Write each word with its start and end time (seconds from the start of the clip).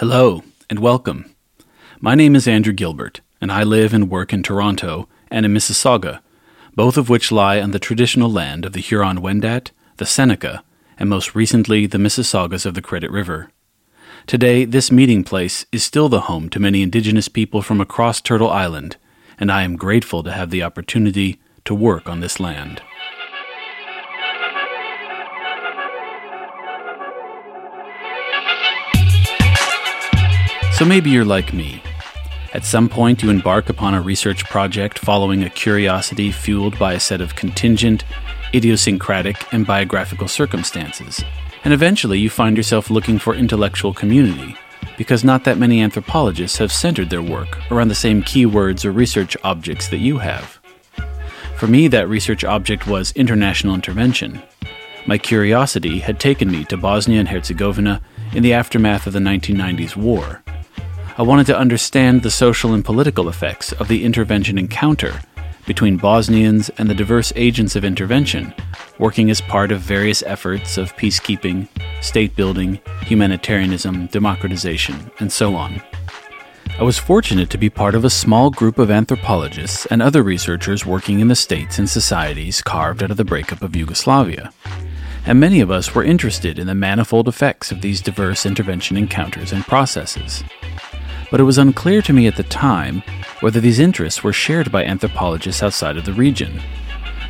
Hello, 0.00 0.42
and 0.68 0.78
welcome. 0.78 1.34
My 2.02 2.14
name 2.14 2.36
is 2.36 2.46
Andrew 2.46 2.74
Gilbert, 2.74 3.22
and 3.40 3.50
I 3.50 3.62
live 3.62 3.94
and 3.94 4.10
work 4.10 4.30
in 4.30 4.42
Toronto 4.42 5.08
and 5.30 5.46
in 5.46 5.54
Mississauga, 5.54 6.20
both 6.74 6.98
of 6.98 7.08
which 7.08 7.32
lie 7.32 7.62
on 7.62 7.70
the 7.70 7.78
traditional 7.78 8.30
land 8.30 8.66
of 8.66 8.74
the 8.74 8.80
Huron 8.80 9.22
Wendat, 9.22 9.70
the 9.96 10.04
Seneca, 10.04 10.62
and 10.98 11.08
most 11.08 11.34
recently 11.34 11.86
the 11.86 11.96
Mississaugas 11.96 12.66
of 12.66 12.74
the 12.74 12.82
Credit 12.82 13.10
River. 13.10 13.50
Today, 14.26 14.66
this 14.66 14.92
meeting 14.92 15.24
place 15.24 15.64
is 15.72 15.82
still 15.82 16.10
the 16.10 16.28
home 16.28 16.50
to 16.50 16.60
many 16.60 16.82
Indigenous 16.82 17.28
people 17.28 17.62
from 17.62 17.80
across 17.80 18.20
Turtle 18.20 18.50
Island, 18.50 18.98
and 19.40 19.50
I 19.50 19.62
am 19.62 19.76
grateful 19.76 20.22
to 20.24 20.32
have 20.32 20.50
the 20.50 20.62
opportunity 20.62 21.40
to 21.64 21.74
work 21.74 22.06
on 22.06 22.20
this 22.20 22.38
land. 22.38 22.82
So 30.76 30.84
maybe 30.84 31.08
you're 31.08 31.24
like 31.24 31.54
me. 31.54 31.82
At 32.52 32.66
some 32.66 32.90
point, 32.90 33.22
you 33.22 33.30
embark 33.30 33.70
upon 33.70 33.94
a 33.94 34.02
research 34.02 34.44
project 34.44 34.98
following 34.98 35.42
a 35.42 35.48
curiosity 35.48 36.30
fueled 36.30 36.78
by 36.78 36.92
a 36.92 37.00
set 37.00 37.22
of 37.22 37.34
contingent, 37.34 38.04
idiosyncratic, 38.52 39.54
and 39.54 39.66
biographical 39.66 40.28
circumstances. 40.28 41.24
And 41.64 41.72
eventually, 41.72 42.18
you 42.18 42.28
find 42.28 42.58
yourself 42.58 42.90
looking 42.90 43.18
for 43.18 43.34
intellectual 43.34 43.94
community, 43.94 44.54
because 44.98 45.24
not 45.24 45.44
that 45.44 45.56
many 45.56 45.80
anthropologists 45.80 46.58
have 46.58 46.70
centered 46.70 47.08
their 47.08 47.22
work 47.22 47.58
around 47.70 47.88
the 47.88 47.94
same 47.94 48.22
keywords 48.22 48.84
or 48.84 48.92
research 48.92 49.34
objects 49.44 49.88
that 49.88 50.00
you 50.00 50.18
have. 50.18 50.60
For 51.56 51.68
me, 51.68 51.88
that 51.88 52.06
research 52.06 52.44
object 52.44 52.86
was 52.86 53.12
international 53.12 53.74
intervention. 53.74 54.42
My 55.06 55.16
curiosity 55.16 56.00
had 56.00 56.20
taken 56.20 56.50
me 56.50 56.66
to 56.66 56.76
Bosnia 56.76 57.20
and 57.20 57.28
Herzegovina 57.30 58.02
in 58.34 58.42
the 58.42 58.52
aftermath 58.52 59.06
of 59.06 59.14
the 59.14 59.20
1990s 59.20 59.96
war 59.96 60.42
I 61.18 61.22
wanted 61.22 61.46
to 61.46 61.58
understand 61.58 62.22
the 62.22 62.30
social 62.30 62.74
and 62.74 62.84
political 62.84 63.30
effects 63.30 63.72
of 63.72 63.88
the 63.88 64.04
intervention 64.04 64.58
encounter 64.58 65.18
between 65.64 65.96
Bosnians 65.96 66.68
and 66.76 66.90
the 66.90 66.94
diverse 66.94 67.32
agents 67.36 67.74
of 67.74 67.86
intervention, 67.86 68.52
working 68.98 69.30
as 69.30 69.40
part 69.40 69.72
of 69.72 69.80
various 69.80 70.22
efforts 70.24 70.76
of 70.76 70.94
peacekeeping, 70.96 71.68
state 72.02 72.36
building, 72.36 72.78
humanitarianism, 73.00 74.08
democratization, 74.08 75.10
and 75.18 75.32
so 75.32 75.54
on. 75.54 75.80
I 76.78 76.82
was 76.82 76.98
fortunate 76.98 77.48
to 77.48 77.58
be 77.58 77.70
part 77.70 77.94
of 77.94 78.04
a 78.04 78.10
small 78.10 78.50
group 78.50 78.78
of 78.78 78.90
anthropologists 78.90 79.86
and 79.86 80.02
other 80.02 80.22
researchers 80.22 80.84
working 80.84 81.20
in 81.20 81.28
the 81.28 81.34
states 81.34 81.78
and 81.78 81.88
societies 81.88 82.60
carved 82.60 83.02
out 83.02 83.10
of 83.10 83.16
the 83.16 83.24
breakup 83.24 83.62
of 83.62 83.74
Yugoslavia. 83.74 84.52
And 85.24 85.40
many 85.40 85.62
of 85.62 85.70
us 85.70 85.94
were 85.94 86.04
interested 86.04 86.58
in 86.58 86.66
the 86.66 86.74
manifold 86.74 87.26
effects 87.26 87.72
of 87.72 87.80
these 87.80 88.02
diverse 88.02 88.44
intervention 88.44 88.98
encounters 88.98 89.50
and 89.50 89.64
processes 89.64 90.44
but 91.30 91.40
it 91.40 91.44
was 91.44 91.58
unclear 91.58 92.02
to 92.02 92.12
me 92.12 92.26
at 92.26 92.36
the 92.36 92.42
time 92.44 93.02
whether 93.40 93.60
these 93.60 93.78
interests 93.78 94.22
were 94.22 94.32
shared 94.32 94.70
by 94.70 94.84
anthropologists 94.84 95.62
outside 95.62 95.96
of 95.96 96.04
the 96.04 96.12
region, 96.12 96.60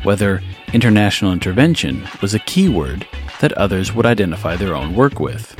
whether 0.03 0.41
international 0.73 1.33
intervention 1.33 2.07
was 2.21 2.33
a 2.33 2.39
keyword 2.39 3.07
that 3.39 3.53
others 3.53 3.93
would 3.93 4.05
identify 4.05 4.55
their 4.55 4.75
own 4.75 4.95
work 4.95 5.19
with. 5.19 5.55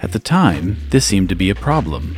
At 0.00 0.12
the 0.12 0.18
time, 0.18 0.76
this 0.90 1.04
seemed 1.04 1.28
to 1.28 1.34
be 1.34 1.50
a 1.50 1.54
problem, 1.54 2.16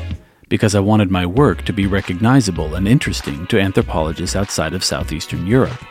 because 0.49 0.75
I 0.75 0.81
wanted 0.81 1.11
my 1.11 1.27
work 1.27 1.63
to 1.63 1.73
be 1.73 1.87
recognizable 1.87 2.75
and 2.75 2.87
interesting 2.87 3.47
to 3.49 3.61
anthropologists 3.61 4.37
outside 4.37 4.75
of 4.75 4.85
Southeastern 4.85 5.47
Europe. 5.47 5.83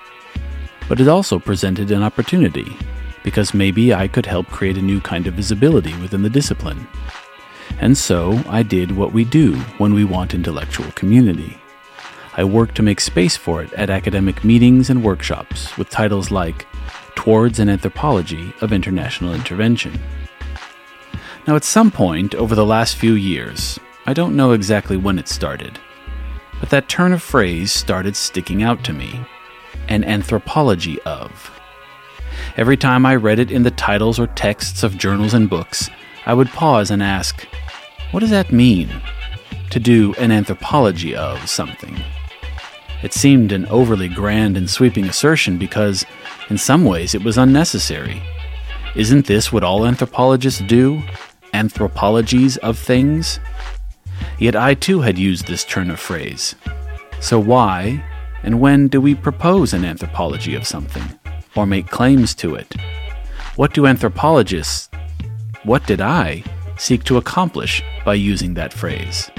But 0.88 1.00
it 1.00 1.08
also 1.08 1.40
presented 1.40 1.92
an 1.92 2.04
opportunity, 2.04 2.78
because 3.24 3.54
maybe 3.54 3.94
I 3.94 4.08
could 4.08 4.26
help 4.26 4.48
create 4.48 4.78
a 4.78 4.82
new 4.82 5.02
kind 5.02 5.28
of 5.28 5.34
visibility 5.34 5.94
within 6.00 6.22
the 6.22 6.30
discipline. 6.30 6.88
And 7.80 7.98
so 7.98 8.42
I 8.48 8.64
did 8.64 8.92
what 8.92 9.14
we 9.14 9.24
do 9.24 9.56
when 9.78 9.94
we 9.94 10.04
want 10.04 10.34
intellectual 10.34 10.92
community. 10.92 11.58
I 12.36 12.44
worked 12.44 12.76
to 12.76 12.84
make 12.84 13.02
space 13.02 13.36
for 13.36 13.62
it 13.62 13.74
at 13.74 13.90
academic 13.90 14.44
meetings 14.44 14.90
and 14.90 15.04
workshops 15.04 15.78
with 15.78 15.90
titles 15.90 16.32
like 16.32 16.66
Towards 17.16 17.60
an 17.60 17.70
Anthropology 17.70 18.54
of 18.62 18.72
International 18.72 19.34
Intervention. 19.34 20.00
Now, 21.48 21.56
at 21.56 21.64
some 21.64 21.92
point 21.92 22.36
over 22.36 22.56
the 22.56 22.66
last 22.66 22.96
few 22.96 23.14
years, 23.14 23.80
I 24.06 24.14
don't 24.14 24.36
know 24.36 24.52
exactly 24.52 24.96
when 24.96 25.20
it 25.20 25.28
started, 25.28 25.80
but 26.60 26.70
that 26.70 26.88
turn 26.88 27.14
of 27.14 27.22
phrase 27.22 27.72
started 27.72 28.16
sticking 28.16 28.64
out 28.64 28.84
to 28.86 28.94
me 28.94 29.20
an 29.88 30.04
anthropology 30.04 31.02
of. 31.02 31.52
Every 32.56 32.78
time 32.78 33.06
I 33.06 33.16
read 33.16 33.40
it 33.40 33.52
in 33.52 33.64
the 33.64 33.72
titles 33.72 34.20
or 34.20 34.28
texts 34.28 34.84
of 34.84 34.98
journals 34.98 35.34
and 35.34 35.50
books, 35.50 35.90
I 36.26 36.34
would 36.34 36.50
pause 36.50 36.92
and 36.92 37.04
ask, 37.04 37.46
what 38.12 38.20
does 38.20 38.30
that 38.30 38.52
mean? 38.52 38.90
To 39.72 39.80
do 39.80 40.14
an 40.16 40.32
anthropology 40.32 41.16
of 41.16 41.50
something. 41.50 41.98
It 43.04 43.14
seemed 43.14 43.52
an 43.52 43.66
overly 43.68 44.10
grand 44.10 44.58
and 44.58 44.70
sweeping 44.70 45.06
assertion 45.06 45.58
because, 45.58 46.06
in 46.50 46.58
some 46.58 46.86
ways, 46.86 47.16
it 47.16 47.24
was 47.24 47.38
unnecessary. 47.38 48.22
Isn't 48.96 49.26
this 49.26 49.52
what 49.52 49.64
all 49.64 49.86
anthropologists 49.86 50.62
do? 50.62 51.02
Anthropologies 51.54 52.58
of 52.58 52.78
things? 52.78 53.40
Yet 54.38 54.56
I 54.56 54.74
too 54.74 55.02
had 55.02 55.18
used 55.18 55.48
this 55.48 55.64
turn 55.64 55.90
of 55.90 56.00
phrase. 56.00 56.56
So 57.22 57.40
why 57.40 58.04
and 58.44 58.60
when 58.60 58.88
do 58.88 59.00
we 59.00 59.16
propose 59.16 59.74
an 59.74 59.86
anthropology 59.86 60.56
of 60.56 60.68
something, 60.68 61.04
or 61.56 61.66
make 61.66 61.88
claims 61.88 62.36
to 62.36 62.56
it? 62.56 62.74
What 63.56 63.74
do 63.74 63.86
anthropologists, 63.86 64.90
what 65.64 65.86
did 65.86 66.02
I, 66.02 66.44
seek 66.82 67.04
to 67.04 67.18
accomplish 67.18 67.84
by 68.04 68.16
using 68.16 68.56
that 68.56 68.74
phrase. 68.74 69.30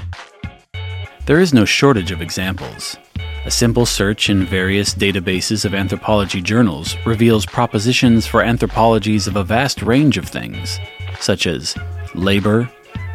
There 1.26 1.40
is 1.40 1.52
no 1.52 1.64
shortage 1.64 2.12
of 2.12 2.22
examples. 2.22 2.96
A 3.44 3.50
simple 3.50 3.84
search 3.84 4.30
in 4.30 4.46
various 4.46 4.94
databases 4.94 5.64
of 5.64 5.74
anthropology 5.74 6.40
journals 6.40 6.96
reveals 7.04 7.44
propositions 7.44 8.28
for 8.28 8.42
anthropologies 8.42 9.26
of 9.26 9.34
a 9.34 9.42
vast 9.42 9.82
range 9.82 10.16
of 10.16 10.28
things, 10.28 10.78
such 11.18 11.48
as 11.48 11.76
labor, 12.14 12.70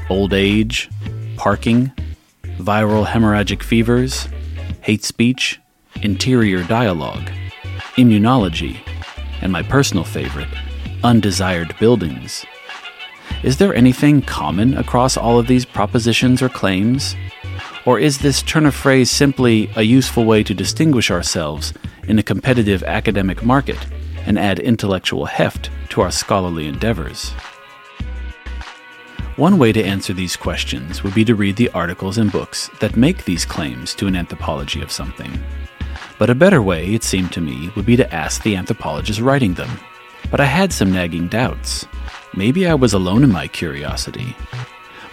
old 0.09 0.33
age, 0.33 0.89
parking, 1.37 1.93
viral 2.57 3.05
hemorrhagic 3.05 3.63
fevers, 3.63 4.27
hate 4.81 5.05
speech, 5.05 5.61
interior 6.01 6.63
dialogue, 6.63 7.31
immunology, 7.95 8.77
and 9.41 9.53
my 9.53 9.63
personal 9.63 10.03
favorite, 10.03 10.49
undesired 11.01 11.73
buildings. 11.79 12.45
Is 13.43 13.57
there 13.57 13.75
anything 13.75 14.21
common 14.21 14.77
across 14.77 15.17
all 15.17 15.39
of 15.39 15.47
these 15.47 15.65
propositions 15.65 16.41
or 16.41 16.49
claims? 16.49 17.15
Or 17.85 17.99
is 17.99 18.17
this 18.17 18.41
turn 18.41 18.65
of 18.65 18.75
phrase 18.75 19.09
simply 19.09 19.69
a 19.75 19.83
useful 19.83 20.25
way 20.25 20.43
to 20.43 20.53
distinguish 20.53 21.09
ourselves 21.09 21.73
in 22.07 22.19
a 22.19 22.23
competitive 22.23 22.83
academic 22.83 23.43
market 23.43 23.85
and 24.25 24.37
add 24.37 24.59
intellectual 24.59 25.25
heft 25.25 25.69
to 25.89 26.01
our 26.01 26.11
scholarly 26.11 26.67
endeavors? 26.67 27.33
One 29.37 29.59
way 29.59 29.71
to 29.71 29.83
answer 29.83 30.13
these 30.13 30.35
questions 30.35 31.03
would 31.03 31.13
be 31.13 31.23
to 31.25 31.35
read 31.35 31.57
the 31.57 31.69
articles 31.69 32.17
and 32.17 32.31
books 32.31 32.71
that 32.79 32.97
make 32.97 33.25
these 33.25 33.45
claims 33.45 33.93
to 33.95 34.07
an 34.07 34.15
anthropology 34.15 34.81
of 34.81 34.91
something. 34.91 35.31
But 36.17 36.31
a 36.31 36.35
better 36.35 36.63
way, 36.63 36.95
it 36.95 37.03
seemed 37.03 37.31
to 37.33 37.41
me, 37.41 37.71
would 37.75 37.85
be 37.85 37.95
to 37.97 38.13
ask 38.13 38.41
the 38.41 38.55
anthropologist 38.55 39.21
writing 39.21 39.53
them. 39.53 39.69
But 40.31 40.39
I 40.39 40.45
had 40.45 40.73
some 40.73 40.91
nagging 40.91 41.27
doubts. 41.27 41.85
Maybe 42.35 42.67
I 42.67 42.73
was 42.73 42.93
alone 42.93 43.23
in 43.23 43.31
my 43.31 43.47
curiosity. 43.47 44.35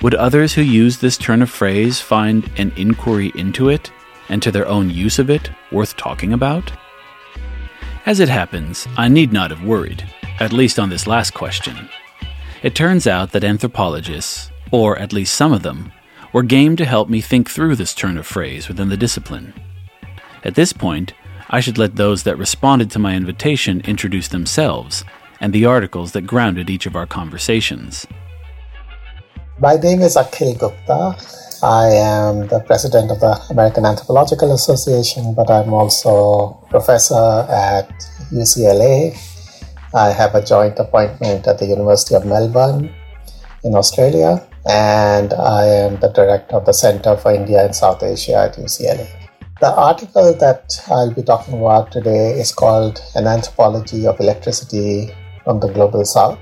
Would 0.02 0.14
others 0.14 0.52
who 0.52 0.62
use 0.62 0.98
this 0.98 1.16
turn 1.16 1.40
of 1.40 1.50
phrase 1.50 2.00
find 2.00 2.50
an 2.58 2.72
inquiry 2.76 3.32
into 3.34 3.68
it 3.68 3.90
and 4.28 4.42
to 4.42 4.50
their 4.50 4.66
own 4.66 4.90
use 4.90 5.18
of 5.18 5.30
it 5.30 5.50
worth 5.72 5.96
talking 5.96 6.32
about? 6.32 6.72
As 8.06 8.20
it 8.20 8.28
happens, 8.28 8.86
I 8.98 9.08
need 9.08 9.32
not 9.32 9.50
have 9.50 9.64
worried, 9.64 10.04
at 10.40 10.52
least 10.52 10.78
on 10.78 10.90
this 10.90 11.06
last 11.06 11.32
question. 11.32 11.88
It 12.62 12.74
turns 12.74 13.06
out 13.06 13.32
that 13.32 13.44
anthropologists, 13.44 14.50
or 14.70 14.98
at 14.98 15.12
least 15.12 15.34
some 15.34 15.52
of 15.52 15.62
them, 15.62 15.92
were 16.32 16.42
game 16.42 16.76
to 16.76 16.84
help 16.84 17.08
me 17.08 17.20
think 17.20 17.48
through 17.48 17.76
this 17.76 17.94
turn 17.94 18.18
of 18.18 18.26
phrase 18.26 18.68
within 18.68 18.88
the 18.88 18.96
discipline. 18.96 19.54
At 20.42 20.54
this 20.54 20.72
point, 20.72 21.14
I 21.48 21.60
should 21.60 21.78
let 21.78 21.96
those 21.96 22.24
that 22.24 22.36
responded 22.36 22.90
to 22.90 22.98
my 22.98 23.14
invitation 23.14 23.80
introduce 23.82 24.28
themselves 24.28 25.04
and 25.40 25.52
the 25.52 25.64
articles 25.64 26.12
that 26.12 26.26
grounded 26.26 26.70
each 26.70 26.86
of 26.86 26.96
our 26.96 27.06
conversations. 27.06 28.06
My 29.58 29.76
name 29.76 30.00
is 30.02 30.16
Akhil 30.16 30.58
Gupta. 30.58 31.16
I 31.62 31.86
am 31.86 32.48
the 32.48 32.60
president 32.60 33.10
of 33.10 33.20
the 33.20 33.40
American 33.50 33.86
Anthropological 33.86 34.52
Association, 34.52 35.32
but 35.34 35.50
I'm 35.50 35.72
also 35.72 36.58
professor 36.70 37.46
at 37.48 37.88
UCLA. 38.32 39.16
I 39.94 40.10
have 40.10 40.34
a 40.34 40.44
joint 40.44 40.78
appointment 40.78 41.46
at 41.46 41.58
the 41.58 41.66
University 41.66 42.16
of 42.16 42.26
Melbourne 42.26 42.92
in 43.62 43.74
Australia, 43.74 44.46
and 44.68 45.32
I 45.32 45.64
am 45.66 46.00
the 46.00 46.08
director 46.08 46.56
of 46.56 46.66
the 46.66 46.74
Center 46.74 47.16
for 47.16 47.32
India 47.32 47.64
and 47.64 47.74
South 47.74 48.02
Asia 48.02 48.36
at 48.36 48.56
UCLA. 48.56 49.08
The 49.60 49.72
article 49.72 50.34
that 50.34 50.74
I'll 50.88 51.14
be 51.14 51.22
talking 51.22 51.60
about 51.60 51.92
today 51.92 52.32
is 52.32 52.52
called 52.52 53.00
An 53.14 53.26
Anthropology 53.26 54.06
of 54.06 54.18
Electricity 54.18 55.14
from 55.44 55.60
the 55.60 55.68
Global 55.68 56.04
South. 56.04 56.38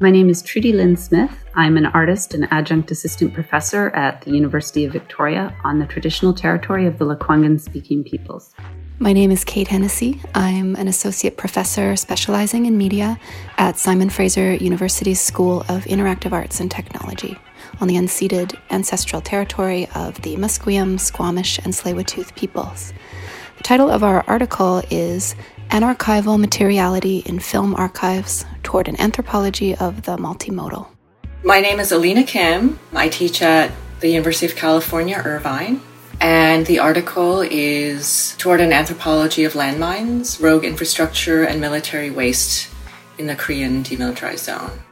My 0.00 0.10
name 0.10 0.28
is 0.28 0.42
Trudi 0.42 0.72
Lynn 0.72 0.96
Smith. 0.96 1.30
I'm 1.54 1.76
an 1.76 1.86
artist 1.86 2.34
and 2.34 2.48
adjunct 2.50 2.90
assistant 2.90 3.34
professor 3.34 3.90
at 3.90 4.22
the 4.22 4.30
University 4.30 4.84
of 4.84 4.92
Victoria 4.92 5.54
on 5.64 5.78
the 5.78 5.86
traditional 5.86 6.32
territory 6.32 6.86
of 6.86 6.98
the 6.98 7.04
Lekwungen 7.04 7.60
speaking 7.60 8.02
peoples. 8.02 8.54
My 8.98 9.12
name 9.12 9.30
is 9.30 9.44
Kate 9.44 9.68
Hennessy. 9.68 10.20
I'm 10.34 10.76
an 10.76 10.88
associate 10.88 11.36
professor 11.36 11.96
specializing 11.96 12.66
in 12.66 12.78
media 12.78 13.18
at 13.58 13.76
Simon 13.76 14.08
Fraser 14.08 14.54
University's 14.54 15.20
School 15.20 15.60
of 15.62 15.84
Interactive 15.84 16.32
Arts 16.32 16.60
and 16.60 16.70
Technology 16.70 17.36
on 17.80 17.88
the 17.88 17.96
unceded 17.96 18.56
ancestral 18.70 19.20
territory 19.20 19.88
of 19.94 20.20
the 20.22 20.36
Musqueam, 20.36 20.98
Squamish, 20.98 21.58
and 21.58 21.72
Tsleil-Waututh 21.72 22.34
peoples. 22.36 22.92
The 23.56 23.64
title 23.64 23.90
of 23.90 24.04
our 24.04 24.24
article 24.28 24.82
is 24.90 25.34
Anarchival 25.74 26.38
Materiality 26.38 27.18
in 27.26 27.40
Film 27.40 27.74
Archives 27.74 28.44
Toward 28.62 28.86
an 28.86 28.94
Anthropology 29.00 29.74
of 29.74 30.02
the 30.02 30.16
Multimodal. 30.16 30.86
My 31.42 31.58
name 31.58 31.80
is 31.80 31.90
Eleana 31.90 32.24
Kim. 32.24 32.78
I 32.92 33.08
teach 33.08 33.42
at 33.42 33.72
the 33.98 34.08
University 34.08 34.46
of 34.46 34.54
California, 34.54 35.20
Irvine. 35.24 35.80
And 36.20 36.64
the 36.66 36.78
article 36.78 37.40
is 37.40 38.36
Toward 38.38 38.60
an 38.60 38.72
Anthropology 38.72 39.42
of 39.42 39.54
Landmines, 39.54 40.40
Rogue 40.40 40.64
Infrastructure, 40.64 41.42
and 41.42 41.60
Military 41.60 42.08
Waste 42.08 42.70
in 43.18 43.26
the 43.26 43.34
Korean 43.34 43.82
Demilitarized 43.82 44.44
Zone. 44.44 44.83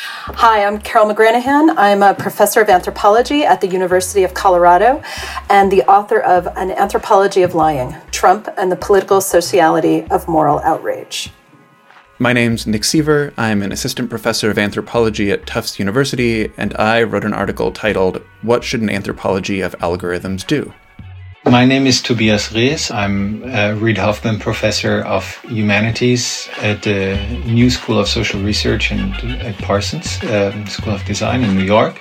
Hi, 0.00 0.64
I'm 0.64 0.78
Carole 0.78 1.12
McGranahan. 1.12 1.74
I'm 1.76 2.04
a 2.04 2.14
professor 2.14 2.60
of 2.60 2.68
anthropology 2.68 3.42
at 3.44 3.60
the 3.60 3.66
University 3.66 4.22
of 4.22 4.32
Colorado 4.32 5.02
and 5.50 5.72
the 5.72 5.82
author 5.90 6.20
of 6.20 6.46
An 6.56 6.70
Anthropology 6.70 7.42
of 7.42 7.56
Lying 7.56 7.96
Trump 8.12 8.48
and 8.56 8.70
the 8.70 8.76
Political 8.76 9.20
Sociality 9.20 10.04
of 10.04 10.28
Moral 10.28 10.60
Outrage. 10.60 11.32
My 12.20 12.32
name's 12.32 12.64
Nick 12.64 12.84
Seaver. 12.84 13.34
I'm 13.36 13.60
an 13.60 13.72
assistant 13.72 14.08
professor 14.08 14.48
of 14.50 14.58
anthropology 14.58 15.32
at 15.32 15.46
Tufts 15.46 15.80
University, 15.80 16.52
and 16.56 16.76
I 16.76 17.02
wrote 17.02 17.24
an 17.24 17.34
article 17.34 17.72
titled, 17.72 18.22
What 18.42 18.62
Should 18.62 18.82
an 18.82 18.90
Anthropology 18.90 19.60
of 19.60 19.76
Algorithms 19.78 20.46
Do? 20.46 20.72
My 21.50 21.64
name 21.64 21.86
is 21.86 22.02
Tobias 22.02 22.52
Rees. 22.52 22.90
I'm 22.90 23.42
a 23.42 23.74
Reid 23.74 23.96
Hoffman 23.96 24.38
Professor 24.38 25.00
of 25.06 25.24
Humanities 25.44 26.46
at 26.58 26.82
the 26.82 27.16
New 27.46 27.70
School 27.70 27.98
of 27.98 28.06
Social 28.06 28.42
Research 28.42 28.92
and 28.92 29.14
at 29.40 29.56
Parsons 29.56 30.22
um, 30.24 30.66
School 30.66 30.92
of 30.92 31.02
Design 31.06 31.42
in 31.42 31.56
New 31.56 31.64
York. 31.64 31.98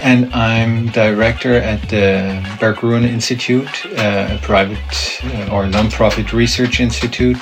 And 0.00 0.34
I'm 0.34 0.88
director 0.88 1.54
at 1.54 1.80
the 1.90 2.42
Berggruen 2.58 3.04
Institute, 3.04 3.86
uh, 3.86 4.36
a 4.36 4.38
private 4.42 4.76
uh, 5.22 5.54
or 5.54 5.62
nonprofit 5.66 6.32
research 6.32 6.80
institute 6.80 7.40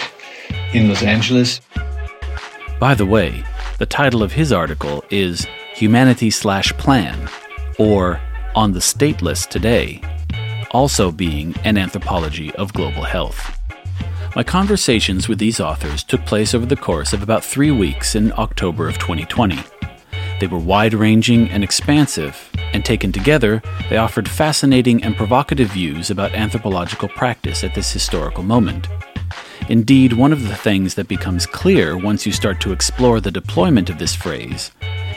in 0.74 0.88
Los 0.88 1.02
Angeles. 1.02 1.62
By 2.78 2.94
the 2.94 3.06
way, 3.06 3.44
the 3.78 3.86
title 3.86 4.22
of 4.22 4.32
his 4.32 4.52
article 4.52 5.04
is 5.08 5.46
Humanity 5.72 6.28
Slash 6.28 6.70
Plan, 6.74 7.30
or 7.78 8.20
On 8.54 8.72
the 8.72 8.80
Stateless 8.80 9.48
Today 9.48 10.02
also 10.70 11.10
being 11.10 11.54
an 11.64 11.76
anthropology 11.76 12.54
of 12.54 12.72
global 12.72 13.02
health. 13.02 13.58
My 14.36 14.44
conversations 14.44 15.28
with 15.28 15.38
these 15.38 15.58
authors 15.58 16.04
took 16.04 16.24
place 16.24 16.54
over 16.54 16.66
the 16.66 16.76
course 16.76 17.12
of 17.12 17.22
about 17.22 17.44
three 17.44 17.72
weeks 17.72 18.14
in 18.14 18.32
October 18.38 18.88
of 18.88 18.98
2020. 18.98 19.58
They 20.38 20.46
were 20.46 20.58
wide 20.58 20.94
ranging 20.94 21.50
and 21.50 21.64
expansive, 21.64 22.48
and 22.72 22.84
taken 22.84 23.12
together, 23.12 23.60
they 23.88 23.96
offered 23.96 24.28
fascinating 24.28 25.02
and 25.02 25.16
provocative 25.16 25.70
views 25.72 26.10
about 26.10 26.32
anthropological 26.32 27.08
practice 27.08 27.64
at 27.64 27.74
this 27.74 27.92
historical 27.92 28.44
moment. 28.44 28.88
Indeed, 29.68 30.12
one 30.12 30.32
of 30.32 30.48
the 30.48 30.56
things 30.56 30.94
that 30.94 31.08
becomes 31.08 31.46
clear 31.46 31.96
once 31.96 32.24
you 32.24 32.32
start 32.32 32.60
to 32.60 32.72
explore 32.72 33.20
the 33.20 33.30
deployment 33.30 33.90
of 33.90 33.98
this 33.98 34.14
phrase 34.14 34.70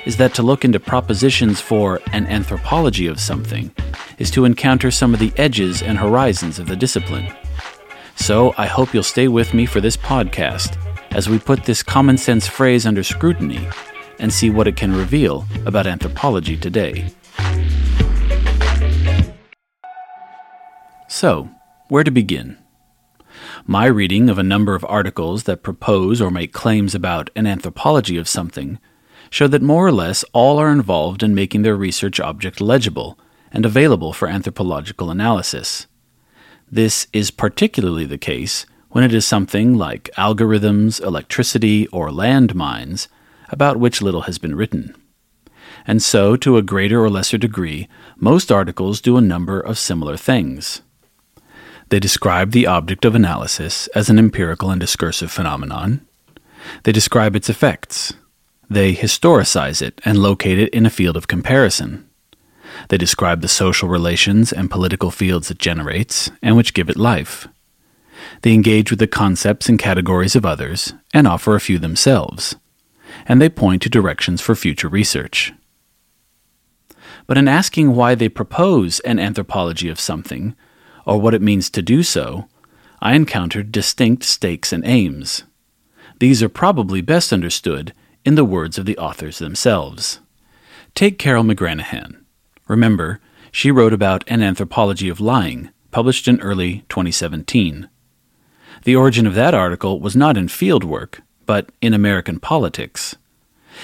is 0.06 0.18
that 0.18 0.34
to 0.36 0.44
look 0.44 0.66
into 0.66 0.80
propositions 0.80 1.62
for 1.62 2.00
an 2.12 2.26
anthropology 2.28 3.08
of 3.08 3.20
something 3.20 3.72
is 4.18 4.30
to 4.32 4.46
encounter 4.46 4.92
some 4.92 5.14
of 5.14 5.20
the 5.20 5.34
edges 5.38 5.82
and 5.82 5.98
horizons 5.98 6.60
of 6.60 6.68
the 6.68 6.76
discipline. 6.76 7.32
So 8.16 8.54
I 8.58 8.66
hope 8.66 8.94
you'll 8.94 9.04
stay 9.04 9.28
with 9.28 9.54
me 9.54 9.66
for 9.66 9.82
this 9.82 9.98
podcast 9.98 10.78
as 11.12 11.30
we 11.30 11.40
put 11.40 11.64
this 11.64 11.84
common 11.84 12.18
sense 12.18 12.48
phrase 12.48 12.86
under 12.86 13.04
scrutiny 13.04 13.68
and 14.20 14.32
see 14.32 14.50
what 14.50 14.68
it 14.68 14.76
can 14.76 14.96
reveal 14.96 15.46
about 15.66 15.88
anthropology 15.88 16.58
today. 16.58 17.12
So, 21.08 21.50
where 21.90 22.04
to 22.04 22.12
begin? 22.12 22.58
My 23.66 23.86
reading 23.86 24.30
of 24.30 24.38
a 24.38 24.44
number 24.44 24.76
of 24.76 24.86
articles 24.86 25.44
that 25.44 25.64
propose 25.64 26.22
or 26.22 26.32
make 26.32 26.54
claims 26.54 26.96
about 26.96 27.30
an 27.36 27.48
anthropology 27.48 28.18
of 28.18 28.28
something 28.28 28.80
show 29.34 29.48
that 29.48 29.64
more 29.64 29.88
or 29.88 29.92
less 29.92 30.24
all 30.32 30.60
are 30.60 30.72
involved 30.72 31.24
in 31.24 31.34
making 31.34 31.64
their 31.64 31.76
research 31.76 32.20
object 32.20 32.62
legible 32.62 33.18
and 33.52 33.66
available 33.66 34.14
for 34.14 34.28
anthropological 34.28 35.10
analysis. 35.10 35.88
This 36.72 37.08
is 37.14 37.32
particularly 37.32 38.06
the 38.06 38.20
case 38.20 38.68
when 38.90 39.04
it 39.04 39.12
is 39.12 39.26
something 39.26 39.76
like 39.76 40.12
algorithms, 40.20 41.02
electricity, 41.02 41.88
or 41.88 42.10
landmines, 42.10 43.08
about 43.50 43.78
which 43.78 44.04
little 44.04 44.22
has 44.22 44.38
been 44.38 44.54
written. 44.54 44.96
And 45.88 46.04
so, 46.04 46.36
to 46.36 46.58
a 46.58 46.62
greater 46.62 47.04
or 47.04 47.10
lesser 47.10 47.40
degree, 47.40 47.88
most 48.18 48.52
articles 48.52 49.02
do 49.02 49.18
a 49.18 49.22
number 49.22 49.60
of 49.60 49.80
similar 49.80 50.16
things. 50.16 50.84
They 51.90 52.00
describe 52.00 52.52
the 52.52 52.68
object 52.68 53.04
of 53.04 53.16
analysis 53.16 53.88
as 53.96 54.12
an 54.12 54.20
empirical 54.20 54.70
and 54.70 54.80
discursive 54.80 55.32
phenomenon. 55.32 56.06
They 56.84 56.92
describe 56.92 57.36
its 57.36 57.50
effects, 57.50 58.14
they 58.70 58.94
historicize 58.94 59.82
it 59.82 60.00
and 60.06 60.18
locate 60.18 60.60
it 60.60 60.74
in 60.74 60.86
a 60.86 60.90
field 60.90 61.18
of 61.18 61.28
comparison. 61.28 62.10
They 62.90 62.98
describe 62.98 63.42
the 63.42 63.48
social 63.48 63.88
relations 63.88 64.52
and 64.52 64.72
political 64.72 65.12
fields 65.12 65.52
it 65.52 65.60
generates 65.60 66.32
and 66.42 66.56
which 66.56 66.74
give 66.74 66.90
it 66.90 66.98
life. 66.98 67.48
They 68.42 68.54
engage 68.54 68.90
with 68.90 69.00
the 69.00 69.08
concepts 69.08 69.70
and 69.70 69.78
categories 69.78 70.36
of 70.36 70.46
others 70.46 70.94
and 71.14 71.28
offer 71.28 71.56
a 71.56 71.60
few 71.62 71.78
themselves. 71.78 72.56
And 73.26 73.42
they 73.42 73.50
point 73.50 73.82
to 73.84 73.90
directions 73.90 74.42
for 74.42 74.56
future 74.56 74.88
research. 74.88 75.54
But 77.28 77.38
in 77.38 77.48
asking 77.48 77.96
why 77.96 78.16
they 78.16 78.30
propose 78.30 79.00
an 79.02 79.20
anthropology 79.20 79.88
of 79.88 80.00
something, 80.00 80.56
or 81.06 81.20
what 81.20 81.34
it 81.34 81.42
means 81.42 81.70
to 81.70 81.82
do 81.82 82.04
so, 82.04 82.48
I 83.02 83.16
encountered 83.16 83.72
distinct 83.72 84.24
stakes 84.24 84.74
and 84.74 84.86
aims. 84.86 85.44
These 86.20 86.42
are 86.42 86.50
probably 86.50 87.02
best 87.02 87.32
understood 87.32 87.94
in 88.26 88.36
the 88.36 88.46
words 88.46 88.78
of 88.78 88.86
the 88.86 88.98
authors 88.98 89.40
themselves. 89.40 90.20
Take 90.96 91.18
Carole 91.18 91.44
McGranahan. 91.44 92.24
Remember, 92.68 93.20
she 93.52 93.72
wrote 93.72 93.94
about 93.94 94.24
An 94.28 94.42
Anthropology 94.42 95.10
of 95.10 95.20
Lying, 95.20 95.70
published 95.92 96.28
in 96.28 96.42
early 96.42 96.84
2017. 96.90 97.90
The 98.84 98.96
origin 98.96 99.28
of 99.28 99.36
that 99.36 99.54
article 99.54 100.00
was 100.00 100.16
not 100.16 100.38
in 100.38 100.48
fieldwork, 100.48 101.20
but 101.46 101.70
in 101.82 101.94
American 101.94 102.40
politics. 102.40 103.16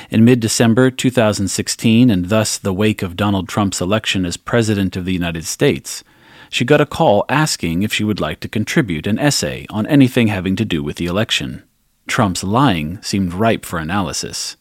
In 0.09 0.23
mid 0.23 0.39
December 0.39 0.91
2016, 0.91 2.09
and 2.09 2.29
thus 2.29 2.57
the 2.57 2.73
wake 2.73 3.01
of 3.01 3.15
Donald 3.15 3.47
Trump's 3.47 3.81
election 3.81 4.25
as 4.25 4.37
President 4.37 4.95
of 4.95 5.05
the 5.05 5.13
United 5.13 5.45
States, 5.45 6.03
she 6.49 6.65
got 6.65 6.81
a 6.81 6.85
call 6.85 7.25
asking 7.29 7.83
if 7.83 7.93
she 7.93 8.03
would 8.03 8.19
like 8.19 8.39
to 8.39 8.47
contribute 8.47 9.07
an 9.07 9.19
essay 9.19 9.65
on 9.69 9.85
anything 9.87 10.27
having 10.27 10.55
to 10.55 10.65
do 10.65 10.81
with 10.83 10.97
the 10.97 11.05
election. 11.05 11.63
Trump's 12.09 12.43
lying 12.43 13.01
seemed 13.01 13.33
ripe 13.33 13.65
for 13.65 13.79
analysis. 13.79 14.57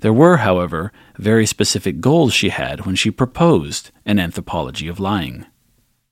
There 0.00 0.12
were, 0.12 0.38
however, 0.38 0.92
very 1.18 1.44
specific 1.44 2.00
goals 2.00 2.32
she 2.32 2.48
had 2.48 2.86
when 2.86 2.94
she 2.94 3.10
proposed 3.10 3.90
an 4.06 4.18
anthropology 4.18 4.88
of 4.88 4.98
lying. 4.98 5.44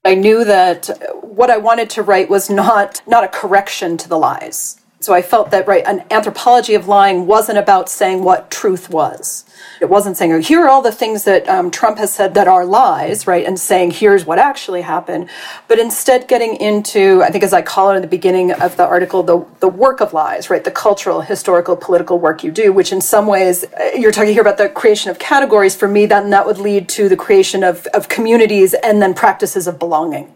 I 0.04 0.14
knew 0.14 0.44
that 0.44 0.90
what 1.22 1.50
I 1.50 1.56
wanted 1.56 1.88
to 1.90 2.02
write 2.02 2.28
was 2.28 2.50
not, 2.50 3.00
not 3.06 3.24
a 3.24 3.28
correction 3.28 3.96
to 3.98 4.08
the 4.08 4.18
lies. 4.18 4.80
So 5.00 5.14
I 5.14 5.22
felt 5.22 5.52
that, 5.52 5.68
right, 5.68 5.84
an 5.86 6.04
anthropology 6.10 6.74
of 6.74 6.88
lying 6.88 7.28
wasn't 7.28 7.58
about 7.58 7.88
saying 7.88 8.24
what 8.24 8.50
truth 8.50 8.90
was. 8.90 9.44
It 9.80 9.88
wasn't 9.88 10.16
saying, 10.16 10.32
oh, 10.32 10.40
here 10.40 10.62
are 10.62 10.68
all 10.68 10.82
the 10.82 10.90
things 10.90 11.22
that 11.22 11.48
um, 11.48 11.70
Trump 11.70 11.98
has 11.98 12.12
said 12.12 12.34
that 12.34 12.48
are 12.48 12.64
lies, 12.64 13.24
right, 13.24 13.46
and 13.46 13.60
saying, 13.60 13.92
here's 13.92 14.26
what 14.26 14.40
actually 14.40 14.82
happened, 14.82 15.28
but 15.68 15.78
instead 15.78 16.26
getting 16.26 16.56
into, 16.56 17.22
I 17.22 17.30
think 17.30 17.44
as 17.44 17.52
I 17.52 17.62
call 17.62 17.90
it 17.90 17.96
in 17.96 18.02
the 18.02 18.08
beginning 18.08 18.50
of 18.50 18.76
the 18.76 18.84
article, 18.84 19.22
the, 19.22 19.46
the 19.60 19.68
work 19.68 20.00
of 20.00 20.12
lies, 20.12 20.50
right, 20.50 20.64
the 20.64 20.72
cultural, 20.72 21.20
historical, 21.20 21.76
political 21.76 22.18
work 22.18 22.42
you 22.42 22.50
do, 22.50 22.72
which 22.72 22.90
in 22.90 23.00
some 23.00 23.28
ways, 23.28 23.64
uh, 23.64 23.90
you're 23.96 24.10
talking 24.10 24.32
here 24.32 24.42
about 24.42 24.58
the 24.58 24.68
creation 24.68 25.12
of 25.12 25.20
categories. 25.20 25.76
For 25.76 25.86
me, 25.86 26.06
then 26.06 26.30
that 26.30 26.44
would 26.44 26.58
lead 26.58 26.88
to 26.90 27.08
the 27.08 27.16
creation 27.16 27.62
of, 27.62 27.86
of 27.94 28.08
communities 28.08 28.74
and 28.74 29.00
then 29.00 29.14
practices 29.14 29.68
of 29.68 29.78
belonging, 29.78 30.34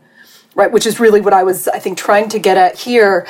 right, 0.55 0.71
which 0.71 0.87
is 0.87 1.01
really 1.01 1.21
what 1.21 1.33
I 1.33 1.43
was, 1.43 1.67
I 1.67 1.81
think, 1.81 1.99
trying 1.99 2.29
to 2.29 2.39
get 2.39 2.57
at 2.57 2.79
here 2.79 3.27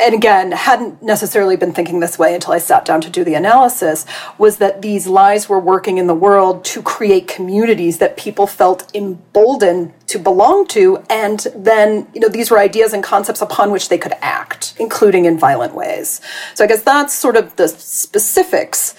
and 0.00 0.14
again, 0.14 0.52
hadn't 0.52 1.02
necessarily 1.02 1.56
been 1.56 1.72
thinking 1.72 2.00
this 2.00 2.18
way 2.18 2.34
until 2.34 2.52
I 2.52 2.58
sat 2.58 2.84
down 2.84 3.00
to 3.02 3.10
do 3.10 3.24
the 3.24 3.34
analysis, 3.34 4.06
was 4.38 4.58
that 4.58 4.82
these 4.82 5.06
lies 5.06 5.48
were 5.48 5.60
working 5.60 5.98
in 5.98 6.06
the 6.06 6.14
world 6.14 6.64
to 6.66 6.82
create 6.82 7.28
communities 7.28 7.98
that 7.98 8.16
people 8.16 8.46
felt 8.46 8.90
emboldened 8.94 9.92
to 10.08 10.18
belong 10.18 10.66
to. 10.68 11.04
And 11.08 11.46
then, 11.54 12.08
you 12.14 12.20
know, 12.20 12.28
these 12.28 12.50
were 12.50 12.58
ideas 12.58 12.92
and 12.92 13.02
concepts 13.02 13.42
upon 13.42 13.70
which 13.70 13.88
they 13.88 13.98
could 13.98 14.14
act, 14.20 14.74
including 14.78 15.24
in 15.24 15.38
violent 15.38 15.74
ways. 15.74 16.20
So 16.54 16.64
I 16.64 16.66
guess 16.66 16.82
that's 16.82 17.14
sort 17.14 17.36
of 17.36 17.54
the 17.56 17.68
specifics 17.68 18.94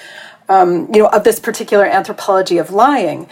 um, 0.49 0.93
you 0.93 1.01
know, 1.01 1.07
of 1.07 1.23
this 1.23 1.39
particular 1.39 1.85
anthropology 1.85 2.57
of 2.57 2.71
lying. 2.71 3.27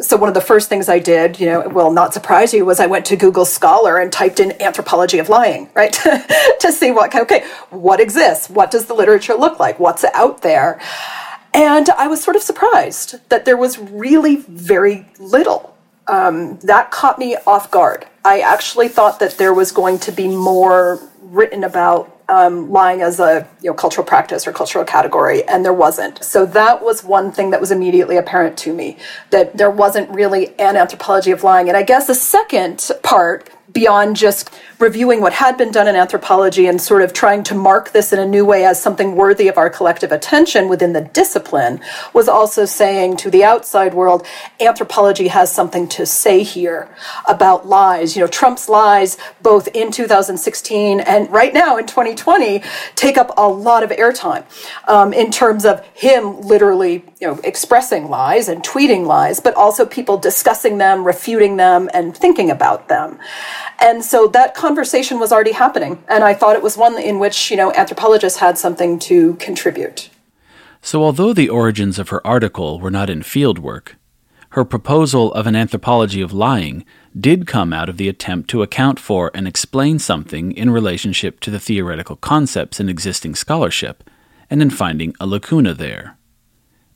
So 0.00 0.16
one 0.16 0.28
of 0.28 0.34
the 0.34 0.40
first 0.40 0.68
things 0.68 0.88
I 0.88 0.98
did, 0.98 1.38
you 1.38 1.46
know, 1.46 1.68
will 1.68 1.92
not 1.92 2.12
surprise 2.12 2.52
you, 2.52 2.64
was 2.64 2.80
I 2.80 2.86
went 2.86 3.06
to 3.06 3.16
Google 3.16 3.44
Scholar 3.44 3.98
and 3.98 4.12
typed 4.12 4.40
in 4.40 4.60
anthropology 4.60 5.18
of 5.18 5.28
lying, 5.28 5.70
right, 5.74 5.92
to 6.60 6.72
see 6.72 6.90
what 6.90 7.14
okay, 7.14 7.44
what 7.70 8.00
exists, 8.00 8.50
what 8.50 8.70
does 8.70 8.86
the 8.86 8.94
literature 8.94 9.34
look 9.34 9.60
like, 9.60 9.78
what's 9.78 10.04
out 10.04 10.42
there, 10.42 10.80
and 11.54 11.88
I 11.90 12.08
was 12.08 12.22
sort 12.22 12.34
of 12.36 12.42
surprised 12.42 13.28
that 13.28 13.44
there 13.44 13.56
was 13.56 13.78
really 13.78 14.36
very 14.36 15.06
little. 15.18 15.76
Um, 16.06 16.58
that 16.58 16.90
caught 16.90 17.18
me 17.18 17.36
off 17.46 17.70
guard. 17.70 18.06
I 18.24 18.40
actually 18.40 18.88
thought 18.88 19.20
that 19.20 19.38
there 19.38 19.54
was 19.54 19.70
going 19.72 20.00
to 20.00 20.12
be 20.12 20.28
more 20.28 21.00
written 21.20 21.64
about 21.64 22.13
um, 22.28 22.70
lying 22.70 23.02
as 23.02 23.20
a 23.20 23.48
you 23.60 23.70
know, 23.70 23.74
cultural 23.74 24.06
practice 24.06 24.46
or 24.46 24.52
cultural 24.52 24.84
category, 24.84 25.44
and 25.44 25.64
there 25.64 25.74
wasn't. 25.74 26.22
So 26.24 26.46
that 26.46 26.82
was 26.82 27.04
one 27.04 27.32
thing 27.32 27.50
that 27.50 27.60
was 27.60 27.70
immediately 27.70 28.16
apparent 28.16 28.56
to 28.58 28.72
me 28.72 28.96
that 29.30 29.56
there 29.56 29.70
wasn't 29.70 30.10
really 30.10 30.58
an 30.58 30.76
anthropology 30.76 31.30
of 31.30 31.44
lying. 31.44 31.68
And 31.68 31.76
I 31.76 31.82
guess 31.82 32.06
the 32.06 32.14
second 32.14 32.90
part 33.02 33.50
beyond 33.74 34.16
just 34.16 34.50
reviewing 34.78 35.20
what 35.20 35.32
had 35.32 35.58
been 35.58 35.70
done 35.70 35.88
in 35.88 35.96
anthropology 35.96 36.66
and 36.66 36.80
sort 36.80 37.02
of 37.02 37.12
trying 37.12 37.42
to 37.42 37.54
mark 37.54 37.90
this 37.90 38.12
in 38.12 38.18
a 38.18 38.26
new 38.26 38.44
way 38.44 38.64
as 38.64 38.80
something 38.80 39.16
worthy 39.16 39.48
of 39.48 39.58
our 39.58 39.68
collective 39.68 40.12
attention 40.12 40.68
within 40.68 40.92
the 40.92 41.00
discipline 41.00 41.80
was 42.12 42.28
also 42.28 42.64
saying 42.64 43.16
to 43.16 43.30
the 43.30 43.42
outside 43.44 43.92
world 43.92 44.26
anthropology 44.60 45.28
has 45.28 45.52
something 45.52 45.88
to 45.88 46.06
say 46.06 46.42
here 46.42 46.88
about 47.28 47.66
lies. 47.66 48.16
You 48.16 48.22
know 48.22 48.28
trump's 48.28 48.68
lies 48.68 49.16
both 49.42 49.68
in 49.74 49.90
2016 49.90 51.00
and 51.00 51.30
right 51.30 51.52
now 51.52 51.76
in 51.76 51.86
2020 51.86 52.62
take 52.94 53.18
up 53.18 53.32
a 53.36 53.48
lot 53.48 53.82
of 53.82 53.90
airtime 53.90 54.44
um, 54.88 55.12
in 55.12 55.30
terms 55.30 55.64
of 55.64 55.84
him 55.88 56.40
literally 56.40 57.04
you 57.20 57.26
know 57.26 57.40
expressing 57.42 58.08
lies 58.08 58.48
and 58.48 58.62
tweeting 58.62 59.06
lies 59.06 59.40
but 59.40 59.54
also 59.54 59.84
people 59.84 60.16
discussing 60.16 60.78
them 60.78 61.04
refuting 61.04 61.56
them 61.56 61.90
and 61.92 62.16
thinking 62.16 62.50
about 62.50 62.88
them 62.88 63.18
and 63.80 64.04
so 64.04 64.26
that 64.28 64.54
conversation 64.54 65.18
was 65.18 65.32
already 65.32 65.52
happening. 65.52 66.02
And 66.08 66.24
I 66.24 66.34
thought 66.34 66.56
it 66.56 66.62
was 66.62 66.76
one 66.76 66.98
in 66.98 67.18
which, 67.18 67.50
you 67.50 67.56
know, 67.56 67.72
anthropologists 67.72 68.38
had 68.38 68.58
something 68.58 68.98
to 69.00 69.34
contribute. 69.34 70.10
So, 70.82 71.02
although 71.02 71.32
the 71.32 71.48
origins 71.48 71.98
of 71.98 72.10
her 72.10 72.24
article 72.26 72.78
were 72.78 72.90
not 72.90 73.08
in 73.08 73.20
fieldwork, 73.22 73.92
her 74.50 74.64
proposal 74.64 75.32
of 75.32 75.46
an 75.46 75.56
anthropology 75.56 76.20
of 76.20 76.32
lying 76.32 76.84
did 77.18 77.46
come 77.46 77.72
out 77.72 77.88
of 77.88 77.96
the 77.96 78.08
attempt 78.08 78.48
to 78.50 78.62
account 78.62 79.00
for 79.00 79.30
and 79.34 79.48
explain 79.48 79.98
something 79.98 80.52
in 80.52 80.70
relationship 80.70 81.40
to 81.40 81.50
the 81.50 81.58
theoretical 81.58 82.16
concepts 82.16 82.78
in 82.78 82.88
existing 82.88 83.34
scholarship, 83.34 84.08
and 84.50 84.62
in 84.62 84.70
finding 84.70 85.14
a 85.18 85.26
lacuna 85.26 85.74
there. 85.74 86.16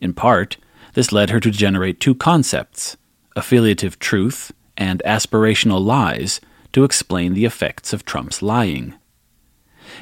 In 0.00 0.12
part, 0.12 0.56
this 0.94 1.10
led 1.10 1.30
her 1.30 1.40
to 1.40 1.50
generate 1.50 1.98
two 1.98 2.14
concepts 2.14 2.96
affiliative 3.34 3.98
truth 3.98 4.52
and 4.76 5.02
aspirational 5.04 5.84
lies 5.84 6.40
to 6.72 6.84
explain 6.84 7.34
the 7.34 7.44
effects 7.44 7.92
of 7.92 8.04
Trump's 8.04 8.42
lying. 8.42 8.94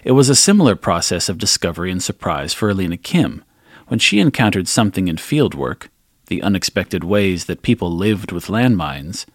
It 0.04 0.12
was 0.12 0.28
a 0.28 0.34
similar 0.34 0.76
process 0.76 1.28
of 1.28 1.38
discovery 1.38 1.90
and 1.90 2.02
surprise 2.02 2.52
for 2.52 2.72
Eleana 2.72 3.02
Kim 3.02 3.44
when 3.88 3.98
she 3.98 4.20
encountered 4.20 4.68
something 4.68 5.08
in 5.08 5.16
fieldwork, 5.16 5.88
the 6.26 6.42
unexpected 6.42 7.04
ways 7.04 7.44
that 7.44 7.62
people 7.62 7.90
lived 7.90 8.32
with 8.32 8.46
landmines, 8.46 9.26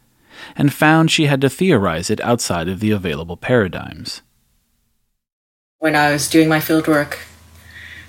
and 0.55 0.73
found 0.73 1.09
she 1.09 1.25
had 1.25 1.41
to 1.41 1.49
theorize 1.49 2.09
it 2.09 2.19
outside 2.21 2.67
of 2.67 2.79
the 2.79 2.91
available 2.91 3.37
paradigms. 3.37 4.21
When 5.79 5.95
I 5.95 6.11
was 6.11 6.29
doing 6.29 6.49
my 6.49 6.59
fieldwork, 6.59 7.19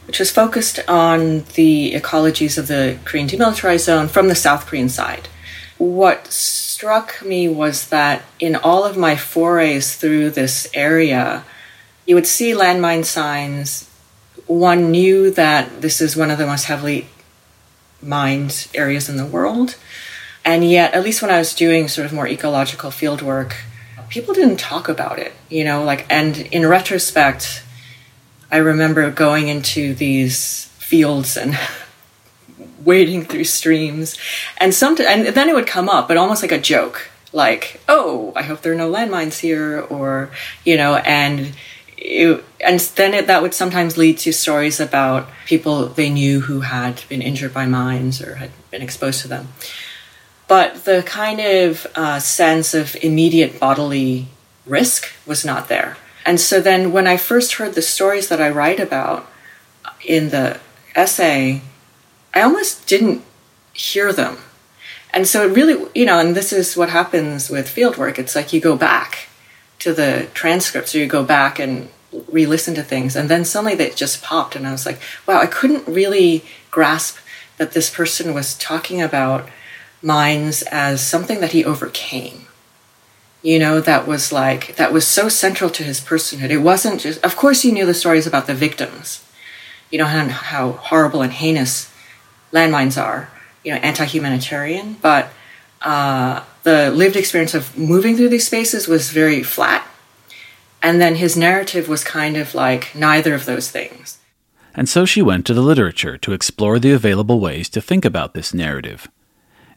which 0.07 0.19
was 0.19 0.31
focused 0.31 0.81
on 0.89 1.45
the 1.55 1.93
ecologies 1.95 2.59
of 2.59 2.67
the 2.67 2.99
Korean 3.05 3.29
demilitarized 3.29 3.85
zone 3.85 4.09
from 4.09 4.29
the 4.29 4.35
South 4.35 4.67
Korean 4.67 4.89
side, 4.89 5.29
what 5.79 6.27
struck 6.83 7.25
me 7.25 7.47
was 7.47 7.91
that 7.91 8.25
in 8.41 8.57
all 8.57 8.85
of 8.85 8.97
my 8.97 9.15
forays 9.15 9.95
through 9.95 10.29
this 10.29 10.69
area, 10.75 11.45
you 12.07 12.15
would 12.17 12.27
see 12.27 12.51
landmine 12.51 13.05
signs. 13.05 13.89
One 14.49 14.91
knew 14.91 15.31
that 15.31 15.81
this 15.81 16.01
is 16.01 16.17
one 16.17 16.29
of 16.29 16.39
the 16.39 16.47
most 16.47 16.65
heavily 16.65 17.07
mined 18.03 18.67
areas 18.75 19.09
in 19.09 19.17
the 19.17 19.25
world. 19.25 19.77
And 20.45 20.69
yet, 20.69 20.93
at 20.93 21.05
least 21.05 21.23
when 21.23 21.31
I 21.31 21.39
was 21.39 21.55
doing 21.55 21.87
sort 21.87 22.05
of 22.05 22.13
more 22.13 22.27
ecological 22.27 22.91
field 22.91 23.23
work, 23.23 23.59
people 24.09 24.35
didn't 24.35 24.59
talk 24.59 24.89
about 24.89 25.21
it, 25.21 25.35
you 25.49 25.63
know, 25.63 25.85
like, 25.85 26.05
and 26.11 26.37
in 26.51 26.67
retrospect, 26.67 27.63
I 28.51 28.57
remember 28.57 29.09
going 29.13 29.47
into 29.47 29.95
these 29.95 30.65
fields 30.79 31.37
and 31.37 31.57
wading 32.85 33.25
through 33.25 33.45
streams, 33.45 34.17
and 34.59 34.75
some 34.75 34.97
and 35.01 35.27
then 35.29 35.49
it 35.49 35.55
would 35.55 35.67
come 35.67 35.89
up, 35.89 36.09
but 36.09 36.17
almost 36.17 36.43
like 36.43 36.53
a 36.53 36.61
joke, 36.61 37.11
like 37.33 37.81
"Oh, 37.89 38.33
I 38.37 38.43
hope 38.43 38.63
there 38.63 38.73
are 38.73 38.77
no 38.77 38.91
landmines 38.91 39.41
here," 39.41 39.81
or 39.81 40.31
you 40.65 40.77
know, 40.77 40.97
and. 40.97 41.55
It, 42.05 42.45
and 42.59 42.81
then 42.81 43.15
it, 43.15 43.29
that 43.29 43.43
would 43.43 43.55
sometimes 43.55 43.97
lead 43.97 44.19
to 44.19 44.33
stories 44.33 44.81
about 44.81 45.29
people 45.47 45.87
they 45.87 46.11
knew 46.11 46.41
who 46.41 46.63
had 46.63 47.05
been 47.09 47.23
injured 47.23 47.55
by 47.55 47.67
mines 47.67 48.21
or 48.21 48.35
had 48.35 48.51
been 48.73 48.83
exposed 48.83 49.21
to 49.21 49.29
them. 49.29 49.51
But 50.49 50.85
the 50.85 51.05
kind 51.07 51.41
of 51.41 51.87
uh, 51.95 52.19
sense 52.19 52.75
of 52.75 52.97
immediate 53.03 53.61
bodily 53.61 54.27
risk 54.67 55.13
was 55.27 55.45
not 55.45 55.69
there. 55.69 55.97
And 56.25 56.41
so 56.41 56.61
then 56.61 56.93
when 56.93 57.07
I 57.07 57.17
first 57.17 57.55
heard 57.55 57.75
the 57.75 57.83
stories 57.83 58.29
that 58.29 58.41
I 58.41 58.51
write 58.51 58.81
about 58.81 59.29
in 60.05 60.31
the 60.31 60.61
essay, 60.95 61.63
I 62.35 62.43
almost 62.43 62.87
didn't 62.87 63.23
hear 63.73 64.13
them. 64.13 64.39
And 65.13 65.27
so 65.27 65.47
it 65.47 65.55
really, 65.55 65.87
you 65.95 66.07
know, 66.07 66.19
and 66.19 66.35
this 66.35 66.53
is 66.53 66.77
what 66.77 66.89
happens 66.89 67.51
with 67.51 67.69
field 67.69 67.99
work. 67.99 68.19
It's 68.19 68.35
like 68.35 68.53
you 68.53 68.61
go 68.61 68.77
back 68.77 69.29
to 69.81 69.93
the 69.93 70.29
transcripts 70.33 70.95
or 70.95 70.99
you 70.99 71.07
go 71.07 71.23
back 71.25 71.59
and 71.59 71.91
re 72.29 72.47
listen 72.47 72.75
to 72.75 72.83
things. 72.83 73.15
And 73.15 73.29
then 73.29 73.45
suddenly 73.45 73.75
they 73.75 73.91
just 73.91 74.23
popped. 74.23 74.57
And 74.57 74.67
I 74.67 74.73
was 74.73 74.87
like, 74.87 75.01
wow, 75.27 75.39
I 75.39 75.47
couldn't 75.47 75.87
really 75.87 76.45
grasp 76.71 77.19
that 77.59 77.73
this 77.73 77.91
person 77.91 78.33
was 78.33 78.57
talking 78.57 79.03
about 79.03 79.49
mines 80.01 80.63
as 80.63 81.07
something 81.07 81.41
that 81.41 81.53
he 81.53 81.65
overcame. 81.65 82.47
You 83.43 83.59
know, 83.59 83.81
that 83.81 84.07
was 84.07 84.33
like, 84.33 84.77
that 84.77 84.93
was 84.93 85.07
so 85.07 85.29
central 85.29 85.69
to 85.71 85.83
his 85.83 86.01
personhood. 86.01 86.51
It 86.51 86.59
wasn't 86.59 87.01
just, 87.01 87.23
of 87.25 87.37
course, 87.37 87.65
you 87.65 87.73
knew 87.73 87.85
the 87.85 87.93
stories 87.93 88.27
about 88.27 88.47
the 88.47 88.55
victims, 88.55 89.25
you 89.91 89.99
know, 89.99 90.07
how 90.07 90.73
horrible 90.73 91.23
and 91.23 91.33
heinous 91.33 91.92
landmines 92.53 93.01
are, 93.01 93.29
you 93.65 93.73
know, 93.73 93.79
anti-humanitarian, 93.79 94.95
but 95.01 95.31
uh, 95.83 96.45
the 96.63 96.91
lived 96.91 97.17
experience 97.17 97.55
of 97.55 97.77
moving 97.77 98.17
through 98.17 98.29
these 98.29 98.47
spaces 98.47 98.87
was 98.87 99.11
very 99.11 99.43
flat. 99.43 99.87
And 100.83 101.01
then 101.01 101.17
his 101.17 101.37
narrative 101.37 101.89
was 101.89 102.03
kind 102.05 102.37
of 102.37 102.55
like 102.55 102.95
neither 102.95 103.35
of 103.35 103.45
those 103.45 103.71
things. 103.71 104.19
And 104.75 104.89
so 104.89 105.05
she 105.05 105.23
went 105.23 105.47
to 105.47 105.55
the 105.55 105.63
literature 105.63 106.17
to 106.19 106.33
explore 106.33 106.79
the 106.79 106.93
available 106.93 107.41
ways 107.41 107.69
to 107.71 107.81
think 107.81 108.05
about 108.05 108.35
this 108.35 108.55
narrative. 108.55 109.09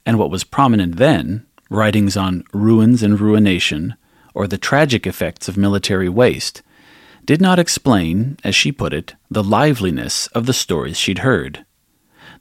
And 0.06 0.18
what 0.18 0.32
was 0.32 0.44
prominent 0.44 0.98
then, 0.98 1.46
writings 1.70 2.16
on 2.16 2.44
ruins 2.54 3.04
and 3.04 3.20
ruination, 3.20 3.96
or 4.34 4.48
the 4.48 4.58
tragic 4.58 5.06
effects 5.06 5.48
of 5.48 5.58
military 5.58 6.10
waste, 6.10 6.62
did 7.26 7.42
not 7.42 7.60
explain, 7.60 8.38
as 8.44 8.56
she 8.56 8.72
put 8.72 8.94
it, 8.94 9.16
the 9.30 9.44
liveliness 9.44 10.28
of 10.28 10.46
the 10.46 10.54
stories 10.54 10.98
she'd 10.98 11.20
heard. 11.20 11.66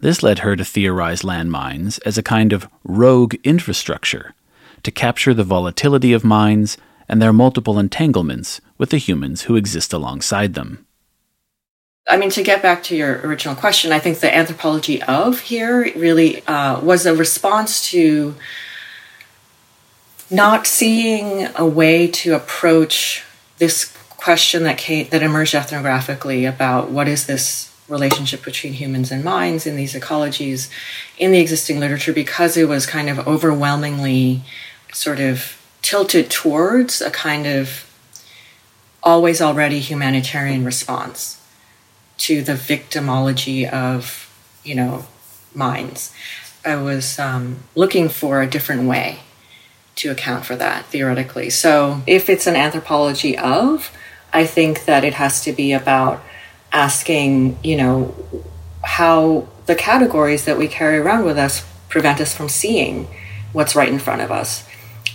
This 0.05 0.23
led 0.23 0.41
her 0.41 0.55
to 0.55 0.67
theorize 0.67 1.23
landmines 1.23 1.99
as 2.05 2.19
a 2.19 2.23
kind 2.23 2.53
of 2.53 2.69
rogue 2.85 3.37
infrastructure 3.43 4.35
to 4.83 4.91
capture 4.91 5.33
the 5.33 5.45
volatility 5.45 6.13
of 6.13 6.23
mines 6.23 6.77
and 7.09 7.23
their 7.23 7.33
multiple 7.33 7.79
entanglements 7.79 8.61
with 8.77 8.91
the 8.91 8.99
humans 8.99 9.45
who 9.45 9.57
exist 9.57 9.95
alongside 9.95 10.53
them. 10.53 10.87
I 12.07 12.19
mean, 12.19 12.29
to 12.33 12.43
get 12.43 12.61
back 12.61 12.83
to 12.83 12.95
your 12.95 13.27
original 13.27 13.55
question, 13.55 13.93
I 13.93 13.99
think 13.99 14.19
the 14.19 14.35
anthropology 14.35 15.03
of 15.05 15.41
here 15.41 15.91
really 15.97 16.47
uh, 16.47 16.81
was 16.81 17.07
a 17.07 17.17
response 17.17 17.89
to 17.93 18.35
not 20.31 20.67
seeing 20.67 21.49
a 21.57 21.65
way 21.65 22.09
to 22.09 22.35
approach 22.35 23.25
this 23.57 23.91
question 24.11 24.65
that 24.65 24.77
came, 24.77 25.09
that 25.09 25.23
emerged 25.23 25.55
ethnographically 25.55 26.47
about 26.47 26.91
what 26.91 27.09
is 27.09 27.25
this 27.25 27.74
relationship 27.89 28.45
between 28.45 28.73
humans 28.75 29.11
and 29.11 29.23
mines 29.23 29.67
in 29.67 29.77
these 29.77 29.95
ecologies 29.95 30.71
in 31.19 31.33
the 31.33 31.39
existing 31.39 31.79
literature 31.79 32.13
because 32.13 32.57
it 32.57 32.69
was 32.69 32.87
kind 32.87 33.11
of 33.11 33.27
overwhelmingly 33.27 34.43
sort 34.93 35.21
of 35.21 35.61
tilted 35.83 36.31
towards 36.31 37.03
a 37.03 37.11
kind 37.11 37.47
of 37.47 37.91
always 39.03 39.43
already 39.43 39.81
humanitarian 39.81 40.65
response 40.65 41.41
to 42.17 42.43
the 42.43 42.55
victimology 42.55 43.69
of 43.69 44.31
you 44.65 44.75
know 44.75 45.05
mines 45.55 46.11
i 46.65 46.75
was 46.75 47.19
um, 47.19 47.59
looking 47.75 48.09
for 48.09 48.41
a 48.41 48.47
different 48.47 48.89
way 48.89 49.19
to 49.97 50.11
account 50.11 50.45
for 50.45 50.57
that 50.57 50.87
theoretically. 50.87 51.51
So 51.51 52.03
if 52.07 52.29
it's 52.29 52.47
an 52.47 52.57
anthropology 52.57 53.37
of 53.37 53.91
i 54.33 54.45
think 54.45 54.85
that 54.87 55.05
it 55.05 55.15
has 55.15 55.43
to 55.45 55.53
be 55.53 55.73
about 55.73 56.21
asking, 56.75 57.57
you 57.63 57.77
know, 57.77 58.15
how 58.83 59.49
the 59.67 59.75
categories 59.75 60.45
that 60.45 60.59
we 60.59 60.69
carry 60.69 60.99
around 60.99 61.25
with 61.25 61.39
us 61.39 61.65
prevent 61.89 62.21
us 62.21 62.35
from 62.35 62.49
seeing 62.49 63.09
what's 63.53 63.77
right 63.77 63.89
in 63.89 63.99
front 63.99 64.21
of 64.21 64.31
us 64.31 64.69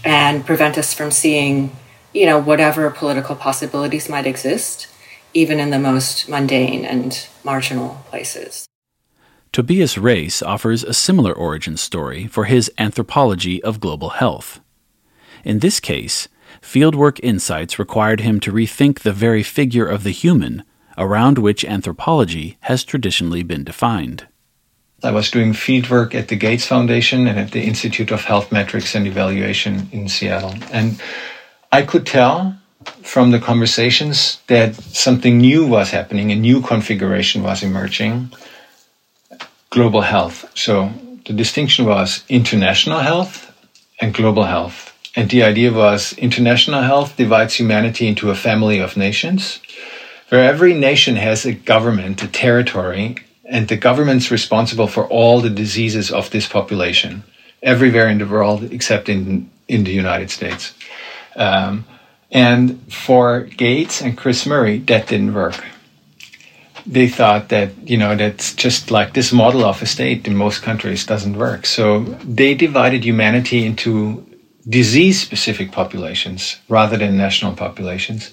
and 0.04 0.46
prevent 0.46 0.78
us 0.78 0.94
from 0.94 1.12
seeing, 1.12 1.76
you 2.14 2.26
know, 2.26 2.40
whatever 2.40 2.90
political 2.90 3.36
possibilities 3.36 4.10
might 4.10 4.26
exist, 4.26 4.88
even 5.34 5.60
in 5.60 5.70
the 5.70 5.78
most 5.78 6.30
mundane 6.30 6.86
and 6.86 7.28
marginal 7.44 8.02
places. 8.10 8.66
Tobias 9.52 9.98
Rees 9.98 10.42
offers 10.42 10.84
a 10.84 10.94
similar 10.94 11.34
origin 11.34 11.76
story 11.76 12.28
for 12.28 12.46
his 12.46 12.72
anthropology 12.78 13.62
of 13.64 13.80
global 13.82 14.10
health. 14.10 14.62
In 15.44 15.60
this 15.60 15.80
case, 15.80 16.30
fieldwork 16.62 17.20
insights 17.22 17.78
required 17.78 18.22
him 18.22 18.40
to 18.42 18.54
rethink 18.54 19.00
the 19.00 19.12
very 19.12 19.44
figure 19.44 19.86
of 19.86 20.04
the 20.04 20.12
human 20.12 20.64
around 21.00 21.40
which 21.40 21.66
anthropology 21.66 22.58
has 22.62 22.84
traditionally 22.84 23.42
been 23.42 23.64
defined. 23.64 24.28
I 25.02 25.12
was 25.12 25.32
doing 25.32 25.54
fieldwork 25.54 26.14
at 26.14 26.28
the 26.28 26.36
Gates 26.36 26.66
Foundation 26.66 27.26
and 27.26 27.40
at 27.40 27.52
the 27.52 27.64
Institute 27.64 28.12
of 28.12 28.26
Health 28.26 28.52
Metrics 28.52 28.94
and 28.96 29.08
Evaluation 29.08 29.88
in 29.94 30.10
Seattle. 30.10 30.54
And 30.72 31.02
I 31.72 31.84
could 31.84 32.06
tell 32.06 32.60
from 33.02 33.32
the 33.32 33.40
conversations 33.40 34.40
that 34.48 34.76
something 34.76 35.38
new 35.38 35.66
was 35.66 35.90
happening, 35.92 36.32
a 36.32 36.36
new 36.36 36.62
configuration 36.62 37.44
was 37.44 37.64
emerging 37.64 38.32
global 39.70 40.02
health. 40.02 40.46
So 40.56 40.92
the 41.26 41.34
distinction 41.34 41.86
was 41.86 42.24
international 42.28 43.00
health 43.00 43.52
and 44.02 44.14
global 44.14 44.44
health. 44.44 44.94
And 45.16 45.30
the 45.30 45.44
idea 45.44 45.72
was 45.72 46.14
international 46.14 46.82
health 46.82 47.16
divides 47.18 47.56
humanity 47.56 48.08
into 48.08 48.32
a 48.32 48.36
family 48.36 48.80
of 48.80 48.98
nations, 48.98 49.60
where 50.30 50.46
every 50.46 50.74
nation 50.74 51.16
has 51.16 51.46
a 51.46 51.54
government, 51.54 52.24
a 52.24 52.28
territory, 52.28 53.18
and 53.46 53.68
the 53.68 53.78
government's 53.78 54.32
responsible 54.32 54.88
for 54.88 55.06
all 55.08 55.42
the 55.42 55.50
diseases 55.50 56.12
of 56.12 56.30
this 56.30 56.48
population, 56.48 57.24
everywhere 57.64 58.08
in 58.08 58.20
the 58.20 58.28
world 58.28 58.64
except 58.72 59.10
in, 59.10 59.50
in 59.68 59.84
the 59.84 59.92
United 59.92 60.30
States. 60.30 60.74
Um, 61.36 61.86
and 62.32 62.94
for 62.94 63.42
Gates 63.42 64.02
and 64.02 64.18
Chris 64.18 64.46
Murray, 64.46 64.80
that 64.80 65.08
didn't 65.08 65.34
work. 65.34 65.64
They 66.86 67.08
thought 67.08 67.50
that, 67.50 67.72
you 67.88 67.98
know, 67.98 68.16
that's 68.16 68.54
just 68.54 68.92
like 68.92 69.14
this 69.14 69.32
model 69.32 69.66
of 69.66 69.82
a 69.82 69.86
state 69.86 70.28
in 70.28 70.36
most 70.36 70.62
countries 70.62 71.06
doesn't 71.06 71.38
work. 71.38 71.66
So 71.66 72.04
they 72.24 72.54
divided 72.54 73.04
humanity 73.04 73.66
into 73.66 74.26
disease 74.68 75.20
specific 75.20 75.72
populations 75.72 76.58
rather 76.70 76.98
than 76.98 77.18
national 77.18 77.56
populations. 77.56 78.32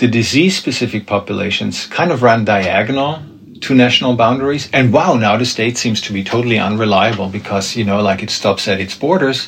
The 0.00 0.08
disease 0.08 0.56
specific 0.56 1.04
populations 1.04 1.84
kind 1.84 2.10
of 2.10 2.22
ran 2.22 2.46
diagonal 2.46 3.22
to 3.60 3.74
national 3.74 4.16
boundaries. 4.16 4.70
And 4.72 4.94
wow, 4.94 5.12
now 5.12 5.36
the 5.36 5.44
state 5.44 5.76
seems 5.76 6.00
to 6.00 6.14
be 6.14 6.24
totally 6.24 6.58
unreliable 6.58 7.28
because, 7.28 7.76
you 7.76 7.84
know, 7.84 8.00
like 8.00 8.22
it 8.22 8.30
stops 8.30 8.66
at 8.66 8.80
its 8.80 8.94
borders. 8.96 9.46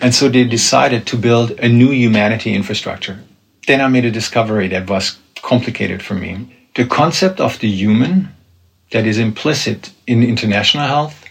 And 0.00 0.14
so 0.14 0.28
they 0.28 0.44
decided 0.44 1.06
to 1.06 1.16
build 1.16 1.58
a 1.58 1.68
new 1.68 1.90
humanity 1.90 2.54
infrastructure. 2.54 3.18
Then 3.66 3.80
I 3.80 3.88
made 3.88 4.04
a 4.04 4.12
discovery 4.12 4.68
that 4.68 4.88
was 4.88 5.18
complicated 5.42 6.04
for 6.04 6.14
me. 6.14 6.56
The 6.76 6.86
concept 6.86 7.40
of 7.40 7.58
the 7.58 7.68
human 7.68 8.28
that 8.92 9.08
is 9.08 9.18
implicit 9.18 9.90
in 10.06 10.22
international 10.22 10.86
health 10.86 11.24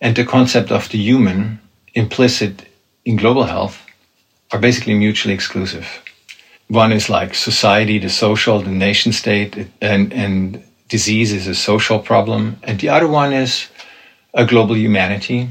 and 0.00 0.16
the 0.16 0.24
concept 0.24 0.72
of 0.72 0.88
the 0.88 0.98
human 0.98 1.60
implicit 1.94 2.66
in 3.04 3.14
global 3.14 3.44
health 3.44 3.80
are 4.50 4.58
basically 4.58 4.94
mutually 4.94 5.34
exclusive. 5.34 6.02
One 6.72 6.90
is 6.90 7.10
like 7.10 7.34
society, 7.34 7.98
the 7.98 8.08
social, 8.08 8.62
the 8.62 8.70
nation 8.70 9.12
state, 9.12 9.68
and, 9.82 10.10
and 10.10 10.64
disease 10.88 11.30
is 11.30 11.46
a 11.46 11.54
social 11.54 11.98
problem. 11.98 12.56
And 12.62 12.80
the 12.80 12.88
other 12.88 13.06
one 13.06 13.34
is 13.34 13.68
a 14.32 14.46
global 14.46 14.74
humanity. 14.74 15.50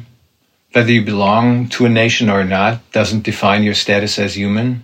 Whether 0.72 0.92
you 0.92 1.06
belong 1.06 1.70
to 1.70 1.86
a 1.86 1.90
nation 1.90 2.28
or 2.28 2.44
not 2.44 2.92
doesn't 2.92 3.22
define 3.22 3.62
your 3.62 3.76
status 3.76 4.18
as 4.18 4.36
human. 4.36 4.82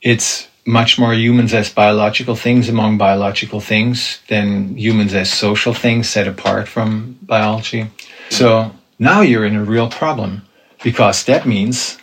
It's 0.00 0.46
much 0.64 1.00
more 1.00 1.14
humans 1.14 1.52
as 1.52 1.68
biological 1.68 2.36
things 2.36 2.68
among 2.68 2.96
biological 2.96 3.60
things 3.60 4.20
than 4.28 4.76
humans 4.78 5.14
as 5.14 5.32
social 5.32 5.74
things 5.74 6.08
set 6.08 6.28
apart 6.28 6.68
from 6.68 7.18
biology. 7.22 7.90
So 8.30 8.70
now 9.00 9.22
you're 9.22 9.44
in 9.44 9.56
a 9.56 9.64
real 9.64 9.90
problem 9.90 10.42
because 10.84 11.24
that 11.24 11.44
means 11.44 11.98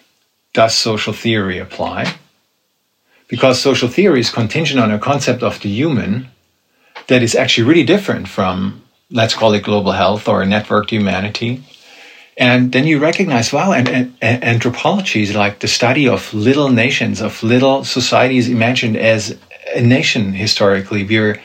does 0.52 0.76
social 0.76 1.14
theory 1.14 1.60
apply? 1.60 2.16
Because 3.34 3.60
social 3.60 3.90
theory 3.90 4.20
is 4.20 4.30
contingent 4.30 4.80
on 4.80 4.92
a 4.92 5.00
concept 5.00 5.42
of 5.42 5.60
the 5.60 5.68
human 5.68 6.28
that 7.08 7.24
is 7.24 7.34
actually 7.34 7.68
really 7.68 7.84
different 7.84 8.28
from, 8.28 8.84
let's 9.10 9.34
call 9.34 9.56
it 9.56 9.64
global 9.64 9.94
health 9.94 10.28
or 10.28 10.44
a 10.44 10.46
networked 10.46 10.92
humanity. 10.92 11.64
And 12.38 12.72
then 12.72 12.86
you 12.86 13.00
recognize, 13.00 13.52
wow, 13.52 13.72
and, 13.72 13.90
and, 13.90 14.16
and, 14.22 14.44
anthropology 14.44 15.24
is 15.24 15.34
like 15.34 15.62
the 15.62 15.68
study 15.68 16.08
of 16.08 16.32
little 16.32 16.70
nations, 16.70 17.22
of 17.24 17.42
little 17.42 17.84
societies 17.84 18.50
imagined 18.50 18.98
as 18.98 19.36
a 19.74 19.82
nation 19.82 20.34
historically. 20.34 21.04
We're, 21.04 21.42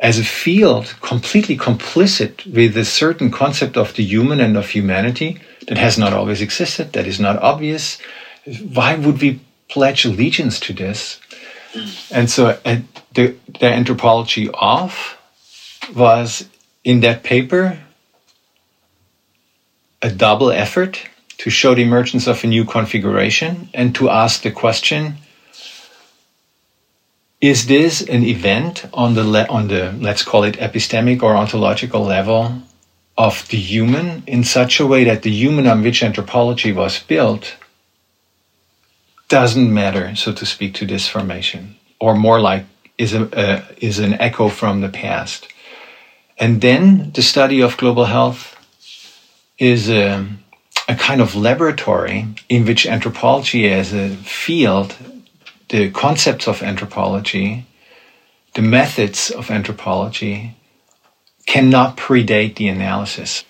as 0.00 0.18
a 0.18 0.24
field, 0.24 0.94
completely 1.00 1.56
complicit 1.56 2.44
with 2.52 2.76
a 2.76 2.84
certain 2.84 3.30
concept 3.30 3.78
of 3.78 3.94
the 3.94 4.04
human 4.04 4.40
and 4.40 4.58
of 4.58 4.68
humanity 4.68 5.40
that 5.68 5.78
has 5.78 5.96
not 5.96 6.12
always 6.12 6.42
existed, 6.42 6.92
that 6.92 7.06
is 7.06 7.18
not 7.18 7.38
obvious. 7.38 7.96
Why 8.74 8.94
would 8.94 9.22
we 9.22 9.40
pledge 9.68 10.04
allegiance 10.04 10.60
to 10.60 10.72
this? 10.72 11.20
And 12.10 12.30
so 12.30 12.58
uh, 12.64 12.78
the, 13.14 13.36
the 13.60 13.66
anthropology 13.66 14.48
of 14.54 15.16
was 15.94 16.48
in 16.84 17.00
that 17.00 17.22
paper 17.22 17.78
a 20.00 20.10
double 20.10 20.50
effort 20.50 21.08
to 21.38 21.50
show 21.50 21.74
the 21.74 21.82
emergence 21.82 22.26
of 22.26 22.42
a 22.44 22.46
new 22.46 22.64
configuration 22.64 23.68
and 23.74 23.94
to 23.94 24.10
ask 24.10 24.42
the 24.42 24.50
question 24.50 25.14
is 27.40 27.66
this 27.66 28.00
an 28.00 28.24
event 28.24 28.84
on 28.92 29.14
the 29.14 29.24
le- 29.24 29.46
on 29.48 29.68
the 29.68 29.92
let's 30.00 30.24
call 30.24 30.42
it 30.42 30.56
epistemic 30.56 31.22
or 31.22 31.36
ontological 31.36 32.02
level 32.02 32.62
of 33.16 33.46
the 33.48 33.56
human 33.56 34.22
in 34.26 34.42
such 34.42 34.80
a 34.80 34.86
way 34.86 35.04
that 35.04 35.22
the 35.22 35.30
human 35.30 35.66
on 35.66 35.82
which 35.82 36.02
anthropology 36.02 36.72
was 36.72 36.98
built 37.00 37.56
doesn't 39.28 39.72
matter, 39.72 40.14
so 40.16 40.32
to 40.32 40.46
speak, 40.46 40.74
to 40.74 40.86
this 40.86 41.08
formation, 41.08 41.76
or 42.00 42.14
more 42.14 42.40
like 42.40 42.64
is 42.96 43.14
a 43.14 43.22
uh, 43.36 43.64
is 43.80 43.98
an 43.98 44.14
echo 44.14 44.48
from 44.48 44.80
the 44.80 44.88
past. 44.88 45.48
And 46.38 46.60
then 46.60 47.10
the 47.12 47.22
study 47.22 47.60
of 47.60 47.76
global 47.76 48.04
health 48.04 48.54
is 49.58 49.90
a, 49.90 50.26
a 50.88 50.94
kind 50.94 51.20
of 51.20 51.34
laboratory 51.34 52.26
in 52.48 52.64
which 52.64 52.86
anthropology 52.86 53.68
as 53.68 53.92
a 53.92 54.10
field, 54.10 54.94
the 55.68 55.90
concepts 55.90 56.46
of 56.46 56.62
anthropology, 56.62 57.66
the 58.54 58.62
methods 58.62 59.30
of 59.30 59.50
anthropology 59.50 60.54
cannot 61.46 61.96
predate 61.96 62.56
the 62.56 62.68
analysis. 62.68 63.44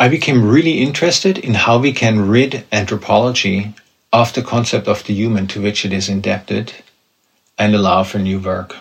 I 0.00 0.08
became 0.08 0.48
really 0.48 0.78
interested 0.78 1.38
in 1.38 1.54
how 1.54 1.78
we 1.78 1.92
can 1.92 2.28
rid 2.28 2.64
anthropology 2.72 3.74
of 4.16 4.32
the 4.32 4.42
concept 4.42 4.88
of 4.88 5.04
the 5.04 5.12
human 5.12 5.46
to 5.46 5.60
which 5.60 5.84
it 5.84 5.92
is 5.92 6.08
indebted 6.08 6.72
and 7.58 7.74
allow 7.74 8.02
for 8.02 8.18
new 8.18 8.38
work. 8.40 8.76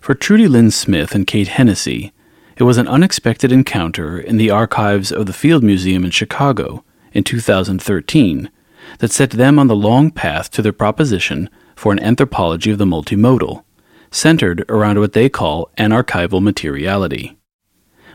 For 0.00 0.12
Trudi 0.12 0.48
Lynn 0.48 0.72
Smith 0.72 1.14
and 1.14 1.24
Kate 1.24 1.46
Hennessy, 1.46 2.12
it 2.56 2.64
was 2.64 2.78
an 2.78 2.88
unexpected 2.88 3.52
encounter 3.52 4.18
in 4.18 4.38
the 4.38 4.50
archives 4.50 5.12
of 5.12 5.26
the 5.26 5.32
Field 5.32 5.62
Museum 5.62 6.04
in 6.04 6.10
Chicago 6.10 6.84
in 7.12 7.22
2013 7.22 8.50
that 8.98 9.12
set 9.12 9.30
them 9.30 9.56
on 9.56 9.68
the 9.68 9.76
long 9.76 10.10
path 10.10 10.50
to 10.50 10.62
their 10.62 10.72
proposition 10.72 11.48
for 11.76 11.92
an 11.92 12.00
anthropology 12.00 12.72
of 12.72 12.78
the 12.78 12.84
multimodal, 12.84 13.62
centered 14.10 14.64
around 14.68 14.98
what 14.98 15.12
they 15.12 15.28
call 15.28 15.70
anarchival 15.78 16.42
materiality. 16.42 17.38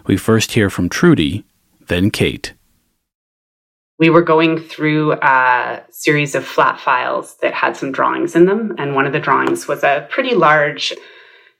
We 0.05 0.17
first 0.17 0.51
hear 0.51 0.69
from 0.69 0.89
Trudi, 0.89 1.45
then 1.87 2.11
Kate 2.11 2.53
we 3.99 4.09
were 4.09 4.21
going 4.21 4.59
through 4.59 5.13
a 5.13 5.83
series 5.89 6.35
of 6.35 6.45
flat 6.45 6.79
files 6.79 7.35
that 7.41 7.53
had 7.53 7.75
some 7.75 7.91
drawings 7.91 8.35
in 8.35 8.45
them. 8.45 8.75
And 8.77 8.93
one 8.93 9.07
of 9.07 9.13
the 9.13 9.19
drawings 9.19 9.67
was 9.67 9.83
a 9.83 10.07
pretty 10.09 10.35
large 10.35 10.93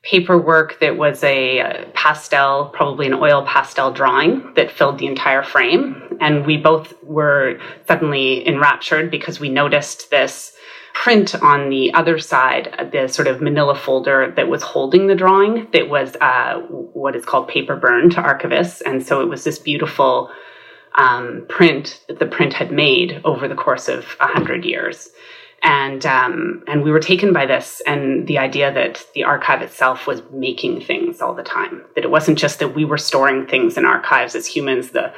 paperwork 0.04 0.80
that 0.80 0.98
was 0.98 1.24
a 1.24 1.90
pastel, 1.94 2.70
probably 2.74 3.08
an 3.08 3.16
oil 3.16 3.44
pastel 3.46 3.92
drawing 3.92 4.54
that 4.56 4.72
filled 4.72 5.00
the 5.00 5.08
entire 5.08 5.44
frame. 5.44 6.18
And 6.22 6.46
we 6.46 6.58
both 6.58 6.94
were 7.04 7.60
suddenly 7.88 8.48
enraptured 8.48 9.10
because 9.10 9.40
we 9.40 9.50
noticed 9.50 10.10
this 10.12 10.54
print 10.94 11.36
on 11.44 11.70
the 11.70 11.94
other 11.94 12.18
side, 12.18 12.90
the 12.92 13.08
sort 13.08 13.28
of 13.28 13.42
manila 13.42 13.76
folder 13.76 14.34
that 14.36 14.48
was 14.48 14.64
holding 14.64 15.08
the 15.08 15.16
drawing 15.16 15.68
that 15.72 15.90
was 15.90 16.16
uh, 16.22 16.56
what 16.70 17.16
is 17.16 17.26
called 17.26 17.48
paper 17.48 17.76
burn 17.76 18.10
to 18.10 18.22
archivists. 18.22 18.82
And 18.86 19.06
so 19.06 19.22
it 19.22 19.30
was 19.30 19.44
this 19.44 19.60
beautiful 19.60 20.32
um, 20.98 21.46
print 21.48 22.04
that 22.08 22.20
the 22.20 22.26
print 22.26 22.54
had 22.54 22.72
made 22.72 23.22
over 23.24 23.48
the 23.48 23.56
course 23.56 23.88
of 23.88 24.06
a 24.20 24.28
hundred 24.28 24.66
years. 24.66 25.10
and 25.64 26.06
um, 26.06 26.64
and 26.68 26.84
we 26.84 26.92
were 26.92 27.00
taken 27.00 27.34
by 27.34 27.46
this 27.46 27.82
and 27.88 28.28
the 28.28 28.38
idea 28.38 28.72
that 28.72 29.04
the 29.16 29.24
archive 29.24 29.62
itself 29.62 30.06
was 30.06 30.22
making 30.32 30.82
things 30.82 31.20
all 31.22 31.34
the 31.34 31.44
time 31.44 31.84
that 31.96 32.04
it 32.04 32.12
wasn't 32.12 32.38
just 32.38 32.60
that 32.60 32.76
we 32.76 32.86
were 32.86 32.98
storing 32.98 33.48
things 33.48 33.76
in 33.78 33.86
archives 33.86 34.36
as 34.36 34.46
humans 34.46 34.92
the 34.92 35.12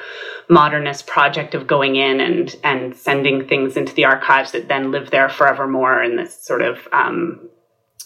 modernist 0.48 1.08
project 1.08 1.54
of 1.56 1.68
going 1.68 1.98
in 1.98 2.22
and 2.22 2.56
and 2.63 2.96
sending 2.96 3.48
things 3.48 3.76
into 3.76 3.94
the 3.96 4.06
archives 4.06 4.52
that 4.54 4.70
then 4.70 4.92
live 4.92 5.12
there 5.12 5.30
forevermore 5.30 6.02
in 6.02 6.15
this 6.15 6.42
sort 6.42 6.62
of 6.62 6.88
um, 6.94 7.50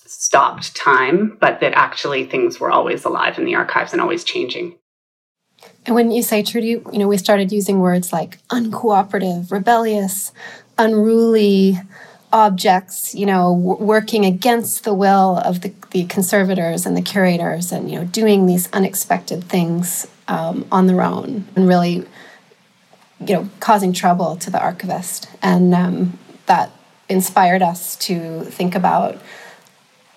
stopped 0.06 0.76
time 0.76 1.38
but 1.40 1.60
that 1.60 1.74
actually 1.74 2.26
things 2.26 2.60
were 2.60 2.72
always 2.72 3.06
alive 3.06 3.38
in 3.38 3.46
the 3.46 3.56
archives 3.56 3.94
and 3.94 4.02
always 4.02 4.24
changing 4.24 4.76
and 5.86 5.96
when 5.96 6.12
you 6.12 6.22
say 6.22 6.44
Trudi, 6.44 6.68
you 6.68 6.84
know, 6.94 7.08
we 7.08 7.18
started 7.18 7.52
using 7.52 7.80
words 7.80 8.14
like 8.14 8.46
uncooperative, 8.48 9.52
rebellious, 9.52 10.32
unruly, 10.78 11.78
objects, 12.34 13.14
you 13.14 13.28
know, 13.28 13.54
working 13.54 14.26
against 14.26 14.84
the 14.84 14.94
will 14.94 15.38
of 15.38 15.62
the, 15.62 15.72
the 15.92 16.06
conservators 16.06 16.86
and 16.86 16.98
the 16.98 17.02
curators 17.02 17.72
and, 17.72 17.92
you 17.92 18.00
know, 18.00 18.06
doing 18.06 18.48
these 18.48 18.68
unexpected 18.74 19.44
things 19.44 20.08
um, 20.28 20.66
on 20.72 20.88
their 20.88 21.02
own 21.02 21.46
and 21.56 21.68
really, 21.68 22.06
you 23.20 23.36
know, 23.36 23.50
causing 23.60 23.94
trouble 23.94 24.36
to 24.38 24.50
the 24.50 24.60
archivist. 24.60 25.30
And 25.44 25.76
um, 25.76 26.18
that 26.48 26.72
inspired 27.08 27.62
us 27.62 27.96
to 27.98 28.42
think 28.46 28.74
about, 28.74 29.22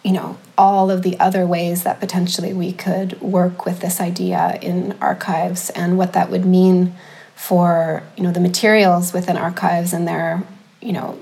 you 0.06 0.12
know, 0.12 0.38
all 0.56 0.88
of 0.88 1.02
the 1.02 1.18
other 1.18 1.44
ways 1.44 1.82
that 1.82 1.98
potentially 1.98 2.54
we 2.54 2.72
could 2.72 3.20
work 3.20 3.66
with 3.66 3.80
this 3.80 4.00
idea 4.00 4.56
in 4.62 4.96
archives 5.00 5.68
and 5.70 5.98
what 5.98 6.12
that 6.12 6.30
would 6.30 6.44
mean 6.44 6.94
for, 7.34 8.04
you 8.16 8.22
know, 8.22 8.30
the 8.30 8.38
materials 8.38 9.12
within 9.12 9.36
archives 9.36 9.92
and 9.92 10.06
their, 10.06 10.44
you 10.80 10.92
know, 10.92 11.18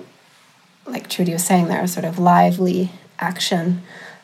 like 0.85 1.09
Trudi 1.09 1.33
was 1.33 1.43
saying, 1.43 1.69
there, 1.69 1.87
sort 1.87 2.05
of 2.05 2.19
lively 2.19 2.91
action, 3.19 3.81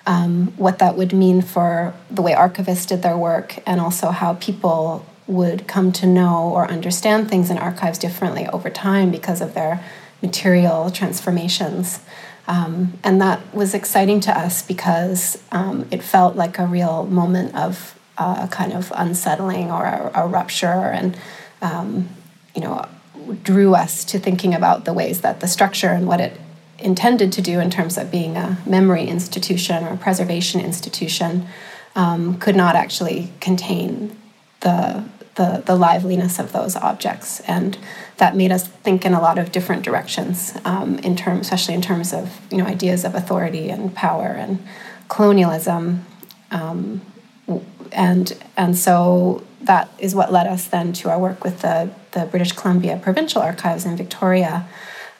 um, 0.07 0.49
what 0.59 0.79
that 0.79 0.95
would 0.95 1.15
mean 1.15 1.41
for 1.41 1.95
the 2.11 2.21
way 2.21 2.35
archivists 2.35 2.87
did 2.87 3.01
their 3.01 3.17
work, 3.17 3.61
and 3.65 3.81
also 3.81 4.11
how 4.11 4.35
people 4.35 5.07
would 5.27 5.67
come 5.67 5.91
to 5.91 6.07
know 6.07 6.51
or 6.51 6.69
understand 6.69 7.31
things 7.31 7.49
in 7.51 7.57
archives 7.57 7.99
differently 7.99 8.47
over 8.49 8.69
time 8.69 9.11
because 9.11 9.41
of 9.41 9.55
their 9.55 9.83
material 10.21 10.91
transformations. 10.91 12.01
Um, 12.49 12.95
and 13.05 13.21
that 13.21 13.55
was 13.55 13.75
exciting 13.75 14.21
to 14.21 14.37
us 14.37 14.63
because 14.63 15.43
um, 15.53 15.87
it 15.91 16.03
felt 16.03 16.37
like 16.37 16.59
a 16.59 16.67
real 16.67 17.07
moment 17.07 17.55
of 17.55 17.99
uh, 18.19 18.47
kind 18.49 18.73
of 18.73 18.93
unsettling 18.95 19.71
or 19.71 19.85
a, 19.85 20.11
a 20.15 20.27
rupture, 20.27 20.67
and 20.67 21.17
um, 21.63 22.09
you 22.55 22.61
know, 22.61 22.87
drew 23.43 23.75
us 23.75 24.05
to 24.05 24.19
thinking 24.19 24.55
about 24.55 24.85
the 24.85 24.93
ways 24.93 25.21
that 25.23 25.41
the 25.41 25.49
structure 25.49 25.89
and 25.89 26.07
what 26.07 26.21
it 26.21 26.39
intended 26.79 27.33
to 27.33 27.43
do 27.43 27.61
in 27.61 27.71
terms 27.71 27.97
of 27.99 28.11
being 28.11 28.37
a 28.37 28.59
memory 28.67 29.07
institution 29.07 29.85
or 29.85 29.97
preservation 29.97 30.61
institution 30.61 31.47
um, 31.95 32.39
could 32.39 32.57
not 32.57 32.75
actually 32.75 33.31
contain 33.41 34.17
the, 34.61 35.05
the, 35.41 35.63
the 35.65 35.75
liveliness 35.75 36.39
of 36.39 36.53
those 36.53 36.77
objects. 36.77 37.41
And 37.41 37.79
that 38.19 38.37
made 38.37 38.53
us 38.53 38.69
think 38.69 39.07
in 39.07 39.15
a 39.15 39.21
lot 39.23 39.39
of 39.39 39.51
different 39.51 39.83
directions 39.83 40.53
um, 40.67 40.99
in 40.99 41.17
terms 41.17 41.47
especially 41.47 41.73
in 41.73 41.81
terms 41.81 42.13
of 42.13 42.39
you 42.51 42.59
know 42.59 42.67
ideas 42.67 43.07
of 43.07 43.15
authority 43.15 43.71
and 43.71 43.95
power 43.95 44.27
and 44.27 44.63
colonialism. 45.09 46.05
Um, 46.51 47.01
and 47.91 48.37
and 48.59 48.77
so 48.77 49.43
that 49.63 49.89
is 49.99 50.15
what 50.15 50.31
led 50.31 50.47
us 50.47 50.69
then 50.69 50.93
to 50.93 51.09
our 51.09 51.19
work 51.19 51.43
with 51.43 51.63
the 51.63 51.91
the 52.13 52.27
British 52.27 52.53
Columbia 52.53 53.01
Provincial 53.03 53.41
Archives 53.41 53.87
in 53.87 53.97
Victoria. 53.97 54.69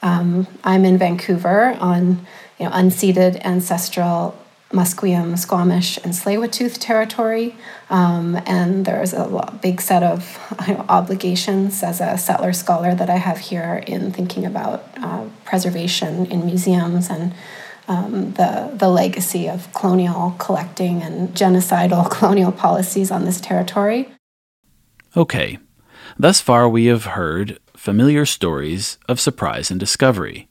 Um, 0.03 0.47
I'm 0.65 0.85
in 0.85 0.99
Vancouver 0.99 1.79
on 1.81 2.27
you 2.59 2.67
know 2.67 2.73
unceded 2.73 3.43
ancestral 3.43 4.37
Musqueam, 4.73 5.37
Squamish, 5.37 5.97
and 5.99 6.13
Tsleil-Waututh 6.13 6.79
territory, 6.79 7.57
um, 7.89 8.41
and 8.47 8.85
there's 8.85 9.13
a 9.13 9.59
big 9.61 9.81
set 9.81 10.05
of 10.05 10.39
you 10.69 10.75
know, 10.75 10.85
obligations 10.89 11.83
as 11.83 12.01
a 12.01 12.17
settler 12.17 12.53
scholar 12.53 12.95
that 12.95 13.11
I 13.11 13.17
have 13.17 13.39
here 13.39 13.83
in 13.87 14.13
thinking 14.13 14.47
about 14.47 14.85
uh, 14.99 15.27
preservation 15.45 16.27
in 16.27 16.47
museums 16.47 17.11
and 17.11 17.35
um, 17.89 18.33
the 18.35 18.71
the 18.73 18.89
legacy 18.89 19.49
of 19.49 19.73
colonial 19.75 20.37
collecting 20.39 21.03
and 21.03 21.31
genocidal 21.31 22.09
colonial 22.19 22.53
policies 22.53 23.11
on 23.11 23.25
this 23.25 23.41
territory. 23.41 24.13
Okay, 25.17 25.59
thus 26.17 26.41
far 26.41 26.69
we 26.69 26.85
have 26.87 27.05
heard 27.05 27.59
familiar 27.77 28.25
stories 28.25 28.99
of 29.09 29.19
surprise 29.19 29.73
and 29.73 29.81
discovery, 29.81 30.49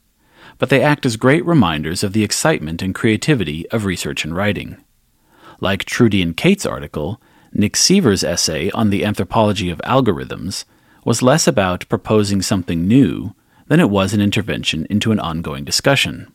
but 0.60 0.70
they 0.70 0.84
act 0.84 1.06
as 1.06 1.18
great 1.18 1.44
reminders 1.46 2.04
of 2.04 2.14
the 2.14 2.24
excitement 2.24 2.84
and 2.84 2.94
creativity 2.94 3.68
of 3.72 3.86
research 3.86 4.24
and 4.24 4.36
writing. 4.36 4.78
Like 5.60 5.86
Trudi 5.86 6.22
and 6.22 6.38
Kate's 6.38 6.66
article, 6.66 7.20
Nick 7.52 7.76
Seaver's 7.76 8.24
essay 8.24 8.70
on 8.72 8.92
the 8.92 9.04
anthropology 9.04 9.70
of 9.70 9.82
algorithms 9.84 10.66
was 11.04 11.24
less 11.24 11.48
about 11.48 11.90
proposing 11.90 12.42
something 12.42 12.88
new 12.88 13.34
than 13.68 13.80
it 13.80 13.90
was 13.90 14.14
an 14.14 14.22
intervention 14.22 14.86
into 14.90 15.12
an 15.12 15.20
ongoing 15.20 15.64
discussion. 15.64 16.32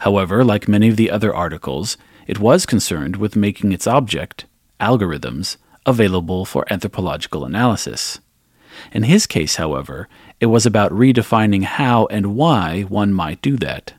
However, 0.00 0.44
like 0.44 0.68
many 0.68 0.88
of 0.88 0.96
the 0.96 1.10
other 1.10 1.34
articles, 1.34 1.96
it 2.26 2.38
was 2.38 2.64
concerned 2.64 3.16
with 3.16 3.36
making 3.36 3.72
its 3.72 3.86
object, 3.86 4.46
algorithms, 4.80 5.56
available 5.84 6.44
for 6.44 6.64
anthropological 6.70 7.44
analysis. 7.44 8.20
In 8.92 9.02
his 9.02 9.26
case, 9.26 9.56
however, 9.56 10.08
it 10.42 10.46
was 10.46 10.66
about 10.66 10.90
redefining 10.90 11.62
how 11.62 12.06
and 12.06 12.34
why 12.34 12.82
one 12.82 13.12
might 13.12 13.40
do 13.42 13.56
that 13.56 13.94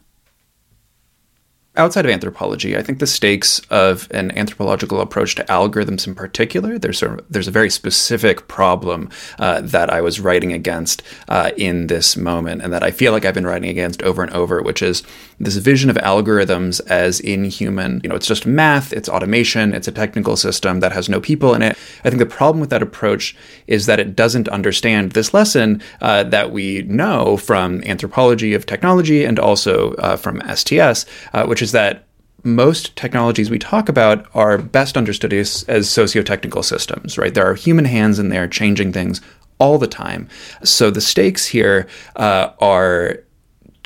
outside 1.76 2.06
of 2.06 2.12
anthropology, 2.12 2.78
I 2.78 2.84
think 2.84 3.00
the 3.00 3.08
stakes 3.08 3.60
of 3.72 4.08
an 4.12 4.38
anthropological 4.38 5.02
approach 5.02 5.34
to 5.36 5.44
algorithms 5.46 6.06
in 6.06 6.14
particular, 6.14 6.78
there's 6.78 7.02
a, 7.02 7.18
there's 7.32 7.48
a 7.48 7.52
very 7.52 7.72
specific 7.72 8.48
problem 8.48 9.10
uh, 9.40 9.62
that 9.62 9.90
I 9.90 10.00
was 10.00 10.20
writing 10.20 10.54
against 10.54 11.02
uh, 11.30 11.50
in 11.58 11.88
this 11.88 12.16
moment, 12.16 12.62
and 12.62 12.72
that 12.74 12.84
I 12.84 12.92
feel 12.92 13.12
like 13.12 13.26
I've 13.26 13.34
been 13.34 13.48
writing 13.48 13.72
against 13.72 14.04
over 14.04 14.22
and 14.22 14.32
over, 14.34 14.62
which 14.62 14.84
is 14.84 15.02
this 15.40 15.56
vision 15.58 15.90
of 15.90 15.96
algorithms 15.98 16.80
as 16.88 17.20
inhuman. 17.20 18.02
You 18.04 18.10
know, 18.10 18.16
it's 18.16 18.28
just 18.28 18.46
math, 18.46 18.94
it's 18.94 19.10
automation, 19.10 19.74
it's 19.74 19.88
a 19.88 19.92
technical 19.92 20.38
system 20.38 20.80
that 20.82 20.92
has 20.92 21.10
no 21.10 21.20
people 21.20 21.56
in 21.56 21.64
it. 21.64 21.76
I 22.04 22.10
think 22.10 22.20
the 22.20 22.28
problem 22.28 22.60
with 22.60 22.70
that 22.70 22.84
approach 22.84 23.36
is 23.66 23.88
that 23.88 24.00
it 24.00 24.16
doesn't 24.16 24.48
understand 24.50 25.14
this 25.14 25.34
lesson 25.34 25.82
uh, 26.02 26.24
that 26.26 26.52
we 26.52 26.84
know 26.84 27.36
from 27.36 27.84
anthropology 27.86 28.54
of 28.54 28.68
technology 28.68 29.24
and 29.24 29.40
also 29.40 29.94
uh, 29.96 30.18
from 30.18 30.40
STS, 30.56 31.08
uh, 31.34 31.46
which 31.48 31.63
is 31.64 31.72
that 31.72 32.06
most 32.44 32.96
technologies 32.96 33.50
we 33.50 33.58
talk 33.58 33.90
about 33.90 34.28
are 34.36 34.58
best 34.58 34.98
understood 34.98 35.34
as, 35.34 35.64
as 35.68 35.90
socio-technical 35.90 36.62
systems, 36.62 37.18
right? 37.18 37.34
There 37.34 37.50
are 37.50 37.56
human 37.56 37.86
hands 37.86 38.20
in 38.20 38.30
there 38.30 38.48
changing 38.48 38.92
things 38.94 39.22
all 39.60 39.78
the 39.78 39.88
time. 39.88 40.28
So 40.64 40.92
the 40.92 41.02
stakes 41.02 41.46
here 41.48 41.88
uh, 42.18 42.52
are 42.60 43.24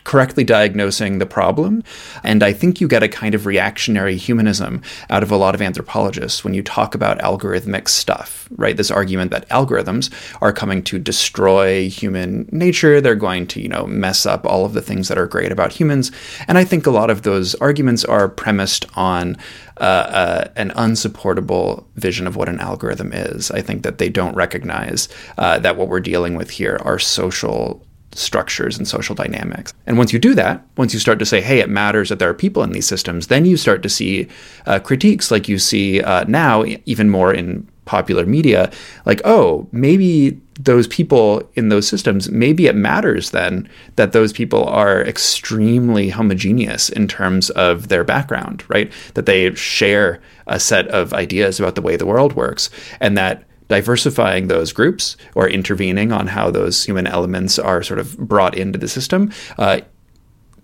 correctly 0.07 0.45
diagnosing 0.45 1.19
the 1.19 1.25
problem. 1.25 1.83
And 2.23 2.41
I 2.41 2.53
think 2.53 2.79
you 2.79 2.87
get 2.87 3.03
a 3.03 3.09
kind 3.09 3.35
of 3.35 3.45
reactionary 3.45 4.15
humanism 4.15 4.81
out 5.09 5.21
of 5.21 5.31
a 5.31 5.35
lot 5.35 5.53
of 5.53 5.61
anthropologists 5.61 6.45
when 6.45 6.53
you 6.53 6.63
talk 6.63 6.95
about 6.95 7.19
algorithmic 7.19 7.89
stuff, 7.89 8.47
right? 8.55 8.77
This 8.77 8.89
argument 8.89 9.31
that 9.31 9.49
algorithms 9.49 10.09
are 10.41 10.53
coming 10.53 10.81
to 10.83 10.97
destroy 10.97 11.89
human 11.89 12.47
nature, 12.53 13.01
they're 13.01 13.15
going 13.15 13.47
to, 13.47 13.61
you 13.61 13.67
know, 13.67 13.85
mess 13.85 14.25
up 14.25 14.45
all 14.45 14.63
of 14.63 14.71
the 14.71 14.81
things 14.81 15.09
that 15.09 15.17
are 15.17 15.27
great 15.27 15.51
about 15.51 15.73
humans. 15.73 16.09
And 16.47 16.57
I 16.57 16.63
think 16.63 16.87
a 16.87 16.91
lot 16.91 17.09
of 17.09 17.23
those 17.23 17.53
arguments 17.55 18.05
are 18.05 18.29
premised 18.29 18.85
on 18.95 19.35
uh, 19.81 19.83
uh, 19.83 20.47
an 20.55 20.71
unsupportable 20.75 21.85
vision 21.97 22.27
of 22.27 22.37
what 22.37 22.47
an 22.47 22.61
algorithm 22.61 23.11
is. 23.11 23.51
I 23.51 23.61
think 23.61 23.83
that 23.83 23.97
they 23.97 24.07
don't 24.07 24.35
recognize 24.35 25.09
uh, 25.37 25.59
that 25.59 25.75
what 25.75 25.89
we're 25.89 25.99
dealing 25.99 26.35
with 26.35 26.49
here 26.49 26.79
are 26.81 26.97
social 26.97 27.85
structures 28.17 28.77
and 28.77 28.88
social 28.88 29.15
dynamics. 29.15 29.73
And 29.86 29.97
once 29.97 30.12
you 30.12 30.19
do 30.19 30.34
that, 30.36 30.65
once 30.75 30.93
you 30.93 30.99
start 30.99 31.19
to 31.19 31.25
say, 31.25 31.41
hey, 31.41 31.60
it 31.60 31.69
matters 31.69 32.10
that 32.10 32.19
there 32.19 32.30
are 32.30 32.34
people 32.34 32.63
in 32.63 32.71
these 32.71 32.88
systems, 32.88 33.27
then 33.27 33.45
you 33.45 33.58
start 33.58 33.84
to 33.84 33.89
see 33.89 34.27
uh, 34.65 34.80
critiques 34.80 35.32
like 35.32 35.47
you 35.47 35.60
see 35.60 36.01
uh, 36.01 36.25
now, 36.27 36.65
even 36.86 37.10
more 37.10 37.34
in 37.34 37.67
popular 37.86 38.25
media, 38.25 38.69
like, 39.06 39.21
oh, 39.23 39.67
maybe 39.71 40.39
those 40.60 40.88
people 40.88 41.47
in 41.56 41.69
those 41.69 41.88
systems, 41.88 42.30
maybe 42.30 42.67
it 42.67 42.75
matters 42.75 43.30
then 43.32 43.67
that 43.95 44.12
those 44.12 44.34
people 44.34 44.65
are 44.65 45.01
extremely 45.01 46.10
homogeneous 46.10 46.89
in 46.89 47.08
terms 47.08 47.49
of 47.51 47.88
their 47.88 48.03
background, 48.03 48.63
right? 48.67 48.91
That 49.13 49.25
they 49.25 49.53
share 49.56 50.19
a 50.47 50.60
set 50.60 50.88
of 50.89 51.13
ideas 51.13 51.60
about 51.60 51.75
the 51.75 51.82
way 51.82 51.95
the 51.95 52.06
world 52.06 52.34
works, 52.34 52.69
and 52.99 53.17
that 53.17 53.46
diversifying 53.67 54.47
those 54.47 54.71
groups 54.71 55.17
or 55.36 55.49
intervening 55.49 56.12
on 56.12 56.27
how 56.27 56.49
those 56.49 56.84
human 56.84 57.08
elements 57.08 57.60
are 57.60 57.84
sort 57.84 57.99
of 57.99 58.17
brought 58.17 58.58
into 58.58 58.80
the 58.80 58.88
system, 58.88 59.32
uh, 59.58 59.82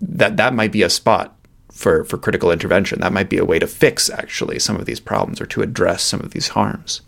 that 0.00 0.36
that 0.36 0.54
might 0.54 0.72
be 0.72 0.82
a 0.82 0.90
spot 0.90 1.36
for 1.72 2.04
for 2.04 2.18
critical 2.18 2.50
intervention. 2.50 3.00
That 3.00 3.12
might 3.12 3.28
be 3.28 3.38
a 3.38 3.44
way 3.44 3.58
to 3.58 3.66
fix 3.66 4.08
actually 4.08 4.58
some 4.58 4.76
of 4.76 4.86
these 4.86 5.00
problems 5.00 5.40
or 5.40 5.46
to 5.46 5.62
address 5.62 6.02
some 6.02 6.20
of 6.20 6.30
these 6.30 6.48
harms. 6.48 7.02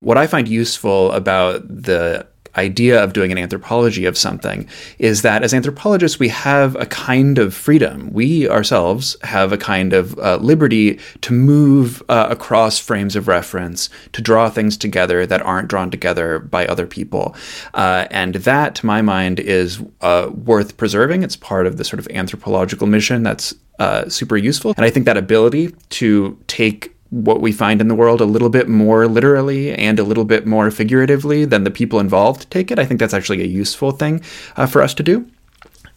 What 0.00 0.18
I 0.18 0.26
find 0.26 0.48
useful 0.48 1.12
about 1.12 1.66
the 1.68 2.26
idea 2.56 3.02
of 3.02 3.12
doing 3.12 3.32
an 3.32 3.38
anthropology 3.38 4.04
of 4.04 4.16
something 4.16 4.68
is 4.98 5.22
that 5.22 5.42
as 5.42 5.54
anthropologists, 5.54 6.18
we 6.18 6.28
have 6.28 6.76
a 6.76 6.86
kind 6.86 7.38
of 7.38 7.54
freedom. 7.54 8.12
We 8.12 8.48
ourselves 8.48 9.16
have 9.22 9.52
a 9.52 9.58
kind 9.58 9.92
of 9.92 10.18
uh, 10.18 10.36
liberty 10.36 10.98
to 11.22 11.32
move 11.32 12.02
uh, 12.08 12.26
across 12.30 12.78
frames 12.78 13.16
of 13.16 13.28
reference, 13.28 13.90
to 14.12 14.22
draw 14.22 14.50
things 14.50 14.76
together 14.76 15.26
that 15.26 15.42
aren't 15.42 15.68
drawn 15.68 15.90
together 15.90 16.38
by 16.38 16.66
other 16.66 16.86
people. 16.86 17.34
Uh, 17.74 18.06
and 18.10 18.34
that, 18.36 18.74
to 18.76 18.86
my 18.86 19.02
mind, 19.02 19.40
is 19.40 19.80
uh, 20.00 20.30
worth 20.32 20.76
preserving. 20.76 21.22
It's 21.22 21.36
part 21.36 21.66
of 21.66 21.76
the 21.76 21.84
sort 21.84 22.00
of 22.00 22.08
anthropological 22.08 22.86
mission 22.86 23.22
that's 23.22 23.54
uh, 23.78 24.08
super 24.08 24.36
useful. 24.36 24.74
And 24.76 24.84
I 24.84 24.90
think 24.90 25.06
that 25.06 25.16
ability 25.16 25.74
to 25.90 26.38
take 26.46 26.94
what 27.10 27.40
we 27.40 27.52
find 27.52 27.80
in 27.80 27.88
the 27.88 27.94
world 27.94 28.20
a 28.20 28.24
little 28.24 28.48
bit 28.48 28.68
more 28.68 29.06
literally 29.06 29.74
and 29.74 29.98
a 29.98 30.04
little 30.04 30.24
bit 30.24 30.46
more 30.46 30.70
figuratively 30.70 31.44
than 31.44 31.64
the 31.64 31.70
people 31.70 31.98
involved 31.98 32.50
take 32.50 32.70
it. 32.70 32.78
I 32.78 32.84
think 32.84 33.00
that's 33.00 33.14
actually 33.14 33.42
a 33.42 33.46
useful 33.46 33.90
thing 33.90 34.22
uh, 34.56 34.66
for 34.66 34.80
us 34.80 34.94
to 34.94 35.02
do. 35.02 35.28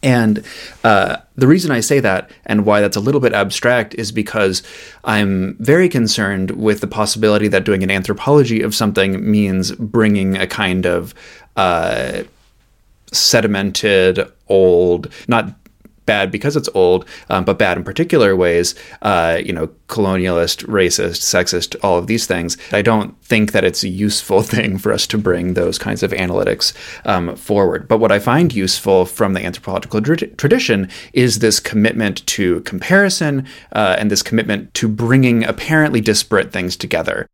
And 0.02 0.44
uh, 0.84 1.16
the 1.34 1.46
reason 1.46 1.70
I 1.70 1.80
say 1.80 1.98
that 2.00 2.30
and 2.44 2.66
why 2.66 2.82
that's 2.82 2.96
a 2.96 3.00
little 3.00 3.22
bit 3.22 3.32
abstract 3.32 3.94
is 3.94 4.12
because 4.12 4.62
I'm 5.02 5.56
very 5.60 5.88
concerned 5.88 6.50
with 6.50 6.82
the 6.82 6.86
possibility 6.86 7.48
that 7.48 7.64
doing 7.64 7.82
an 7.82 7.90
anthropology 7.90 8.60
of 8.60 8.74
something 8.74 9.28
means 9.28 9.72
bringing 9.72 10.36
a 10.36 10.46
kind 10.46 10.84
of 10.84 11.14
uh, 11.56 12.24
sedimented, 13.12 14.30
old, 14.48 15.10
not 15.26 15.54
bad 16.06 16.30
because 16.30 16.56
it's 16.56 16.68
old, 16.74 17.06
um, 17.30 17.44
but 17.44 17.58
bad 17.58 17.76
in 17.76 17.84
particular 17.84 18.36
ways, 18.36 18.74
uh, 19.02 19.40
you 19.44 19.52
know, 19.52 19.68
colonialist, 19.88 20.64
racist, 20.66 21.22
sexist, 21.22 21.76
all 21.82 21.98
of 21.98 22.06
these 22.06 22.26
things. 22.26 22.56
I 22.72 22.82
don't 22.82 23.20
think 23.22 23.52
that 23.52 23.64
it's 23.64 23.82
a 23.82 23.88
useful 23.88 24.42
thing 24.54 24.78
for 24.78 24.92
us 24.92 25.06
to 25.08 25.18
bring 25.18 25.54
those 25.54 25.78
kinds 25.78 26.02
of 26.02 26.12
analytics 26.12 26.72
um, 27.06 27.36
forward. 27.36 27.88
But 27.88 27.98
what 27.98 28.12
I 28.12 28.18
find 28.18 28.54
useful 28.54 29.06
from 29.06 29.34
the 29.34 29.44
anthropological 29.44 30.00
tra- 30.00 30.16
tradition 30.16 30.88
is 31.12 31.38
this 31.38 31.60
commitment 31.60 32.26
to 32.26 32.60
comparison 32.62 33.46
uh, 33.72 33.96
and 33.98 34.10
this 34.10 34.22
commitment 34.22 34.74
to 34.74 34.88
bringing 34.88 35.44
apparently 35.44 36.00
disparate 36.00 36.52
things 36.52 36.76
together. 36.76 37.26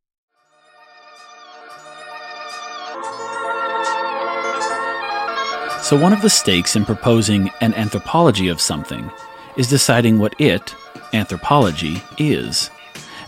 So, 5.90 5.96
one 5.96 6.12
of 6.12 6.22
the 6.22 6.30
stakes 6.30 6.76
in 6.76 6.84
proposing 6.84 7.50
an 7.60 7.74
anthropology 7.74 8.46
of 8.46 8.60
something 8.60 9.10
is 9.56 9.66
deciding 9.66 10.20
what 10.20 10.40
it, 10.40 10.76
anthropology, 11.12 12.00
is, 12.16 12.70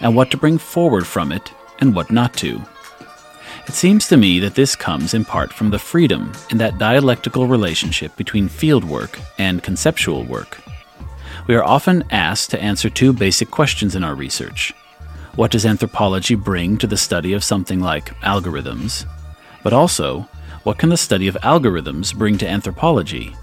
and 0.01 0.15
what 0.15 0.31
to 0.31 0.37
bring 0.37 0.59
forward 0.59 1.05
from 1.05 1.33
it 1.33 1.53
and 1.81 1.93
what 1.93 2.13
not 2.13 2.35
to. 2.35 2.63
It 3.67 3.75
seems 3.75 4.07
to 4.07 4.17
me 4.17 4.39
that 4.39 4.55
this 4.55 4.77
comes 4.77 5.13
in 5.13 5.25
part 5.25 5.53
from 5.53 5.71
the 5.71 5.79
freedom 5.81 6.33
in 6.53 6.59
that 6.59 6.79
dialectical 6.79 7.49
relationship 7.49 8.15
between 8.15 8.49
fieldwork 8.49 9.21
and 9.39 9.65
conceptual 9.65 10.23
work. 10.23 10.63
We 11.49 11.57
are 11.57 11.65
often 11.65 12.05
asked 12.13 12.51
to 12.51 12.63
answer 12.63 12.89
two 12.89 13.13
basic 13.13 13.51
questions 13.51 13.97
in 13.97 14.05
our 14.05 14.15
research. 14.15 14.73
What 15.35 15.51
does 15.51 15.67
anthropology 15.67 16.37
bring 16.37 16.79
to 16.79 16.87
the 16.87 16.97
study 16.97 17.33
of 17.33 17.43
something 17.43 17.81
like 17.81 18.15
algorithms? 18.21 19.05
But 19.65 19.73
also, 19.73 20.29
what 20.65 20.79
can 20.79 20.89
the 20.89 20.97
study 20.97 21.29
of 21.29 21.37
algorithms 21.43 22.15
bring 22.15 22.39
to 22.39 22.49
anthropology? 22.49 23.35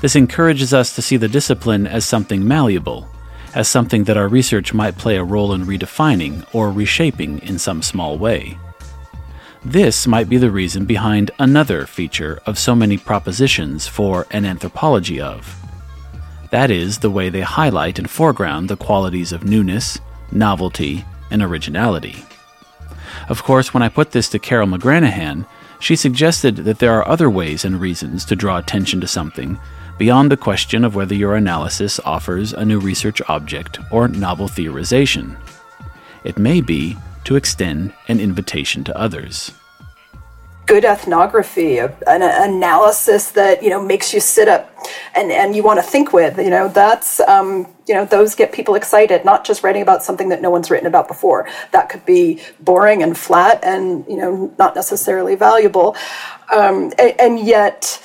This 0.00 0.16
encourages 0.16 0.74
us 0.74 0.94
to 0.96 1.02
see 1.02 1.16
the 1.16 1.28
discipline 1.28 1.86
as 1.86 2.04
something 2.04 2.46
malleable, 2.46 3.08
as 3.54 3.68
something 3.68 4.04
that 4.04 4.16
our 4.16 4.28
research 4.28 4.74
might 4.74 4.98
play 4.98 5.16
a 5.16 5.24
role 5.24 5.52
in 5.52 5.64
redefining 5.64 6.44
or 6.52 6.72
reshaping 6.72 7.38
in 7.40 7.58
some 7.58 7.82
small 7.82 8.18
way. 8.18 8.58
This 9.64 10.08
might 10.08 10.28
be 10.28 10.38
the 10.38 10.50
reason 10.50 10.86
behind 10.86 11.30
another 11.38 11.86
feature 11.86 12.40
of 12.46 12.58
so 12.58 12.74
many 12.74 12.98
propositions 12.98 13.86
for 13.86 14.26
an 14.32 14.44
anthropology 14.44 15.20
of. 15.20 15.56
That 16.50 16.72
is 16.72 16.98
the 16.98 17.10
way 17.10 17.28
they 17.28 17.42
highlight 17.42 18.00
and 18.00 18.10
foreground 18.10 18.68
the 18.68 18.76
qualities 18.76 19.30
of 19.30 19.44
newness, 19.44 20.00
novelty, 20.32 21.04
and 21.30 21.42
originality. 21.42 22.24
Of 23.28 23.44
course, 23.44 23.72
when 23.72 23.84
I 23.84 23.88
put 23.88 24.10
this 24.10 24.28
to 24.30 24.40
Carole 24.40 24.66
McGranahan, 24.66 25.46
she 25.82 25.96
suggested 25.96 26.56
that 26.56 26.78
there 26.78 26.92
are 26.92 27.08
other 27.08 27.28
ways 27.28 27.64
and 27.64 27.80
reasons 27.80 28.24
to 28.24 28.36
draw 28.36 28.56
attention 28.56 29.00
to 29.00 29.06
something 29.08 29.58
beyond 29.98 30.30
the 30.30 30.36
question 30.36 30.84
of 30.84 30.94
whether 30.94 31.14
your 31.14 31.34
analysis 31.34 31.98
offers 32.04 32.52
a 32.52 32.64
new 32.64 32.78
research 32.78 33.20
object 33.28 33.80
or 33.90 34.06
novel 34.06 34.46
theorization. 34.46 35.36
It 36.22 36.38
may 36.38 36.60
be 36.60 36.96
to 37.24 37.34
extend 37.34 37.92
an 38.06 38.20
invitation 38.20 38.84
to 38.84 38.96
others 38.96 39.52
good 40.72 40.84
ethnography, 40.84 41.78
an 41.78 42.22
analysis 42.22 43.32
that 43.32 43.62
you 43.62 43.68
know 43.68 43.84
makes 43.84 44.14
you 44.14 44.20
sit 44.20 44.48
up 44.48 44.74
and, 45.14 45.30
and 45.30 45.54
you 45.54 45.62
want 45.62 45.78
to 45.78 45.82
think 45.82 46.12
with. 46.12 46.38
You 46.38 46.50
know, 46.50 46.68
that's 46.68 47.20
um, 47.20 47.66
you 47.86 47.94
know 47.94 48.04
those 48.04 48.34
get 48.34 48.52
people 48.52 48.74
excited. 48.74 49.24
Not 49.24 49.44
just 49.44 49.62
writing 49.62 49.82
about 49.82 50.02
something 50.02 50.28
that 50.30 50.42
no 50.42 50.50
one's 50.50 50.70
written 50.70 50.86
about 50.86 51.08
before. 51.08 51.48
That 51.72 51.88
could 51.88 52.04
be 52.04 52.42
boring 52.60 53.02
and 53.02 53.16
flat 53.16 53.60
and 53.64 54.04
you 54.08 54.16
know 54.16 54.54
not 54.58 54.74
necessarily 54.74 55.34
valuable, 55.34 55.96
um, 56.54 56.92
and, 56.98 57.14
and 57.20 57.40
yet. 57.40 58.02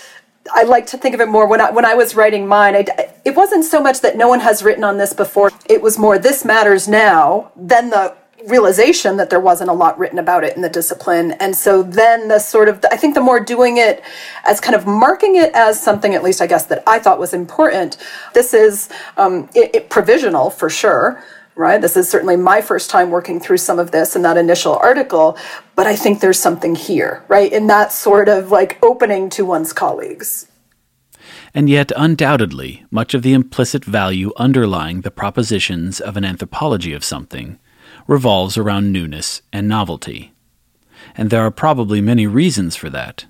I 0.49 0.63
like 0.63 0.85
to 0.87 0.97
think 0.97 1.13
of 1.13 1.19
it 1.19 1.27
more 1.27 1.45
when 1.45 1.59
I 1.59 1.71
when 1.71 1.83
I 1.83 1.93
was 1.93 2.15
writing 2.15 2.47
mine. 2.47 2.73
I, 2.73 2.85
it 3.25 3.35
wasn't 3.35 3.65
so 3.65 3.81
much 3.81 3.99
that 3.99 4.15
no 4.15 4.29
one 4.29 4.39
has 4.39 4.63
written 4.63 4.85
on 4.85 4.97
this 4.97 5.11
before. 5.11 5.51
It 5.69 5.81
was 5.81 5.97
more 5.97 6.17
this 6.17 6.45
matters 6.45 6.87
now. 6.87 7.51
than 7.57 7.89
the 7.89 8.15
realization 8.47 9.17
that 9.17 9.29
there 9.29 9.39
wasn't 9.39 9.69
a 9.69 9.73
lot 9.73 9.97
written 9.99 10.19
about 10.19 10.43
it 10.43 10.55
in 10.55 10.62
the 10.62 10.69
discipline. 10.69 11.33
And 11.33 11.55
so 11.55 11.83
then 11.83 12.27
the 12.27 12.39
sort 12.39 12.69
of, 12.69 12.83
I 12.91 12.97
think 12.97 13.13
the 13.13 13.21
more 13.21 13.39
doing 13.39 13.77
it 13.77 14.01
as 14.45 14.60
kind 14.60 14.75
of 14.75 14.88
marking 14.88 15.36
it 15.36 15.51
as 15.53 15.81
something, 15.81 16.15
at 16.15 16.23
least 16.23 16.41
I 16.41 16.47
guess, 16.47 16.65
that 16.67 16.83
I 16.88 16.99
thought 16.99 17.19
was 17.19 17.33
important. 17.33 17.97
This 18.33 18.53
is 18.53 18.89
um, 19.17 19.49
it, 19.53 19.75
it, 19.75 19.89
provisional 19.89 20.49
for 20.49 20.69
sure. 20.69 21.23
Right. 21.55 21.81
This 21.81 21.97
is 21.97 22.07
certainly 22.07 22.38
my 22.38 22.62
first 22.62 22.91
time 22.91 23.10
working 23.10 23.39
through 23.39 23.57
some 23.57 23.79
of 23.79 23.89
this 23.89 24.15
in 24.15 24.21
that 24.21 24.38
initial 24.38 24.77
article, 24.77 25.39
but 25.75 25.88
I 25.88 25.95
think 25.95 26.19
there's 26.19 26.38
something 26.38 26.75
here, 26.75 27.23
right? 27.29 27.51
In 27.51 27.65
that 27.65 27.91
sort 27.91 28.29
of 28.29 28.51
like 28.51 28.77
opening 28.83 29.31
to 29.31 29.43
one's 29.43 29.73
colleagues. 29.73 30.51
And 31.55 31.67
yet, 31.67 31.91
undoubtedly, 31.97 32.86
much 32.91 33.15
of 33.15 33.23
the 33.23 33.33
implicit 33.33 33.83
value 33.83 34.31
underlying 34.38 35.01
the 35.01 35.10
propositions 35.10 35.99
of 35.99 36.15
an 36.15 36.23
anthropology 36.23 36.93
of 36.93 37.03
something 37.03 37.57
revolves 38.07 38.57
around 38.57 38.91
newness 38.91 39.41
and 39.53 39.67
novelty. 39.67 40.33
And 41.15 41.29
there 41.29 41.41
are 41.41 41.51
probably 41.51 42.01
many 42.01 42.25
reasons 42.25 42.75
for 42.75 42.89
that. 42.89 43.25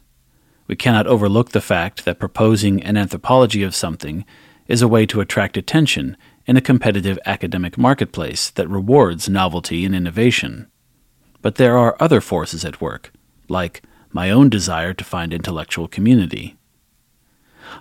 We 0.67 0.75
cannot 0.75 1.07
overlook 1.07 1.51
the 1.51 1.61
fact 1.61 2.05
that 2.05 2.19
proposing 2.19 2.83
an 2.83 2.97
anthropology 2.97 3.63
of 3.63 3.75
something 3.75 4.25
is 4.67 4.81
a 4.81 4.87
way 4.87 5.05
to 5.07 5.21
attract 5.21 5.57
attention 5.57 6.17
in 6.45 6.57
a 6.57 6.61
competitive 6.61 7.17
academic 7.25 7.77
marketplace 7.77 8.49
that 8.51 8.69
rewards 8.69 9.27
novelty 9.27 9.85
and 9.85 9.95
innovation. 9.95 10.67
But 11.41 11.55
there 11.55 11.77
are 11.77 11.97
other 11.99 12.21
forces 12.21 12.65
at 12.65 12.81
work, 12.81 13.11
like 13.47 13.81
my 14.11 14.29
own 14.29 14.49
desire 14.49 14.93
to 14.93 15.03
find 15.03 15.33
intellectual 15.33 15.87
community. 15.87 16.57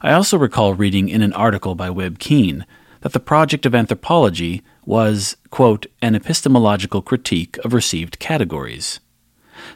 I 0.02 0.12
also 0.12 0.37
recall 0.37 0.74
reading 0.74 1.09
in 1.09 1.22
an 1.22 1.32
article 1.32 1.74
by 1.74 1.90
Webb 1.90 2.18
Keane 2.18 2.66
that 3.00 3.12
the 3.12 3.20
project 3.20 3.66
of 3.66 3.74
anthropology 3.74 4.62
was, 4.87 5.37
quote, 5.51 5.87
an 6.01 6.14
epistemological 6.14 7.03
critique 7.03 7.59
of 7.59 7.75
received 7.75 8.18
categories. 8.18 9.01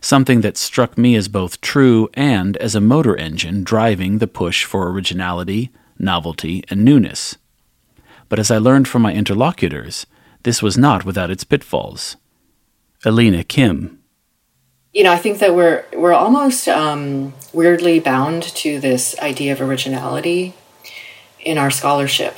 Something 0.01 0.41
that 0.43 0.57
struck 0.57 0.97
me 0.97 1.17
as 1.17 1.29
both 1.29 1.61
true 1.61 2.09
and 2.15 2.57
as 2.59 2.75
a 2.75 2.81
motor 2.81 3.17
engine 3.17 3.65
driving 3.65 4.19
the 4.19 4.29
push 4.29 4.65
for 4.65 4.89
originality, 4.91 5.71
novelty, 5.99 6.63
and 6.71 6.85
newness. 6.85 7.37
But 8.29 8.39
as 8.39 8.51
I 8.51 8.59
learned 8.59 8.87
from 8.87 9.03
my 9.03 9.13
interlocutors, 9.13 10.07
this 10.45 10.63
was 10.63 10.79
not 10.79 11.05
without 11.05 11.31
its 11.31 11.45
pitfalls. 11.45 12.17
Eleana 13.05 13.47
Kim. 13.47 13.99
You 14.93 15.05
know, 15.05 15.13
I 15.13 15.19
think 15.19 15.39
that 15.39 15.55
we're 15.55 15.85
we're 15.93 16.13
almost 16.13 16.69
um, 16.69 17.33
weirdly 17.53 18.01
bound 18.01 18.43
to 18.43 18.81
this 18.81 19.19
idea 19.19 19.53
of 19.53 19.61
originality 19.61 20.55
in 21.41 21.59
our 21.59 21.71
scholarship 21.71 22.37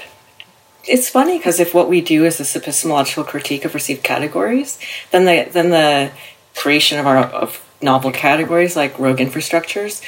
it's 0.85 1.09
funny 1.09 1.39
because 1.39 1.61
if 1.61 1.75
what 1.75 1.89
we 1.89 2.01
do 2.01 2.25
is 2.25 2.39
this 2.39 2.57
epistemological 2.57 3.25
critique 3.25 3.65
of 3.65 3.75
received 3.75 4.03
categories, 4.03 4.79
then 5.11 5.25
the 5.25 5.51
then 5.51 5.71
the 5.71 6.11
creation 6.55 6.99
of 6.99 7.07
our 7.07 7.19
of 7.19 7.65
novel 7.81 8.13
categories 8.13 8.77
like 8.77 8.99
rogue 8.99 9.19
infrastructures, 9.19 10.03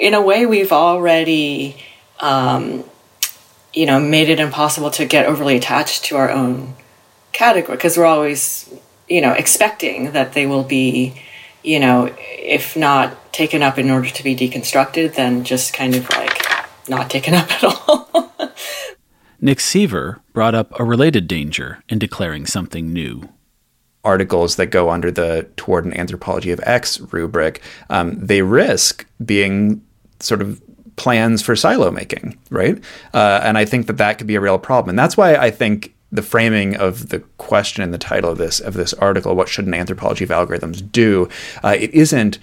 in 0.00 0.14
a 0.14 0.20
way, 0.20 0.46
we've 0.46 0.72
already, 0.72 1.76
um, 2.20 2.84
you 3.72 3.86
know, 3.86 4.00
made 4.00 4.28
it 4.28 4.40
impossible 4.40 4.90
to 4.92 5.04
get 5.04 5.26
overly 5.26 5.56
attached 5.56 6.04
to 6.06 6.16
our 6.16 6.30
own 6.30 6.74
category 7.32 7.76
because 7.76 7.96
we're 7.96 8.06
always, 8.06 8.72
you 9.08 9.20
know, 9.20 9.32
expecting 9.32 10.12
that 10.12 10.32
they 10.32 10.46
will 10.46 10.64
be, 10.64 11.20
you 11.62 11.78
know, 11.78 12.12
if 12.18 12.76
not 12.76 13.32
taken 13.32 13.62
up 13.62 13.78
in 13.78 13.90
order 13.90 14.08
to 14.08 14.24
be 14.24 14.34
deconstructed, 14.34 15.14
then 15.14 15.44
just 15.44 15.74
kind 15.74 15.94
of 15.94 16.08
like 16.10 16.42
not 16.88 17.10
taken 17.10 17.34
up 17.40 17.50
at 17.52 17.64
all. 17.64 18.30
Nick 19.40 19.60
Seaver 19.60 20.20
brought 20.32 20.54
up 20.54 20.78
a 20.78 20.84
related 20.84 21.26
danger 21.26 21.82
in 21.88 21.98
declaring 21.98 22.46
something 22.46 22.92
new. 22.92 23.28
articles 24.04 24.56
that 24.56 24.66
go 24.66 24.90
under 24.90 25.10
the 25.10 25.46
toward 25.56 25.84
an 25.84 25.92
anthropology 25.92 26.50
of 26.50 26.60
X 26.62 27.00
rubric, 27.12 27.60
um, 27.90 28.16
they 28.18 28.42
risk 28.42 29.06
being 29.24 29.82
sort 30.20 30.40
of 30.40 30.60
plans 30.96 31.42
for 31.42 31.56
silo 31.56 31.90
making, 31.90 32.38
right? 32.50 32.82
Uh, 33.14 33.40
and 33.42 33.58
I 33.58 33.64
think 33.64 33.86
that 33.86 33.98
that 33.98 34.18
could 34.18 34.26
be 34.26 34.36
a 34.36 34.40
real 34.40 34.58
problem. 34.58 34.90
And 34.90 34.98
that's 34.98 35.16
why 35.16 35.36
I 35.36 35.50
think 35.50 35.94
the 36.12 36.22
framing 36.22 36.76
of 36.76 37.10
the 37.10 37.20
question 37.38 37.82
in 37.82 37.90
the 37.90 37.98
title 37.98 38.30
of 38.30 38.38
this 38.38 38.58
of 38.58 38.74
this 38.74 38.92
article, 38.94 39.36
"What 39.36 39.48
should 39.48 39.66
an 39.66 39.74
anthropology 39.74 40.24
of 40.24 40.30
algorithms 40.30 40.80
do?" 40.90 41.28
Uh, 41.62 41.76
it 41.78 41.92
isn't 41.94 42.38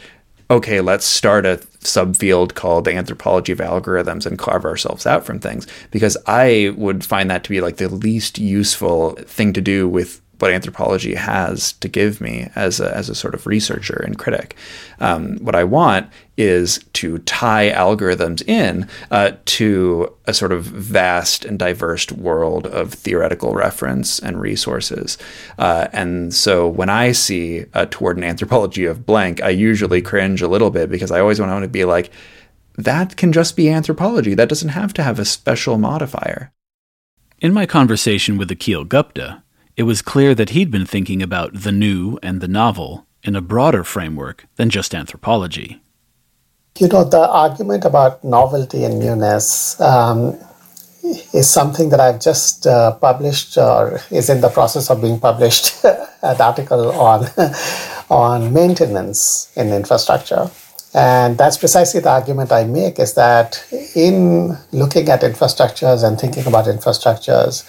okay. 0.49 0.81
Let's 0.81 1.05
start 1.05 1.45
a 1.45 1.57
subfield 1.79 2.53
called 2.53 2.85
the 2.85 2.93
anthropology 2.93 3.51
of 3.51 3.59
algorithms 3.59 4.25
and 4.25 4.37
carve 4.37 4.65
ourselves 4.65 5.05
out 5.05 5.25
from 5.25 5.39
things, 5.39 5.67
because 5.91 6.17
I 6.25 6.73
would 6.75 7.05
find 7.05 7.29
that 7.29 7.43
to 7.45 7.49
be 7.49 7.61
like 7.61 7.77
the 7.77 7.89
least 7.89 8.37
useful 8.39 9.11
thing 9.25 9.53
to 9.53 9.61
do 9.61 9.87
with 9.87 10.21
what 10.39 10.51
anthropology 10.51 11.15
has 11.15 11.73
to 11.73 11.87
give 11.87 12.21
me 12.21 12.49
as 12.55 12.79
a, 12.79 12.95
as 12.95 13.09
a 13.09 13.15
sort 13.15 13.33
of 13.33 13.47
researcher 13.47 14.03
and 14.05 14.19
critic. 14.19 14.55
Um, 14.99 15.37
what 15.37 15.55
I 15.55 15.63
want 15.63 16.09
is 16.37 16.79
to 16.93 17.17
tie 17.19 17.71
algorithms 17.71 18.47
in 18.47 18.87
uh, 19.11 19.31
to 19.45 20.13
a 20.25 20.33
sort 20.33 20.51
of 20.51 20.63
vast 20.63 21.43
and 21.43 21.57
diverse 21.57 22.11
world 22.11 22.67
of 22.67 22.93
theoretical 22.93 23.53
reference 23.53 24.19
and 24.19 24.39
resources. 24.39 25.17
Uh, 25.57 25.87
and 25.91 26.33
so 26.33 26.67
when 26.67 26.89
I 26.89 27.11
see 27.11 27.65
uh, 27.73 27.87
toward 27.89 28.17
an 28.17 28.23
anthropology 28.23 28.85
of 28.85 29.05
blank, 29.05 29.41
I 29.41 29.49
usually 29.49 30.01
cringe 30.01 30.41
a 30.41 30.47
little 30.47 30.69
bit 30.69 30.89
because 30.89 31.11
I 31.11 31.19
always 31.19 31.39
want 31.39 31.63
to 31.63 31.67
be 31.67 31.85
like, 31.85 32.11
that 32.77 33.17
can 33.17 33.33
just 33.33 33.55
be 33.55 33.69
anthropology. 33.69 34.35
That 34.35 34.49
doesn't 34.49 34.69
have 34.69 34.93
to 34.93 35.03
have 35.03 35.17
a 35.17 35.25
special 35.25 35.79
modifier. 35.79 36.51
In 37.39 37.53
my 37.53 37.65
conversation 37.65 38.37
with 38.37 38.49
Akhil 38.49 38.87
Gupta, 38.87 39.43
it 39.75 39.83
was 39.83 40.01
clear 40.01 40.33
that 40.35 40.49
he'd 40.49 40.71
been 40.71 40.85
thinking 40.85 41.21
about 41.21 41.53
the 41.53 41.71
new 41.71 42.17
and 42.21 42.41
the 42.41 42.47
novel 42.47 43.07
in 43.23 43.35
a 43.35 43.41
broader 43.41 43.83
framework 43.83 44.45
than 44.55 44.69
just 44.69 44.95
anthropology. 44.95 45.81
You 46.79 46.87
know, 46.87 47.03
the 47.03 47.27
argument 47.27 47.85
about 47.85 48.23
novelty 48.23 48.83
and 48.83 48.99
newness 48.99 49.81
um, 49.81 50.37
is 51.33 51.49
something 51.49 51.89
that 51.89 51.99
I've 51.99 52.21
just 52.21 52.67
uh, 52.67 52.91
published 52.93 53.57
or 53.57 53.99
is 54.11 54.29
in 54.29 54.41
the 54.41 54.49
process 54.49 54.91
of 54.91 55.01
being 55.01 55.19
published, 55.19 55.83
an 56.21 56.39
article 56.39 56.91
on, 56.91 57.25
on 58.11 58.53
maintenance 58.53 59.51
in 59.55 59.73
infrastructure. 59.73 60.51
And 60.93 61.35
that's 61.35 61.57
precisely 61.57 61.99
the 61.99 62.11
argument 62.11 62.51
I 62.51 62.65
make 62.65 62.99
is 62.99 63.15
that 63.15 63.65
in 63.95 64.55
looking 64.71 65.09
at 65.09 65.21
infrastructures 65.21 66.07
and 66.07 66.19
thinking 66.19 66.45
about 66.45 66.65
infrastructures, 66.65 67.65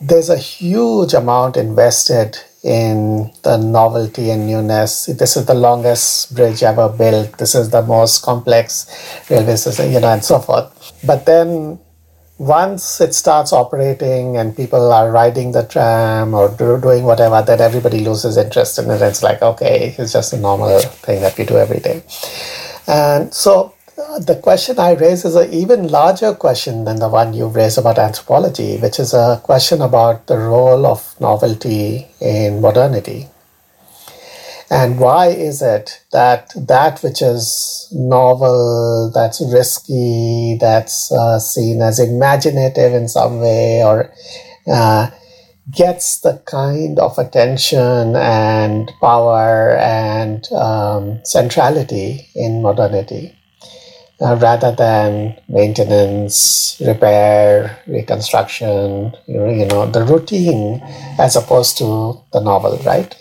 there's 0.00 0.30
a 0.30 0.38
huge 0.38 1.14
amount 1.14 1.56
invested 1.56 2.38
in 2.66 3.30
the 3.44 3.56
novelty 3.56 4.30
and 4.30 4.48
newness. 4.48 5.06
This 5.06 5.36
is 5.36 5.46
the 5.46 5.54
longest 5.54 6.34
bridge 6.34 6.64
ever 6.64 6.88
built. 6.88 7.38
This 7.38 7.54
is 7.54 7.70
the 7.70 7.82
most 7.82 8.24
complex 8.24 8.90
railway 9.30 9.54
system, 9.54 9.92
you 9.92 10.00
know, 10.00 10.08
and 10.08 10.24
so 10.24 10.40
forth. 10.40 10.66
But 11.06 11.26
then 11.26 11.78
once 12.38 13.00
it 13.00 13.14
starts 13.14 13.52
operating 13.52 14.36
and 14.36 14.56
people 14.56 14.92
are 14.92 15.12
riding 15.12 15.52
the 15.52 15.62
tram 15.62 16.34
or 16.34 16.48
do, 16.48 16.80
doing 16.80 17.04
whatever, 17.04 17.40
then 17.40 17.60
everybody 17.60 18.00
loses 18.00 18.36
interest 18.36 18.80
in 18.80 18.90
it. 18.90 19.00
It's 19.00 19.22
like, 19.22 19.42
okay, 19.42 19.94
it's 19.96 20.12
just 20.12 20.32
a 20.32 20.36
normal 20.36 20.80
thing 20.80 21.22
that 21.22 21.38
we 21.38 21.44
do 21.44 21.58
every 21.58 21.78
day. 21.78 22.02
And 22.88 23.32
so 23.32 23.75
the 23.96 24.38
question 24.42 24.78
I 24.78 24.92
raise 24.92 25.24
is 25.24 25.34
an 25.36 25.50
even 25.52 25.88
larger 25.88 26.34
question 26.34 26.84
than 26.84 26.96
the 26.98 27.08
one 27.08 27.32
you 27.32 27.46
raised 27.46 27.78
about 27.78 27.98
anthropology, 27.98 28.76
which 28.76 28.98
is 28.98 29.14
a 29.14 29.40
question 29.42 29.80
about 29.80 30.26
the 30.26 30.36
role 30.36 30.84
of 30.84 31.18
novelty 31.18 32.06
in 32.20 32.60
modernity. 32.60 33.28
And 34.68 34.98
why 34.98 35.28
is 35.28 35.62
it 35.62 36.02
that 36.12 36.52
that 36.56 37.02
which 37.02 37.22
is 37.22 37.88
novel, 37.92 39.12
that's 39.14 39.40
risky, 39.52 40.58
that's 40.60 41.10
uh, 41.12 41.38
seen 41.38 41.80
as 41.80 41.98
imaginative 41.98 42.92
in 42.92 43.08
some 43.08 43.40
way, 43.40 43.82
or 43.82 44.12
uh, 44.66 45.10
gets 45.70 46.20
the 46.20 46.42
kind 46.46 46.98
of 46.98 47.16
attention 47.16 48.16
and 48.16 48.92
power 49.00 49.76
and 49.76 50.52
um, 50.52 51.20
centrality 51.24 52.28
in 52.34 52.60
modernity? 52.60 53.35
Uh, 54.20 54.36
rather 54.36 54.72
than 54.72 55.36
maintenance, 55.48 56.80
repair, 56.84 57.78
reconstruction, 57.86 59.12
you 59.26 59.38
know, 59.38 59.50
you 59.50 59.66
know, 59.66 59.90
the 59.90 60.04
routine 60.04 60.80
as 61.18 61.36
opposed 61.36 61.76
to 61.78 62.18
the 62.32 62.40
novel, 62.40 62.78
right? 62.84 63.14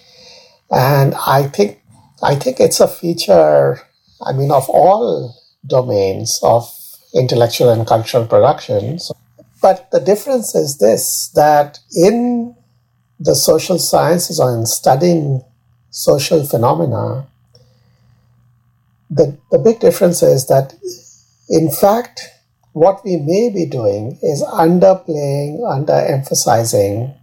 And 0.71 1.13
I 1.27 1.47
think 1.47 1.81
I 2.23 2.36
think 2.36 2.60
it's 2.60 2.79
a 2.79 2.88
feature, 2.88 3.81
I 4.25 4.31
mean, 4.34 4.51
of 4.51 4.69
all 4.69 5.36
domains 5.67 6.39
of 6.43 6.71
intellectual 7.13 7.69
and 7.69 7.86
cultural 7.86 8.25
productions. 8.25 9.12
But 9.62 9.89
the 9.91 9.99
difference 9.99 10.55
is 10.55 10.77
this 10.77 11.29
that 11.36 11.79
in 11.95 12.55
the 13.19 13.36
social 13.36 13.79
sciences 13.79 14.39
or 14.39 14.55
in 14.55 14.65
studying 14.65 15.43
social 15.89 16.45
phenomena, 16.45 17.25
the, 19.09 19.37
the 19.51 19.59
big 19.59 19.79
difference 19.79 20.23
is 20.23 20.47
that, 20.47 20.73
in 21.49 21.71
fact, 21.71 22.21
what 22.73 23.03
we 23.05 23.17
may 23.17 23.49
be 23.49 23.65
doing 23.65 24.17
is 24.21 24.43
underplaying, 24.43 25.59
underemphasizing 25.59 27.15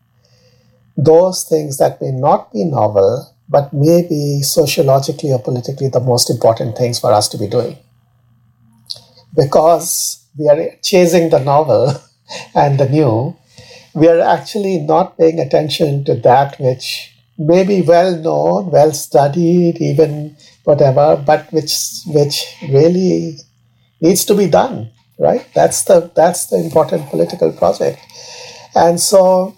those 0.96 1.44
things 1.44 1.78
that 1.78 2.00
may 2.00 2.10
not 2.10 2.52
be 2.52 2.64
novel, 2.64 3.34
but 3.48 3.72
may 3.72 4.06
be 4.08 4.42
sociologically 4.42 5.32
or 5.32 5.38
politically 5.38 5.88
the 5.88 6.00
most 6.00 6.30
important 6.30 6.76
things 6.76 6.98
for 6.98 7.12
us 7.12 7.28
to 7.28 7.38
be 7.38 7.48
doing. 7.48 7.76
Because 9.34 10.26
we 10.38 10.48
are 10.48 10.76
chasing 10.82 11.30
the 11.30 11.38
novel 11.38 12.00
and 12.54 12.78
the 12.78 12.88
new, 12.88 13.36
we 13.94 14.08
are 14.08 14.20
actually 14.20 14.78
not 14.78 15.18
paying 15.18 15.38
attention 15.38 16.04
to 16.04 16.14
that 16.14 16.58
which 16.58 17.11
may 17.38 17.64
be 17.64 17.82
well 17.82 18.16
known, 18.16 18.70
well 18.70 18.92
studied, 18.92 19.80
even 19.80 20.36
whatever, 20.64 21.16
but 21.16 21.50
which 21.52 21.74
which 22.06 22.44
really 22.68 23.38
needs 24.00 24.24
to 24.26 24.34
be 24.34 24.46
done, 24.48 24.90
right? 25.18 25.46
That's 25.54 25.84
the 25.84 26.10
that's 26.14 26.46
the 26.46 26.56
important 26.56 27.08
political 27.10 27.52
project, 27.52 28.00
and 28.74 29.00
so 29.00 29.56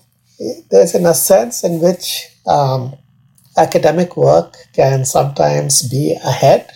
there's 0.70 0.94
in 0.94 1.06
a 1.06 1.14
sense 1.14 1.64
in 1.64 1.80
which 1.80 2.28
um, 2.46 2.94
academic 3.56 4.16
work 4.16 4.56
can 4.74 5.04
sometimes 5.04 5.88
be 5.88 6.16
ahead 6.24 6.70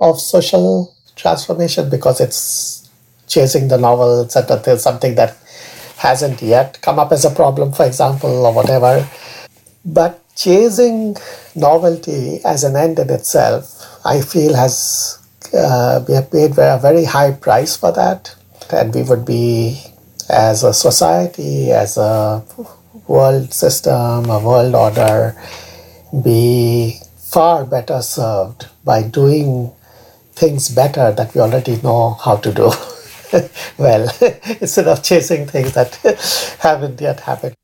of 0.00 0.20
social 0.20 0.94
transformation 1.16 1.88
because 1.88 2.20
it's 2.20 2.88
chasing 3.28 3.68
the 3.68 3.78
novel, 3.78 4.22
etc. 4.24 4.60
There's 4.64 4.82
something 4.82 5.14
that 5.14 5.36
hasn't 5.96 6.42
yet 6.42 6.80
come 6.82 6.98
up 6.98 7.12
as 7.12 7.24
a 7.24 7.30
problem, 7.30 7.72
for 7.72 7.86
example, 7.86 8.44
or 8.46 8.52
whatever. 8.52 9.08
But 9.84 10.20
chasing 10.36 11.16
novelty 11.54 12.40
as 12.44 12.64
an 12.64 12.76
end 12.76 12.98
in 12.98 13.10
itself, 13.10 13.84
I 14.04 14.20
feel 14.20 14.54
has 14.54 15.18
uh, 15.52 16.04
we 16.06 16.14
have 16.14 16.30
paid 16.30 16.52
a 16.58 16.78
very 16.80 17.04
high 17.04 17.32
price 17.32 17.76
for 17.76 17.92
that, 17.92 18.34
and 18.72 18.94
we 18.94 19.02
would 19.02 19.24
be, 19.24 19.82
as 20.30 20.64
a 20.64 20.72
society, 20.72 21.72
as 21.72 21.96
a 21.96 22.42
world 23.06 23.52
system, 23.52 24.30
a 24.30 24.38
world 24.38 24.74
order, 24.74 25.36
be 26.24 26.98
far 27.16 27.64
better 27.64 28.00
served 28.02 28.68
by 28.84 29.02
doing 29.02 29.72
things 30.32 30.68
better 30.68 31.12
that 31.12 31.34
we 31.34 31.40
already 31.40 31.80
know 31.82 32.10
how 32.24 32.36
to 32.36 32.52
do 32.52 32.70
well, 33.78 34.08
instead 34.60 34.88
of 34.88 35.02
chasing 35.02 35.46
things 35.46 35.72
that 35.74 35.94
haven't 36.60 37.00
yet 37.00 37.20
happened. 37.20 37.54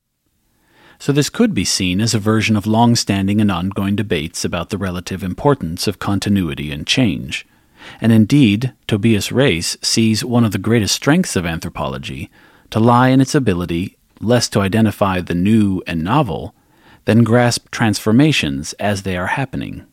So, 1.00 1.12
this 1.12 1.30
could 1.30 1.54
be 1.54 1.64
seen 1.64 2.00
as 2.00 2.12
a 2.12 2.18
version 2.18 2.56
of 2.56 2.66
long 2.66 2.96
standing 2.96 3.40
and 3.40 3.52
ongoing 3.52 3.94
debates 3.94 4.44
about 4.44 4.70
the 4.70 4.78
relative 4.78 5.22
importance 5.22 5.86
of 5.86 6.00
continuity 6.00 6.72
and 6.72 6.86
change. 6.86 7.46
And 8.00 8.10
indeed, 8.10 8.72
Tobias 8.88 9.30
Rees 9.30 9.78
sees 9.80 10.24
one 10.24 10.44
of 10.44 10.50
the 10.50 10.58
greatest 10.58 10.96
strengths 10.96 11.36
of 11.36 11.46
anthropology 11.46 12.30
to 12.70 12.80
lie 12.80 13.08
in 13.08 13.20
its 13.20 13.34
ability 13.34 13.96
less 14.20 14.48
to 14.48 14.60
identify 14.60 15.20
the 15.20 15.34
new 15.34 15.82
and 15.86 16.02
novel 16.02 16.54
than 17.04 17.24
grasp 17.24 17.70
transformations 17.70 18.72
as 18.74 19.02
they 19.02 19.16
are 19.16 19.28
happening. 19.28 19.86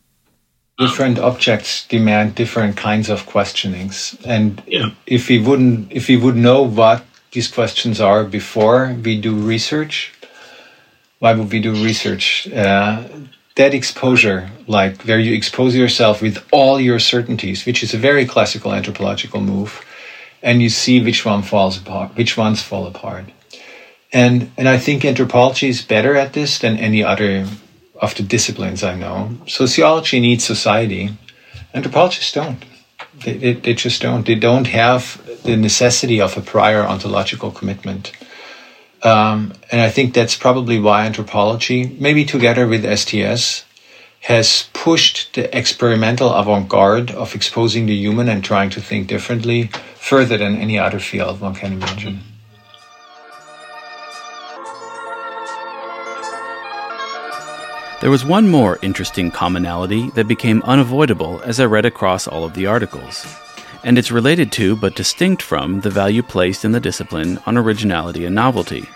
Different 0.78 1.20
objects 1.20 1.88
demand 1.88 2.36
different 2.36 2.76
kinds 2.76 3.10
of 3.10 3.26
questionings, 3.26 4.18
and 4.26 4.62
yeah. 4.68 4.90
if 5.06 5.30
we 5.30 5.40
wouldn't, 5.40 5.90
if 5.90 6.10
we 6.10 6.18
would 6.18 6.36
know 6.36 6.64
what 6.64 7.06
these 7.32 7.48
questions 7.48 8.02
are 8.02 8.26
before 8.26 8.94
we 9.02 9.20
do 9.20 9.34
research, 9.34 10.14
why 11.26 11.34
would 11.34 11.52
we 11.52 11.60
do 11.60 11.74
research? 11.92 12.48
Uh, 12.54 13.04
that 13.56 13.74
exposure, 13.74 14.52
like 14.68 15.02
where 15.08 15.18
you 15.18 15.34
expose 15.34 15.76
yourself 15.76 16.22
with 16.22 16.38
all 16.52 16.80
your 16.80 17.00
certainties, 17.00 17.66
which 17.66 17.82
is 17.82 17.96
a 17.96 17.98
very 18.10 18.26
classical 18.28 18.72
anthropological 18.72 19.42
move, 19.42 19.84
and 20.44 20.62
you 20.62 20.70
see 20.70 21.04
which 21.04 21.26
one 21.26 21.42
falls 21.42 21.80
apart, 21.80 22.16
which 22.16 22.38
ones 22.38 22.62
fall 22.62 22.86
apart. 22.86 23.26
And 24.14 24.52
and 24.56 24.68
I 24.70 24.78
think 24.78 25.04
anthropology 25.04 25.68
is 25.68 25.82
better 25.82 26.16
at 26.16 26.34
this 26.34 26.60
than 26.60 26.78
any 26.78 27.02
other 27.04 27.48
of 28.06 28.14
the 28.14 28.24
disciplines 28.36 28.84
I 28.84 28.96
know. 29.04 29.18
Sociology 29.48 30.20
needs 30.20 30.44
society. 30.44 31.10
Anthropologists 31.74 32.34
don't. 32.34 32.62
They, 33.24 33.38
they, 33.44 33.54
they, 33.54 33.74
just 33.74 34.00
don't. 34.00 34.26
They 34.28 34.40
don't 34.50 34.68
have 34.68 35.02
the 35.44 35.58
necessity 35.58 36.22
of 36.22 36.38
a 36.38 36.42
prior 36.42 36.84
ontological 36.84 37.52
commitment. 37.52 38.12
Um, 39.06 39.54
and 39.72 39.82
I 39.82 39.90
think 39.92 40.16
that's 40.16 40.36
probably 40.36 40.80
why 40.80 41.06
anthropology, 41.06 41.96
maybe 42.00 42.26
together 42.26 42.68
with 42.68 42.84
STS, 42.84 43.64
has 44.22 44.68
pushed 44.74 45.36
the 45.36 45.56
experimental 45.56 46.34
avant 46.34 46.68
garde 46.68 47.12
of 47.12 47.36
exposing 47.36 47.86
the 47.86 47.94
human 47.94 48.28
and 48.28 48.44
trying 48.44 48.72
to 48.72 48.82
think 48.82 49.06
differently 49.06 49.70
further 49.94 50.40
than 50.40 50.56
any 50.56 50.80
other 50.80 50.98
field 50.98 51.40
one 51.40 51.54
can 51.54 51.74
imagine. 51.74 52.20
There 58.02 58.10
was 58.10 58.26
one 58.26 58.50
more 58.50 58.80
interesting 58.82 59.30
commonality 59.30 60.10
that 60.16 60.28
became 60.28 60.64
unavoidable 60.64 61.42
as 61.44 61.60
I 61.60 61.66
read 61.66 61.86
across 61.86 62.28
all 62.28 62.44
of 62.44 62.56
the 62.56 62.66
articles. 62.66 63.28
And 63.84 64.00
it's 64.00 64.12
related 64.12 64.52
to, 64.54 64.76
but 64.76 64.96
distinct 64.96 65.44
from, 65.44 65.82
the 65.82 65.92
value 65.92 66.24
placed 66.24 66.66
in 66.66 66.72
the 66.72 66.80
discipline 66.80 67.40
on 67.46 67.56
originality 67.56 68.26
and 68.26 68.34
novelty. 68.34 68.88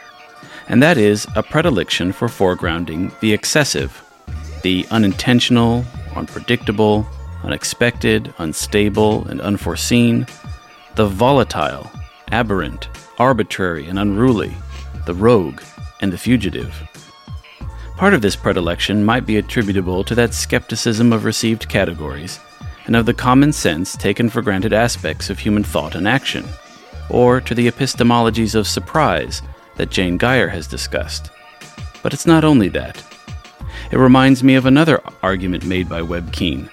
And 0.69 0.83
that 0.83 0.99
is 0.99 1.27
a 1.35 1.41
predilection 1.41 2.11
for 2.11 2.27
foregrounding 2.27 3.19
the 3.21 3.33
excessive, 3.33 4.03
the 4.61 4.85
unintentional, 4.91 5.83
unpredictable, 6.15 7.07
unexpected, 7.43 8.31
unstable, 8.37 9.27
and 9.27 9.41
unforeseen, 9.41 10.27
the 10.95 11.07
volatile, 11.07 11.89
aberrant, 12.31 12.87
arbitrary, 13.17 13.87
and 13.87 13.97
unruly, 13.97 14.55
the 15.07 15.13
rogue, 15.15 15.61
and 16.01 16.13
the 16.13 16.17
fugitive. 16.17 16.73
Part 17.97 18.13
of 18.13 18.21
this 18.21 18.35
predilection 18.35 19.03
might 19.03 19.25
be 19.25 19.37
attributable 19.37 20.03
to 20.03 20.15
that 20.15 20.35
skepticism 20.35 21.11
of 21.11 21.25
received 21.25 21.67
categories 21.67 22.39
and 22.85 22.95
of 22.95 23.05
the 23.07 23.13
common 23.13 23.51
sense 23.51 23.97
taken 23.97 24.29
for 24.29 24.41
granted 24.41 24.73
aspects 24.73 25.29
of 25.29 25.39
human 25.39 25.63
thought 25.63 25.95
and 25.95 26.07
action, 26.07 26.45
or 27.09 27.41
to 27.41 27.55
the 27.55 27.67
epistemologies 27.67 28.53
of 28.55 28.67
surprise 28.67 29.41
that 29.79 29.89
Jane 29.89 30.19
Guyer 30.19 30.49
has 30.49 30.67
discussed. 30.67 31.31
But 32.03 32.13
it's 32.13 32.25
not 32.25 32.43
only 32.43 32.67
that. 32.69 33.01
It 33.91 33.97
reminds 33.97 34.43
me 34.43 34.55
of 34.55 34.65
another 34.65 35.01
argument 35.23 35.65
made 35.65 35.87
by 35.87 36.01
Webb 36.01 36.33
Keane 36.33 36.69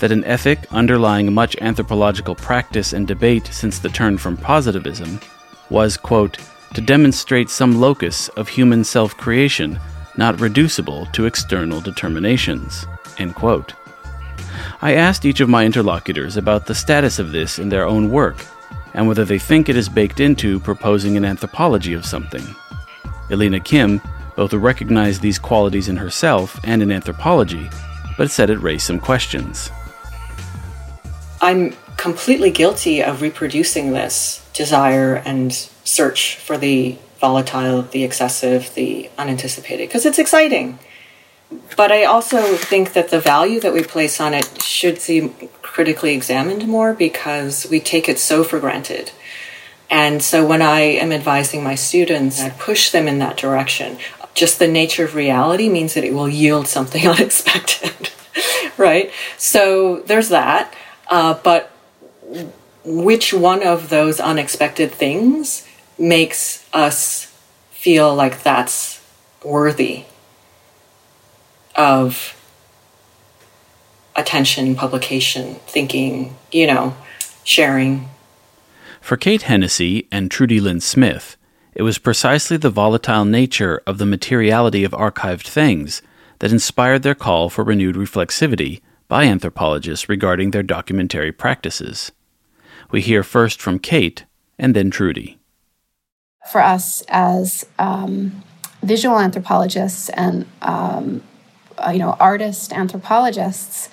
that 0.00 0.10
an 0.10 0.24
ethic 0.24 0.60
underlying 0.70 1.34
much 1.34 1.54
anthropological 1.60 2.34
practice 2.34 2.94
and 2.94 3.06
debate 3.06 3.46
since 3.48 3.78
the 3.78 3.90
turn 3.90 4.16
from 4.16 4.38
positivism 4.38 5.20
was, 5.68 5.98
quote, 5.98 6.38
to 6.72 6.80
demonstrate 6.80 7.50
some 7.50 7.78
locus 7.78 8.28
of 8.30 8.48
human 8.48 8.84
self 8.84 9.14
creation 9.18 9.78
not 10.16 10.40
reducible 10.40 11.04
to 11.12 11.26
external 11.26 11.82
determinations. 11.82 12.86
end 13.18 13.34
quote. 13.34 13.74
I 14.80 14.94
asked 14.94 15.26
each 15.26 15.40
of 15.40 15.50
my 15.50 15.66
interlocutors 15.66 16.38
about 16.38 16.64
the 16.64 16.74
status 16.74 17.18
of 17.18 17.32
this 17.32 17.58
in 17.58 17.68
their 17.68 17.86
own 17.86 18.10
work, 18.10 18.36
and 18.96 19.06
whether 19.06 19.24
they 19.24 19.38
think 19.38 19.68
it 19.68 19.76
is 19.76 19.88
baked 19.88 20.18
into 20.18 20.58
proposing 20.58 21.16
an 21.16 21.24
anthropology 21.24 21.92
of 21.92 22.04
something. 22.04 22.42
Eleana 23.28 23.64
Kim 23.64 24.00
both 24.34 24.52
recognized 24.52 25.22
these 25.22 25.38
qualities 25.38 25.88
in 25.88 25.96
herself 25.96 26.58
and 26.64 26.82
in 26.82 26.90
anthropology, 26.90 27.68
but 28.18 28.30
said 28.30 28.50
it 28.50 28.58
raised 28.58 28.86
some 28.86 28.98
questions. 28.98 29.70
I'm 31.40 31.74
completely 31.96 32.50
guilty 32.50 33.02
of 33.02 33.22
reproducing 33.22 33.92
this 33.92 34.46
desire 34.52 35.16
and 35.24 35.52
search 35.52 36.36
for 36.36 36.56
the 36.56 36.96
volatile, 37.18 37.82
the 37.82 38.04
excessive, 38.04 38.74
the 38.74 39.10
unanticipated, 39.18 39.88
because 39.88 40.06
it's 40.06 40.18
exciting. 40.18 40.78
But 41.76 41.92
I 41.92 42.04
also 42.04 42.56
think 42.56 42.92
that 42.94 43.10
the 43.10 43.20
value 43.20 43.60
that 43.60 43.72
we 43.72 43.82
place 43.82 44.20
on 44.20 44.34
it 44.34 44.62
should 44.62 45.00
be 45.06 45.32
critically 45.62 46.14
examined 46.14 46.66
more 46.66 46.92
because 46.92 47.66
we 47.70 47.78
take 47.78 48.08
it 48.08 48.18
so 48.18 48.42
for 48.42 48.58
granted. 48.58 49.12
And 49.88 50.22
so 50.22 50.44
when 50.44 50.62
I 50.62 50.80
am 50.80 51.12
advising 51.12 51.62
my 51.62 51.76
students, 51.76 52.40
I 52.40 52.50
push 52.50 52.90
them 52.90 53.06
in 53.06 53.20
that 53.20 53.36
direction. 53.36 53.98
Just 54.34 54.58
the 54.58 54.66
nature 54.66 55.04
of 55.04 55.14
reality 55.14 55.68
means 55.68 55.94
that 55.94 56.02
it 56.02 56.12
will 56.12 56.28
yield 56.28 56.66
something 56.66 57.06
unexpected, 57.08 58.10
right? 58.76 59.12
So 59.36 60.00
there's 60.00 60.30
that. 60.30 60.74
Uh, 61.08 61.34
but 61.44 61.70
which 62.84 63.32
one 63.32 63.62
of 63.64 63.88
those 63.88 64.18
unexpected 64.18 64.90
things 64.90 65.66
makes 65.96 66.68
us 66.72 67.26
feel 67.70 68.12
like 68.12 68.42
that's 68.42 69.00
worthy 69.44 70.06
of 71.76 72.32
attention, 74.14 74.74
publication, 74.74 75.56
thinking, 75.66 76.36
you 76.50 76.66
know, 76.66 76.96
sharing. 77.44 78.08
For 79.00 79.16
Kate 79.16 79.42
Hennessy 79.42 80.08
and 80.10 80.30
Trudi 80.30 80.60
Lynn 80.60 80.80
Smith, 80.80 81.36
it 81.74 81.82
was 81.82 81.98
precisely 81.98 82.56
the 82.56 82.70
volatile 82.70 83.24
nature 83.24 83.82
of 83.86 83.98
the 83.98 84.06
materiality 84.06 84.84
of 84.84 84.92
archived 84.92 85.46
things 85.46 86.02
that 86.38 86.52
inspired 86.52 87.02
their 87.02 87.14
call 87.14 87.48
for 87.50 87.62
renewed 87.62 87.96
reflexivity 87.96 88.80
by 89.08 89.24
anthropologists 89.24 90.08
regarding 90.08 90.50
their 90.50 90.62
documentary 90.62 91.32
practices. 91.32 92.10
We 92.90 93.02
hear 93.02 93.22
first 93.22 93.60
from 93.60 93.78
Kate 93.78 94.24
and 94.58 94.74
then 94.74 94.90
Trudi 94.90 95.38
for 96.46 96.62
us 96.62 97.02
as 97.08 97.66
um, 97.78 98.42
visual 98.82 99.18
anthropologists 99.18 100.08
and 100.10 100.46
um, 100.62 101.22
uh, 101.78 101.90
you 101.90 101.98
know 101.98 102.16
artist 102.20 102.72
anthropologists, 102.72 103.88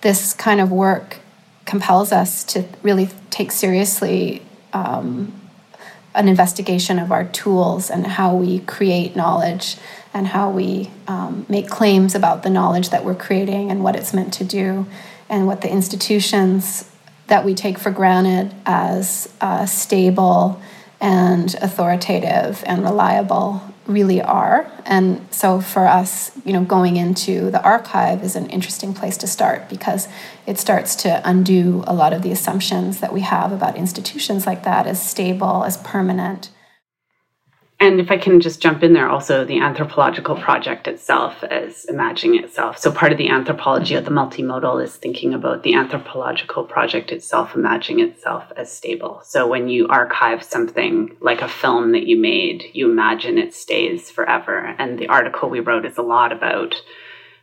this 0.00 0.32
kind 0.34 0.60
of 0.60 0.70
work 0.70 1.18
compels 1.64 2.12
us 2.12 2.44
to 2.44 2.64
really 2.82 3.08
take 3.30 3.52
seriously 3.52 4.42
um, 4.72 5.32
an 6.14 6.28
investigation 6.28 6.98
of 6.98 7.12
our 7.12 7.24
tools 7.24 7.90
and 7.90 8.06
how 8.06 8.34
we 8.34 8.60
create 8.60 9.14
knowledge 9.14 9.76
and 10.14 10.28
how 10.28 10.50
we 10.50 10.90
um, 11.06 11.44
make 11.48 11.68
claims 11.68 12.14
about 12.14 12.42
the 12.42 12.50
knowledge 12.50 12.90
that 12.90 13.04
we're 13.04 13.14
creating 13.14 13.70
and 13.70 13.84
what 13.84 13.94
it's 13.94 14.14
meant 14.14 14.32
to 14.32 14.44
do 14.44 14.86
and 15.28 15.46
what 15.46 15.60
the 15.60 15.70
institutions 15.70 16.90
that 17.26 17.44
we 17.44 17.54
take 17.54 17.78
for 17.78 17.90
granted 17.90 18.54
as 18.64 19.32
uh, 19.40 19.66
stable 19.66 20.60
and 21.00 21.54
authoritative 21.56 22.64
and 22.66 22.82
reliable 22.82 23.62
really 23.88 24.20
are. 24.20 24.70
And 24.84 25.26
so 25.32 25.60
for 25.60 25.86
us, 25.86 26.30
you 26.44 26.52
know, 26.52 26.62
going 26.62 26.96
into 26.96 27.50
the 27.50 27.62
archive 27.62 28.22
is 28.22 28.36
an 28.36 28.48
interesting 28.50 28.94
place 28.94 29.16
to 29.18 29.26
start 29.26 29.68
because 29.68 30.06
it 30.46 30.58
starts 30.58 30.94
to 30.96 31.22
undo 31.28 31.82
a 31.86 31.94
lot 31.94 32.12
of 32.12 32.22
the 32.22 32.30
assumptions 32.30 33.00
that 33.00 33.12
we 33.12 33.22
have 33.22 33.50
about 33.50 33.76
institutions 33.76 34.46
like 34.46 34.62
that 34.64 34.86
as 34.86 35.02
stable, 35.02 35.64
as 35.64 35.78
permanent. 35.78 36.50
And 37.80 38.00
if 38.00 38.10
I 38.10 38.16
can 38.16 38.40
just 38.40 38.60
jump 38.60 38.82
in 38.82 38.92
there, 38.92 39.08
also 39.08 39.44
the 39.44 39.60
anthropological 39.60 40.34
project 40.34 40.88
itself 40.88 41.44
as 41.44 41.84
imagining 41.84 42.42
itself. 42.42 42.76
So, 42.76 42.90
part 42.90 43.12
of 43.12 43.18
the 43.18 43.28
anthropology 43.28 43.94
of 43.94 44.04
the 44.04 44.10
multimodal 44.10 44.82
is 44.82 44.96
thinking 44.96 45.32
about 45.32 45.62
the 45.62 45.74
anthropological 45.74 46.64
project 46.64 47.12
itself, 47.12 47.54
imagining 47.54 48.04
itself 48.04 48.50
as 48.56 48.72
stable. 48.72 49.20
So, 49.22 49.46
when 49.46 49.68
you 49.68 49.86
archive 49.86 50.42
something 50.42 51.16
like 51.20 51.40
a 51.40 51.46
film 51.46 51.92
that 51.92 52.08
you 52.08 52.20
made, 52.20 52.64
you 52.72 52.90
imagine 52.90 53.38
it 53.38 53.54
stays 53.54 54.10
forever. 54.10 54.74
And 54.78 54.98
the 54.98 55.08
article 55.08 55.48
we 55.48 55.60
wrote 55.60 55.86
is 55.86 55.98
a 55.98 56.02
lot 56.02 56.32
about 56.32 56.74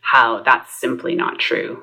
how 0.02 0.42
that's 0.42 0.78
simply 0.78 1.14
not 1.14 1.38
true. 1.38 1.82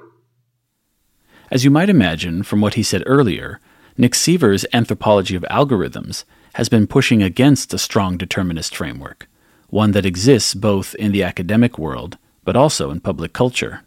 As 1.49 1.63
you 1.65 1.71
might 1.71 1.89
imagine 1.89 2.43
from 2.43 2.61
what 2.61 2.75
he 2.75 2.83
said 2.83 3.01
earlier, 3.07 3.59
Nick 3.97 4.13
Seaver's 4.13 4.65
anthropology 4.73 5.35
of 5.35 5.43
algorithms 5.49 6.23
has 6.53 6.69
been 6.69 6.87
pushing 6.87 7.21
against 7.21 7.73
a 7.73 7.77
strong 7.77 8.17
determinist 8.17 8.75
framework, 8.75 9.27
one 9.69 9.91
that 9.91 10.05
exists 10.05 10.53
both 10.53 10.95
in 10.95 11.11
the 11.11 11.23
academic 11.23 11.77
world 11.77 12.17
but 12.43 12.55
also 12.55 12.91
in 12.91 12.99
public 12.99 13.33
culture. 13.33 13.81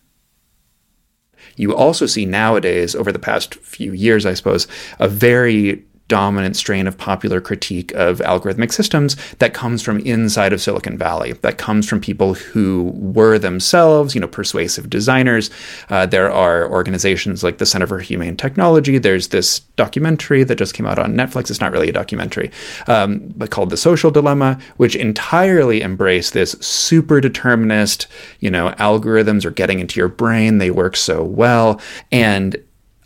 You 1.57 1.75
also 1.75 2.07
see 2.07 2.27
nowadays, 2.27 2.95
over 2.95 3.13
the 3.13 3.19
past 3.19 3.55
few 3.57 3.93
years, 3.93 4.27
I 4.27 4.35
suppose, 4.35 4.67
a 4.99 5.09
very 5.09 5.85
dominant 6.09 6.57
strain 6.57 6.87
of 6.87 6.97
popular 6.97 7.41
critique 7.41 7.93
of 7.95 8.19
algorithmic 8.19 8.73
systems 8.73 9.17
that 9.39 9.55
comes 9.55 9.83
from 9.83 9.99
inside 10.01 10.53
of 10.53 10.61
Silicon 10.61 10.97
Valley, 10.97 11.33
that 11.33 11.59
comes 11.59 11.89
from 11.89 12.01
people 12.01 12.35
who 12.35 12.93
were 12.95 13.39
themselves, 13.39 14.15
you 14.15 14.21
know, 14.21 14.29
persuasive 14.29 14.89
designers. 14.89 15.51
Uh, 15.91 16.07
there 16.07 16.31
are 16.31 16.71
organizations 16.71 17.43
like 17.43 17.59
the 17.59 17.67
Center 17.67 17.87
for 17.87 17.99
Humane 17.99 18.37
Technology. 18.37 18.99
There's 18.99 19.29
this 19.29 19.61
documentary 19.77 20.45
that 20.45 20.57
just 20.57 20.75
came 20.75 20.87
out 20.87 20.99
on 20.99 21.15
Netflix. 21.15 21.51
It's 21.51 21.61
not 21.61 21.73
really 21.73 21.89
a 21.89 21.93
documentary, 21.93 22.51
um, 22.87 23.33
but 23.37 23.51
called 23.51 23.71
The 23.71 23.77
Social 23.77 24.11
Dilemma, 24.11 24.59
which 24.77 24.95
entirely 24.95 25.83
embraced 25.83 26.33
this 26.33 26.53
super 26.61 27.21
determinist, 27.21 28.07
you 28.41 28.51
know, 28.51 28.71
algorithms 28.79 29.45
are 29.45 29.51
getting 29.51 29.81
into 29.81 29.99
your 29.99 30.09
brain. 30.09 30.59
They 30.59 30.71
work 30.71 30.97
so 30.97 31.23
well. 31.23 31.81
And 32.13 32.57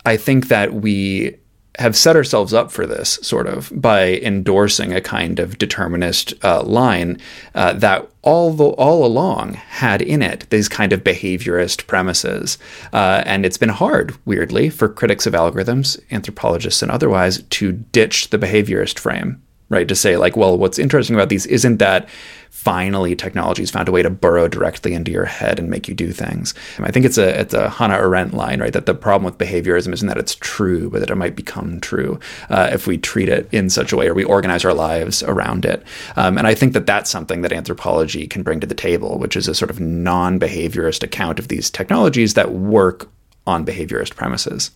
I 0.05 0.17
think 0.17 0.47
that 0.47 0.73
we 0.73 1.37
have 1.81 1.97
set 1.97 2.15
ourselves 2.15 2.53
up 2.53 2.71
for 2.71 2.87
this 2.87 3.19
sort 3.21 3.47
of 3.47 3.71
by 3.73 4.13
endorsing 4.19 4.93
a 4.93 5.01
kind 5.01 5.39
of 5.39 5.57
determinist 5.57 6.33
uh, 6.43 6.63
line 6.63 7.19
uh, 7.55 7.73
that 7.73 8.07
all 8.21 8.53
the, 8.53 8.65
all 8.65 9.03
along 9.03 9.53
had 9.53 10.01
in 10.01 10.21
it 10.21 10.47
these 10.51 10.69
kind 10.69 10.93
of 10.93 11.03
behaviorist 11.03 11.87
premises, 11.87 12.57
uh, 12.93 13.23
and 13.25 13.45
it's 13.45 13.57
been 13.57 13.69
hard, 13.69 14.15
weirdly, 14.25 14.69
for 14.69 14.87
critics 14.87 15.25
of 15.25 15.33
algorithms, 15.33 15.99
anthropologists 16.11 16.81
and 16.81 16.91
otherwise, 16.91 17.41
to 17.49 17.71
ditch 17.71 18.29
the 18.29 18.37
behaviorist 18.37 18.99
frame 18.99 19.41
right? 19.71 19.87
To 19.87 19.95
say, 19.95 20.17
like, 20.17 20.35
well, 20.35 20.57
what's 20.57 20.77
interesting 20.77 21.15
about 21.15 21.29
these 21.29 21.45
isn't 21.47 21.77
that 21.77 22.07
finally 22.49 23.15
technology's 23.15 23.71
found 23.71 23.87
a 23.87 23.91
way 23.91 24.03
to 24.03 24.09
burrow 24.09 24.47
directly 24.47 24.93
into 24.93 25.11
your 25.11 25.25
head 25.25 25.57
and 25.57 25.69
make 25.69 25.87
you 25.87 25.95
do 25.95 26.11
things. 26.11 26.53
And 26.77 26.85
I 26.85 26.91
think 26.91 27.05
it's 27.05 27.17
a 27.17 27.39
it's 27.39 27.53
a 27.55 27.69
Hannah 27.69 27.95
Arendt 27.95 28.33
line, 28.33 28.59
right? 28.59 28.73
That 28.73 28.85
the 28.85 28.93
problem 28.93 29.23
with 29.23 29.37
behaviorism 29.39 29.93
isn't 29.93 30.07
that 30.07 30.17
it's 30.17 30.35
true, 30.35 30.89
but 30.89 30.99
that 30.99 31.09
it 31.09 31.15
might 31.15 31.35
become 31.35 31.79
true 31.79 32.19
uh, 32.49 32.69
if 32.71 32.85
we 32.85 32.97
treat 32.97 33.29
it 33.29 33.47
in 33.51 33.69
such 33.69 33.91
a 33.91 33.95
way 33.95 34.07
or 34.07 34.13
we 34.13 34.25
organize 34.25 34.65
our 34.65 34.73
lives 34.73 35.23
around 35.23 35.65
it. 35.65 35.83
Um, 36.17 36.37
and 36.37 36.45
I 36.45 36.53
think 36.53 36.73
that 36.73 36.85
that's 36.85 37.09
something 37.09 37.41
that 37.41 37.53
anthropology 37.53 38.27
can 38.27 38.43
bring 38.43 38.59
to 38.59 38.67
the 38.67 38.75
table, 38.75 39.17
which 39.17 39.35
is 39.35 39.47
a 39.47 39.55
sort 39.55 39.71
of 39.71 39.79
non-behaviorist 39.79 41.01
account 41.01 41.39
of 41.39 41.47
these 41.47 41.71
technologies 41.71 42.33
that 42.35 42.51
work 42.51 43.09
on 43.47 43.65
behaviorist 43.65 44.15
premises. 44.15 44.71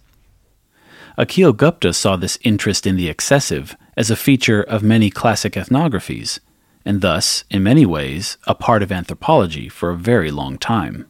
Akhil 1.17 1.55
Gupta 1.55 1.93
saw 1.93 2.15
this 2.15 2.39
interest 2.41 2.87
in 2.87 2.95
the 2.95 3.09
excessive 3.09 3.77
as 3.97 4.09
a 4.09 4.15
feature 4.15 4.61
of 4.61 4.83
many 4.83 5.09
classic 5.09 5.53
ethnographies, 5.53 6.39
and 6.85 7.01
thus, 7.01 7.43
in 7.49 7.63
many 7.63 7.85
ways, 7.85 8.37
a 8.45 8.53
part 8.53 8.83
of 8.83 8.91
anthropology 8.91 9.69
for 9.69 9.89
a 9.89 9.95
very 9.95 10.31
long 10.31 10.57
time. 10.57 11.07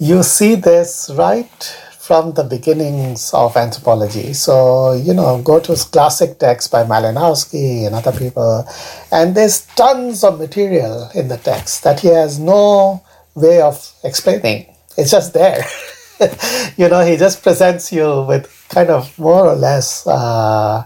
You 0.00 0.22
see 0.22 0.56
this 0.56 1.10
right 1.14 1.76
from 2.02 2.32
the 2.32 2.42
beginnings 2.42 3.32
of 3.32 3.56
anthropology. 3.56 4.32
So, 4.32 4.92
you 4.92 5.14
know, 5.14 5.40
go 5.40 5.60
to 5.60 5.76
classic 5.92 6.40
texts 6.40 6.68
by 6.68 6.82
Malinowski 6.82 7.86
and 7.86 7.94
other 7.94 8.10
people, 8.10 8.66
and 9.12 9.36
there's 9.36 9.64
tons 9.76 10.24
of 10.24 10.40
material 10.40 11.08
in 11.14 11.28
the 11.28 11.36
text 11.36 11.84
that 11.84 12.00
he 12.00 12.08
has 12.08 12.40
no 12.40 13.04
way 13.36 13.60
of 13.62 13.92
explaining. 14.02 14.66
It's 14.98 15.12
just 15.12 15.32
there. 15.32 15.64
you 16.76 16.88
know, 16.88 17.04
he 17.04 17.16
just 17.16 17.42
presents 17.42 17.92
you 17.92 18.22
with 18.22 18.66
kind 18.68 18.90
of 18.90 19.16
more 19.18 19.46
or 19.46 19.54
less 19.54 20.04
uh, 20.06 20.84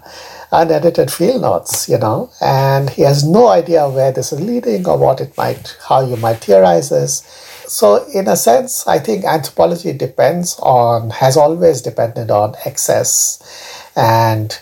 unedited 0.52 1.10
field 1.10 1.42
notes, 1.42 1.88
you 1.88 1.98
know, 1.98 2.30
and 2.40 2.90
he 2.90 3.02
has 3.02 3.24
no 3.24 3.48
idea 3.48 3.88
where 3.88 4.12
this 4.12 4.32
is 4.32 4.40
leading 4.40 4.86
or 4.86 4.98
what 4.98 5.20
it 5.20 5.36
might, 5.36 5.76
how 5.88 6.06
you 6.06 6.16
might 6.16 6.38
theorize 6.38 6.90
this. 6.90 7.22
So, 7.68 8.06
in 8.14 8.28
a 8.28 8.36
sense, 8.36 8.86
I 8.86 8.98
think 9.00 9.24
anthropology 9.24 9.92
depends 9.92 10.56
on, 10.60 11.10
has 11.10 11.36
always 11.36 11.82
depended 11.82 12.30
on 12.30 12.54
excess 12.64 13.90
and 13.96 14.56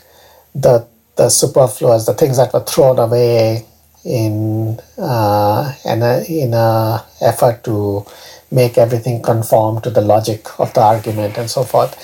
the 0.54 0.86
the 1.16 1.28
superfluous, 1.28 2.06
the 2.06 2.14
things 2.14 2.36
that 2.38 2.52
were 2.52 2.64
thrown 2.64 2.98
away 2.98 3.64
in 4.04 4.80
uh, 4.98 5.72
in 5.84 6.02
a, 6.02 6.24
in 6.28 6.54
a 6.54 7.04
effort 7.20 7.62
to 7.64 8.04
make 8.50 8.78
everything 8.78 9.22
conform 9.22 9.80
to 9.82 9.90
the 9.90 10.00
logic 10.00 10.60
of 10.60 10.72
the 10.74 10.80
argument 10.80 11.36
and 11.38 11.50
so 11.50 11.64
forth. 11.64 11.94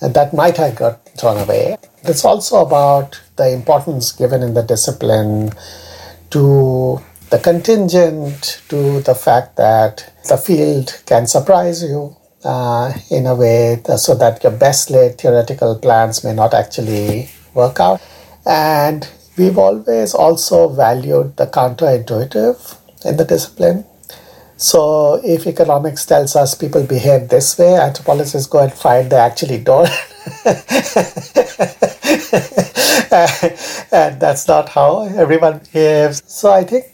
And 0.00 0.14
that 0.14 0.34
might 0.34 0.56
have 0.56 0.76
got 0.76 1.04
thrown 1.18 1.38
away. 1.38 1.76
It's 2.04 2.24
also 2.24 2.64
about 2.64 3.20
the 3.36 3.50
importance 3.50 4.12
given 4.12 4.42
in 4.42 4.54
the 4.54 4.62
discipline 4.62 5.52
to 6.30 7.00
the 7.30 7.38
contingent, 7.38 8.62
to 8.68 9.00
the 9.00 9.14
fact 9.14 9.56
that 9.56 10.12
the 10.28 10.36
field 10.36 11.02
can 11.06 11.26
surprise 11.26 11.82
you 11.82 12.16
uh, 12.44 12.92
in 13.10 13.26
a 13.26 13.34
way 13.34 13.82
so 13.96 14.14
that 14.14 14.42
your 14.42 14.52
best 14.52 14.90
laid 14.90 15.18
theoretical 15.18 15.76
plans 15.76 16.22
may 16.22 16.32
not 16.32 16.54
actually 16.54 17.28
work 17.54 17.80
out. 17.80 18.00
And 18.44 19.08
we've 19.36 19.58
always 19.58 20.14
also 20.14 20.68
valued 20.68 21.36
the 21.36 21.46
counterintuitive 21.46 22.78
in 23.04 23.16
the 23.16 23.24
discipline. 23.24 23.84
So 24.56 25.20
if 25.22 25.46
economics 25.46 26.06
tells 26.06 26.34
us 26.34 26.54
people 26.54 26.82
behave 26.82 27.28
this 27.28 27.58
way, 27.58 27.74
anthropologists 27.74 28.46
go 28.46 28.60
and 28.60 28.72
find 28.72 29.10
they 29.10 29.16
actually 29.16 29.58
don't. 29.58 29.90
and 33.92 34.18
that's 34.18 34.48
not 34.48 34.70
how 34.70 35.02
everyone 35.02 35.58
behaves. 35.58 36.22
So 36.26 36.52
I 36.52 36.64
think 36.64 36.86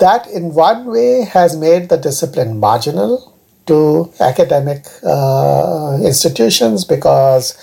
that 0.00 0.26
in 0.26 0.52
one 0.52 0.84
way 0.86 1.22
has 1.24 1.56
made 1.56 1.88
the 1.88 1.96
discipline 1.96 2.60
marginal 2.60 3.34
to 3.66 4.12
academic 4.20 4.84
uh, 5.02 5.98
institutions 6.04 6.84
because 6.84 7.56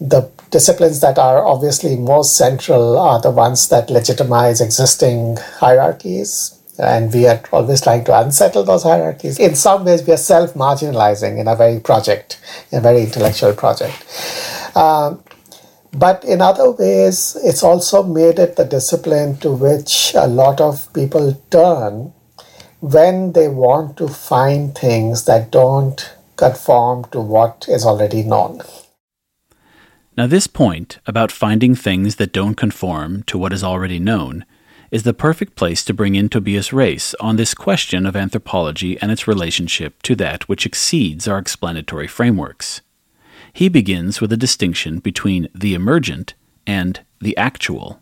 the 0.00 0.30
disciplines 0.50 1.00
that 1.00 1.18
are 1.18 1.44
obviously 1.44 1.96
most 1.96 2.36
central 2.36 2.96
are 2.96 3.20
the 3.20 3.32
ones 3.32 3.68
that 3.70 3.90
legitimize 3.90 4.60
existing 4.60 5.36
hierarchies 5.58 6.53
and 6.78 7.12
we 7.12 7.26
are 7.26 7.40
always 7.52 7.80
trying 7.80 8.04
to 8.04 8.18
unsettle 8.18 8.64
those 8.64 8.82
hierarchies. 8.82 9.38
In 9.38 9.54
some 9.54 9.84
ways, 9.84 10.06
we 10.06 10.12
are 10.12 10.18
self 10.18 10.54
marginalizing 10.54 11.38
in 11.38 11.48
a 11.48 11.56
very 11.56 11.80
project, 11.80 12.40
in 12.70 12.78
a 12.78 12.80
very 12.80 13.02
intellectual 13.02 13.52
project. 13.52 14.04
Um, 14.76 15.22
but 15.92 16.24
in 16.24 16.40
other 16.40 16.72
ways, 16.72 17.36
it's 17.44 17.62
also 17.62 18.02
made 18.02 18.38
it 18.38 18.56
the 18.56 18.64
discipline 18.64 19.36
to 19.38 19.52
which 19.52 20.12
a 20.16 20.26
lot 20.26 20.60
of 20.60 20.92
people 20.92 21.40
turn 21.50 22.12
when 22.80 23.32
they 23.32 23.48
want 23.48 23.96
to 23.98 24.08
find 24.08 24.76
things 24.76 25.24
that 25.24 25.50
don't 25.50 26.12
conform 26.36 27.04
to 27.12 27.20
what 27.20 27.66
is 27.68 27.86
already 27.86 28.22
known. 28.24 28.60
Now, 30.16 30.26
this 30.26 30.46
point 30.46 30.98
about 31.06 31.32
finding 31.32 31.74
things 31.74 32.16
that 32.16 32.32
don't 32.32 32.56
conform 32.56 33.22
to 33.24 33.38
what 33.38 33.52
is 33.52 33.64
already 33.64 33.98
known 33.98 34.44
is 34.94 35.02
the 35.02 35.12
perfect 35.12 35.56
place 35.56 35.84
to 35.84 35.92
bring 35.92 36.14
in 36.14 36.28
Tobias 36.28 36.72
Rees 36.72 37.16
on 37.18 37.34
this 37.34 37.52
question 37.52 38.06
of 38.06 38.14
anthropology 38.14 38.96
and 39.00 39.10
its 39.10 39.26
relationship 39.26 40.00
to 40.02 40.14
that 40.14 40.48
which 40.48 40.64
exceeds 40.64 41.26
our 41.26 41.36
explanatory 41.36 42.06
frameworks. 42.06 42.80
He 43.52 43.68
begins 43.68 44.20
with 44.20 44.32
a 44.32 44.36
distinction 44.36 45.00
between 45.00 45.48
the 45.52 45.74
emergent 45.74 46.34
and 46.64 47.00
the 47.20 47.36
actual. 47.36 47.98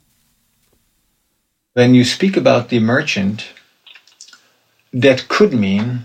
When 1.72 1.94
you 1.94 2.04
speak 2.04 2.36
about 2.36 2.68
the 2.68 2.76
emergent, 2.76 3.46
that 4.92 5.28
could 5.28 5.54
mean 5.54 6.00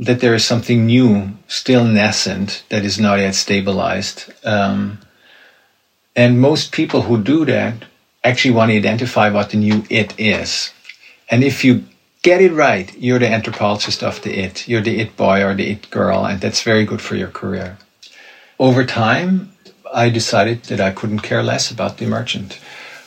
that 0.00 0.18
there 0.18 0.34
is 0.34 0.44
something 0.44 0.86
new, 0.86 1.38
still 1.46 1.84
nascent, 1.84 2.64
that 2.68 2.84
is 2.84 2.98
not 2.98 3.20
yet 3.20 3.36
stabilized. 3.36 4.24
Um, 4.42 4.98
and 6.16 6.40
most 6.40 6.72
people 6.72 7.02
who 7.02 7.22
do 7.22 7.44
that 7.44 7.84
actually 8.22 8.54
want 8.54 8.70
to 8.70 8.76
identify 8.76 9.30
what 9.30 9.50
the 9.50 9.56
new 9.56 9.84
it 9.88 10.14
is. 10.18 10.72
And 11.30 11.42
if 11.42 11.64
you 11.64 11.84
get 12.22 12.42
it 12.42 12.52
right, 12.52 12.96
you're 12.98 13.18
the 13.18 13.28
anthropologist 13.28 14.02
of 14.02 14.20
the 14.22 14.38
it. 14.38 14.68
You're 14.68 14.82
the 14.82 15.00
it 15.00 15.16
boy 15.16 15.42
or 15.42 15.54
the 15.54 15.70
it 15.70 15.90
girl, 15.90 16.26
and 16.26 16.40
that's 16.40 16.62
very 16.62 16.84
good 16.84 17.00
for 17.00 17.16
your 17.16 17.28
career. 17.28 17.78
Over 18.58 18.84
time, 18.84 19.52
I 19.92 20.10
decided 20.10 20.64
that 20.64 20.80
I 20.80 20.90
couldn't 20.90 21.20
care 21.20 21.42
less 21.42 21.70
about 21.70 21.96
the 21.96 22.04
emergent. 22.04 22.60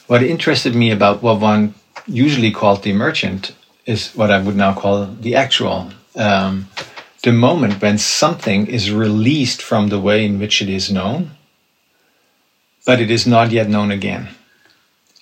What 0.08 0.24
interested 0.24 0.76
me 0.76 0.92
about 0.92 1.22
what 1.22 1.40
one 1.40 1.76
usually 2.08 2.52
called 2.52 2.84
the 2.84 2.92
emergent 2.92 3.56
is 3.86 4.12
what 4.16 4.32
I 4.32 4.42
would 4.42 4.56
now 4.56 4.74
call 4.74 5.06
the 5.06 5.36
actual. 5.36 5.92
Um, 6.16 6.70
the 7.22 7.32
moment 7.32 7.82
when 7.82 7.98
something 7.98 8.68
is 8.68 8.92
released 8.92 9.62
from 9.62 9.88
the 9.88 10.00
way 10.00 10.26
in 10.26 10.40
which 10.40 10.62
it 10.62 10.70
is 10.70 10.92
known, 10.92 11.32
but 12.86 13.00
it 13.00 13.10
is 13.10 13.26
not 13.26 13.52
yet 13.52 13.70
known 13.70 13.92
again 13.92 14.30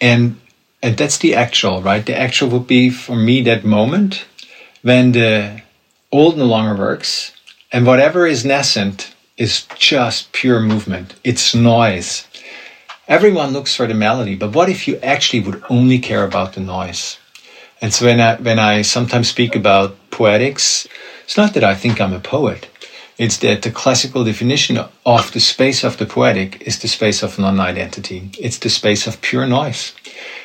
and 0.02 0.40
and 0.84 0.98
that's 0.98 1.20
the 1.20 1.36
actual 1.36 1.82
right? 1.82 2.06
The 2.06 2.18
actual 2.18 2.50
would 2.50 2.68
be 2.68 2.90
for 2.90 3.16
me 3.16 3.42
that 3.44 3.64
moment 3.64 4.26
when 4.82 5.12
the 5.12 5.62
old 6.12 6.38
no 6.38 6.46
longer 6.46 6.76
works 6.76 7.32
and 7.72 7.86
whatever 7.86 8.26
is 8.26 8.44
nascent 8.44 9.14
is 9.38 9.66
just 9.76 10.32
pure 10.34 10.60
movement. 10.60 11.16
It's 11.24 11.56
noise. 11.56 12.28
Everyone 13.08 13.54
looks 13.54 13.76
for 13.76 13.88
the 13.88 13.94
melody 13.94 14.36
but 14.36 14.56
what 14.56 14.70
if 14.70 14.88
you 14.88 14.98
actually 14.98 15.42
would 15.42 15.64
only 15.70 16.00
care 16.00 16.26
about 16.26 16.54
the 16.54 16.62
noise? 16.62 17.18
And 17.82 17.94
so 17.94 18.06
when 18.06 18.20
i 18.20 18.36
when 18.36 18.60
i 18.60 18.82
sometimes 18.82 19.30
speak 19.30 19.56
about 19.56 19.96
poetics 20.12 20.88
it's 21.24 21.38
not 21.38 21.54
that 21.54 21.64
i 21.64 21.74
think 21.74 22.00
i'm 22.00 22.14
a 22.14 22.20
poet 22.20 22.70
it's 23.18 23.38
that 23.38 23.62
the 23.62 23.72
classical 23.72 24.24
definition 24.24 24.78
of 25.06 25.32
the 25.34 25.40
space 25.40 25.84
of 25.84 25.98
the 25.98 26.06
poetic 26.06 26.62
is 26.62 26.80
the 26.80 26.88
space 26.88 27.24
of 27.24 27.38
non-identity. 27.38 28.32
It's 28.40 28.58
the 28.58 28.70
space 28.70 29.08
of 29.08 29.22
pure 29.22 29.46
noise. 29.46 29.94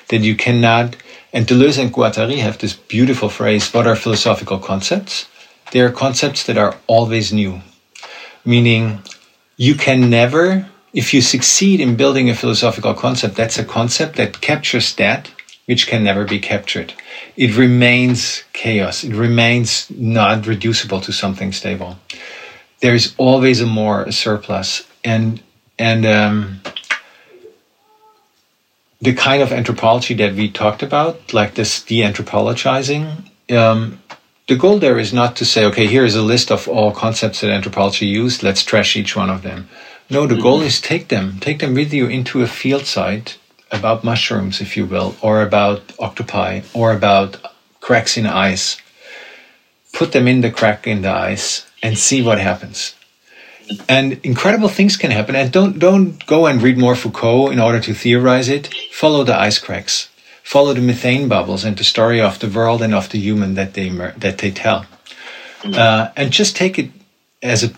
That 0.09 0.23
you 0.23 0.37
cannot, 0.37 0.97
and 1.33 1.47
Deleuze 1.47 1.79
and 1.79 1.93
Guattari 1.93 2.39
have 2.39 2.59
this 2.59 2.75
beautiful 2.75 3.29
phrase, 3.29 3.73
what 3.73 3.87
are 3.87 3.97
philosophical 3.97 4.59
concepts? 4.59 5.27
They 5.73 5.81
are 5.81 5.91
concepts 5.91 6.45
that 6.45 6.59
are 6.59 6.77
always 6.87 7.33
new. 7.33 7.61
Meaning, 8.45 9.03
you 9.57 9.75
can 9.75 10.11
never, 10.11 10.69
if 10.93 11.13
you 11.15 11.21
succeed 11.21 11.81
in 11.81 11.97
building 11.97 12.29
a 12.31 12.35
philosophical 12.35 12.95
concept, 12.95 13.37
that's 13.37 13.59
a 13.59 13.65
concept 13.65 14.17
that 14.17 14.41
captures 14.41 14.95
that 14.97 15.31
which 15.67 15.89
can 15.89 16.05
never 16.05 16.25
be 16.25 16.39
captured. 16.39 16.95
It 17.37 17.57
remains 17.57 18.45
chaos. 18.53 19.03
It 19.03 19.15
remains 19.15 19.91
not 19.91 20.47
reducible 20.47 21.01
to 21.01 21.13
something 21.13 21.53
stable 21.53 21.99
there 22.87 22.95
is 22.95 23.15
always 23.19 23.61
a 23.61 23.67
more, 23.67 24.03
a 24.05 24.13
surplus. 24.13 24.87
And 25.03 25.43
and 25.77 26.07
um, 26.07 26.61
the 29.01 29.13
kind 29.13 29.43
of 29.43 29.51
anthropology 29.51 30.15
that 30.15 30.35
we 30.37 30.49
talked 30.49 30.85
about, 30.85 31.35
like 31.35 31.57
this 31.57 31.83
de-anthropologizing, 31.83 33.29
um, 33.51 34.01
the 34.47 34.55
goal 34.55 34.79
there 34.79 35.01
is 35.01 35.13
not 35.13 35.35
to 35.37 35.45
say, 35.45 35.65
okay, 35.65 35.89
here 35.89 36.05
is 36.05 36.15
a 36.15 36.23
list 36.23 36.53
of 36.53 36.69
all 36.69 36.93
concepts 36.93 37.41
that 37.41 37.51
anthropology 37.51 38.07
used. 38.07 38.45
Let's 38.45 38.63
trash 38.63 38.95
each 38.95 39.17
one 39.17 39.31
of 39.31 39.43
them. 39.43 39.69
No, 40.09 40.29
the 40.29 40.41
goal 40.41 40.63
is 40.63 40.81
take 40.81 41.09
them, 41.09 41.41
take 41.41 41.59
them 41.59 41.75
with 41.75 41.93
you 41.93 42.07
into 42.07 42.43
a 42.43 42.47
field 42.47 42.87
site 42.87 43.37
about 43.73 44.05
mushrooms, 44.05 44.61
if 44.61 44.77
you 44.77 44.87
will, 44.87 45.17
or 45.21 45.43
about 45.43 45.81
octopi, 45.99 46.61
or 46.73 46.93
about 46.93 47.31
cracks 47.81 48.17
in 48.17 48.27
ice. 48.27 48.77
Put 49.93 50.13
them 50.13 50.29
in 50.29 50.41
the 50.41 50.53
crack 50.53 50.87
in 50.87 51.03
the 51.03 51.11
ice 51.11 51.67
and 51.83 51.99
see 51.99 52.23
what 52.23 52.39
happens. 52.39 52.95
And 53.89 54.21
incredible 54.23 54.69
things 54.69 54.97
can 54.97 55.11
happen. 55.11 55.35
And 55.35 55.53
don't 55.53 55.79
don't 55.79 56.25
go 56.27 56.47
and 56.47 56.63
read 56.63 56.79
more 56.79 56.95
Foucault 56.95 57.51
in 57.51 57.59
order 57.59 57.81
to 57.81 57.95
theorize 57.95 58.49
it. 58.49 58.73
Follow 58.93 59.25
the 59.25 59.37
ice 59.37 59.59
cracks. 59.59 60.09
Follow 60.45 60.75
the 60.75 60.81
methane 60.81 61.29
bubbles 61.29 61.65
and 61.65 61.77
the 61.77 61.83
story 61.83 62.21
of 62.21 62.39
the 62.39 62.49
world 62.49 62.81
and 62.81 62.95
of 62.95 63.09
the 63.11 63.19
human 63.19 63.55
that 63.55 63.75
they 63.75 63.89
that 63.89 64.39
they 64.39 64.53
tell. 64.53 64.87
Uh, 65.65 66.11
and 66.17 66.31
just 66.31 66.55
take 66.55 66.79
it 66.79 66.91
as 67.43 67.65
a 67.65 67.71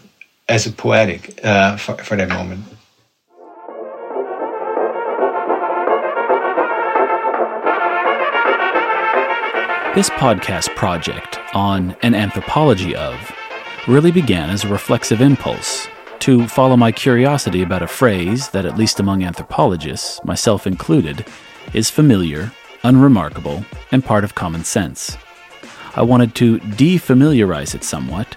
as 0.49 0.67
a 0.67 0.73
poetic 0.73 1.41
uh, 1.43 1.77
for, 1.77 1.97
for 1.97 2.17
that 2.17 2.29
moment. 2.29 2.65
This 9.95 10.11
podcast 10.11 10.77
project 10.77 11.41
on 11.55 11.97
an 12.03 12.15
anthropology 12.15 12.95
of 12.95 13.33
really 13.89 14.13
began 14.13 14.51
as 14.51 14.65
a 14.65 14.69
reflexive 14.69 15.23
impulse 15.23 15.89
to 16.19 16.47
follow 16.47 16.77
my 16.77 16.93
curiosity 16.93 17.63
about 17.63 17.83
a 17.83 17.87
phrase 17.87 18.51
that, 18.51 18.67
at 18.67 18.77
least 18.77 19.01
among 19.01 19.23
anthropologists, 19.23 20.23
myself 20.25 20.67
included, 20.67 21.25
is 21.73 21.89
familiar, 21.89 22.53
unremarkable, 22.83 23.65
and 23.91 24.05
part 24.05 24.25
of 24.25 24.35
common 24.35 24.63
sense. 24.63 25.17
I 25.97 26.03
wanted 26.03 26.35
to 26.37 26.59
defamiliarize 26.59 27.75
it 27.75 27.83
somewhat, 27.83 28.37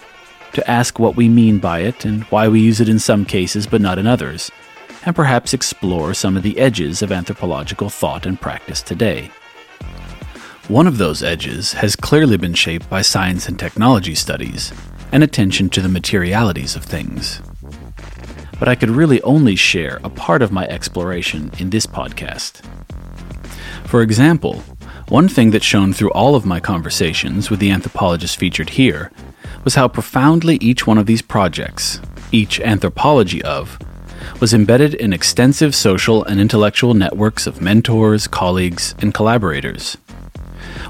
to 0.54 0.70
ask 0.70 1.00
what 1.00 1.16
we 1.16 1.28
mean 1.28 1.60
by 1.60 1.80
it 1.80 2.06
and 2.06 2.24
why 2.26 2.48
we 2.48 2.62
use 2.62 2.80
it 2.80 2.90
in 2.90 3.00
some 3.00 3.26
cases 3.26 3.68
but 3.68 3.82
not 3.82 4.00
in 4.00 4.08
others, 4.08 4.52
and 5.06 5.16
perhaps 5.16 5.54
explore 5.54 6.14
some 6.14 6.38
of 6.38 6.44
the 6.44 6.60
edges 6.60 7.02
of 7.02 7.12
anthropological 7.12 7.90
thought 7.90 8.26
and 8.26 8.40
practice 8.40 8.82
today. 8.82 9.30
One 10.68 10.88
of 10.88 10.98
those 10.98 11.24
edges 11.24 11.74
has 11.74 11.96
clearly 11.98 12.38
been 12.38 12.54
shaped 12.54 12.90
by 12.90 13.02
science 13.02 13.50
and 13.50 13.60
technology 13.60 14.16
studies, 14.16 14.72
and 15.12 15.24
attention 15.24 15.70
to 15.70 15.82
the 15.82 15.90
materialities 15.90 16.76
of 16.76 16.84
things. 16.84 17.42
But 18.60 18.68
I 18.68 18.76
could 18.76 18.90
really 18.90 19.22
only 19.24 19.56
share 19.56 20.00
a 20.04 20.10
part 20.10 20.42
of 20.42 20.52
my 20.52 20.68
exploration 20.68 21.52
in 21.58 21.70
this 21.70 21.86
podcast. 21.86 22.64
For 23.86 24.02
example, 24.02 24.64
one 25.10 25.28
thing 25.28 25.52
that 25.52 25.64
shone 25.64 25.94
through 25.94 26.12
all 26.12 26.36
of 26.36 26.46
my 26.46 26.60
conversations 26.60 27.50
with 27.50 27.60
the 27.60 27.72
anthropologists 27.72 28.36
featured 28.36 28.70
here 28.70 29.12
was 29.64 29.76
how 29.76 29.88
profoundly 29.88 30.56
each 30.62 30.88
one 30.88 30.98
of 30.98 31.06
these 31.06 31.22
projects, 31.22 32.00
each 32.32 32.60
anthropology 32.62 33.44
of, 33.44 33.78
was 34.40 34.54
embedded 34.54 34.94
in 34.94 35.12
extensive 35.12 35.76
social 35.76 36.24
and 36.24 36.40
intellectual 36.40 36.94
networks 36.94 37.46
of 37.48 37.62
mentors, 37.62 38.28
colleagues, 38.28 38.96
and 39.00 39.14
collaborators. 39.14 39.98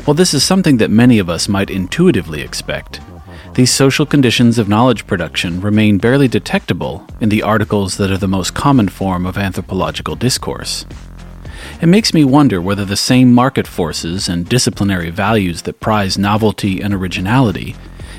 While 0.06 0.16
this 0.16 0.34
is 0.34 0.44
something 0.44 0.78
that 0.78 0.92
many 0.92 1.20
of 1.20 1.30
us 1.30 1.50
might 1.50 1.70
intuitively 1.70 2.42
expect, 2.42 3.02
these 3.62 3.72
social 3.72 4.08
conditions 4.08 4.58
of 4.58 4.68
knowledge 4.68 5.06
production 5.06 5.62
remain 5.62 6.00
barely 6.00 6.28
detectable 6.28 7.06
in 7.20 7.30
the 7.30 7.44
articles 7.44 7.98
that 7.98 8.10
are 8.10 8.18
the 8.18 8.28
most 8.28 8.56
common 8.56 8.90
form 8.90 9.24
of 9.24 9.38
anthropological 9.38 10.16
discourse. 10.16 10.84
It 11.80 11.86
makes 11.86 12.12
me 12.12 12.24
wonder 12.24 12.60
whether 12.60 12.86
the 12.86 12.98
same 12.98 13.32
market 13.32 13.68
forces 13.68 14.28
and 14.28 14.50
disciplinary 14.50 15.12
values 15.12 15.62
that 15.62 15.80
prize 15.80 16.18
novelty 16.18 16.82
and 16.82 16.92
originality 16.92 17.76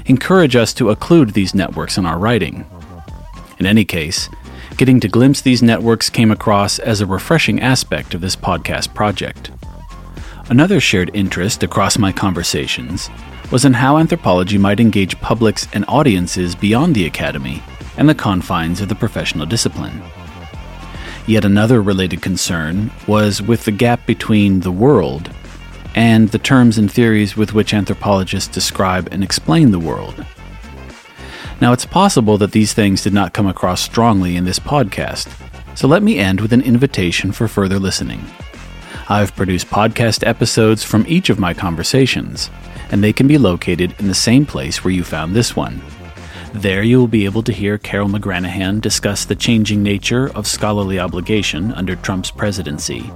encourage 0.06 0.54
us 0.54 0.72
to 0.74 0.94
occlude 0.94 1.32
these 1.32 1.56
networks 1.56 1.98
in 1.98 2.06
our 2.06 2.20
writing. 2.20 2.64
In 3.58 3.66
any 3.66 3.84
case, 3.84 4.28
getting 4.76 5.00
to 5.00 5.08
glimpse 5.08 5.40
these 5.40 5.60
networks 5.60 6.08
came 6.08 6.30
across 6.30 6.78
as 6.78 7.00
a 7.00 7.06
refreshing 7.06 7.60
aspect 7.60 8.14
of 8.14 8.20
this 8.20 8.36
podcast 8.36 8.94
project. 8.94 9.50
Another 10.48 10.78
shared 10.78 11.10
interest 11.14 11.64
across 11.64 11.98
my 11.98 12.12
conversations 12.12 13.10
was 13.52 13.66
in 13.66 13.74
how 13.74 13.98
anthropology 13.98 14.56
might 14.56 14.80
engage 14.80 15.20
publics 15.20 15.68
and 15.74 15.84
audiences 15.86 16.54
beyond 16.54 16.94
the 16.94 17.04
academy 17.04 17.62
and 17.98 18.08
the 18.08 18.14
confines 18.14 18.80
of 18.80 18.88
the 18.88 18.94
professional 18.94 19.44
discipline. 19.44 20.02
Yet 21.26 21.44
another 21.44 21.82
related 21.82 22.22
concern 22.22 22.90
was 23.06 23.42
with 23.42 23.66
the 23.66 23.70
gap 23.70 24.06
between 24.06 24.60
the 24.60 24.72
world 24.72 25.30
and 25.94 26.30
the 26.30 26.38
terms 26.38 26.78
and 26.78 26.90
theories 26.90 27.36
with 27.36 27.52
which 27.52 27.74
anthropologists 27.74 28.48
describe 28.52 29.06
and 29.12 29.22
explain 29.22 29.70
the 29.70 29.78
world. 29.78 30.24
Now, 31.60 31.74
it's 31.74 31.84
possible 31.84 32.38
that 32.38 32.52
these 32.52 32.72
things 32.72 33.02
did 33.02 33.12
not 33.12 33.34
come 33.34 33.46
across 33.46 33.82
strongly 33.82 34.34
in 34.34 34.46
this 34.46 34.58
podcast, 34.58 35.30
so 35.76 35.86
let 35.86 36.02
me 36.02 36.18
end 36.18 36.40
with 36.40 36.54
an 36.54 36.62
invitation 36.62 37.32
for 37.32 37.46
further 37.48 37.78
listening. 37.78 38.24
I've 39.10 39.36
produced 39.36 39.66
podcast 39.66 40.26
episodes 40.26 40.82
from 40.82 41.04
each 41.06 41.28
of 41.28 41.38
my 41.38 41.52
conversations, 41.52 42.50
and 42.92 43.02
they 43.02 43.12
can 43.12 43.26
be 43.26 43.38
located 43.38 43.94
in 43.98 44.06
the 44.06 44.14
same 44.14 44.46
place 44.46 44.84
where 44.84 44.92
you 44.92 45.02
found 45.02 45.34
this 45.34 45.56
one. 45.56 45.80
There 46.52 46.82
you 46.82 46.98
will 46.98 47.08
be 47.08 47.24
able 47.24 47.42
to 47.44 47.52
hear 47.52 47.78
Carole 47.78 48.10
McGranahan 48.10 48.82
discuss 48.82 49.24
the 49.24 49.34
changing 49.34 49.82
nature 49.82 50.30
of 50.36 50.46
scholarly 50.46 50.98
obligation 50.98 51.72
under 51.72 51.96
Trump's 51.96 52.30
presidency, 52.30 53.10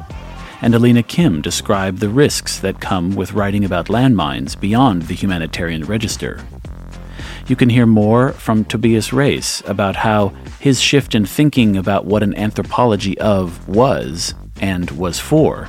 and 0.63 0.73
Eleana 0.73 1.07
Kim 1.07 1.43
describe 1.43 1.99
the 1.99 2.09
risks 2.09 2.59
that 2.61 2.81
come 2.81 3.15
with 3.15 3.35
writing 3.35 3.65
about 3.65 3.89
landmines 3.89 4.59
beyond 4.59 5.03
the 5.03 5.15
humanitarian 5.15 5.85
register. 5.85 6.43
You 7.47 7.57
can 7.57 7.69
hear 7.69 7.87
more 7.87 8.33
from 8.33 8.65
Tobias 8.65 9.13
Rees 9.13 9.63
about 9.67 9.97
how 9.97 10.29
his 10.59 10.81
shift 10.81 11.15
in 11.15 11.27
thinking 11.27 11.77
about 11.77 12.07
what 12.07 12.23
an 12.23 12.35
anthropology 12.35 13.19
of 13.19 13.69
was 13.69 14.35
and 14.61 14.91
was 14.93 15.21
for 15.21 15.69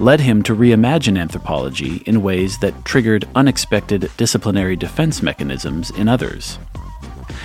led 0.00 0.20
him 0.20 0.42
to 0.42 0.56
reimagine 0.56 1.20
anthropology 1.20 1.96
in 2.06 2.22
ways 2.22 2.58
that 2.58 2.84
triggered 2.84 3.28
unexpected 3.34 4.10
disciplinary 4.16 4.74
defense 4.74 5.22
mechanisms 5.22 5.90
in 5.90 6.08
others. 6.08 6.58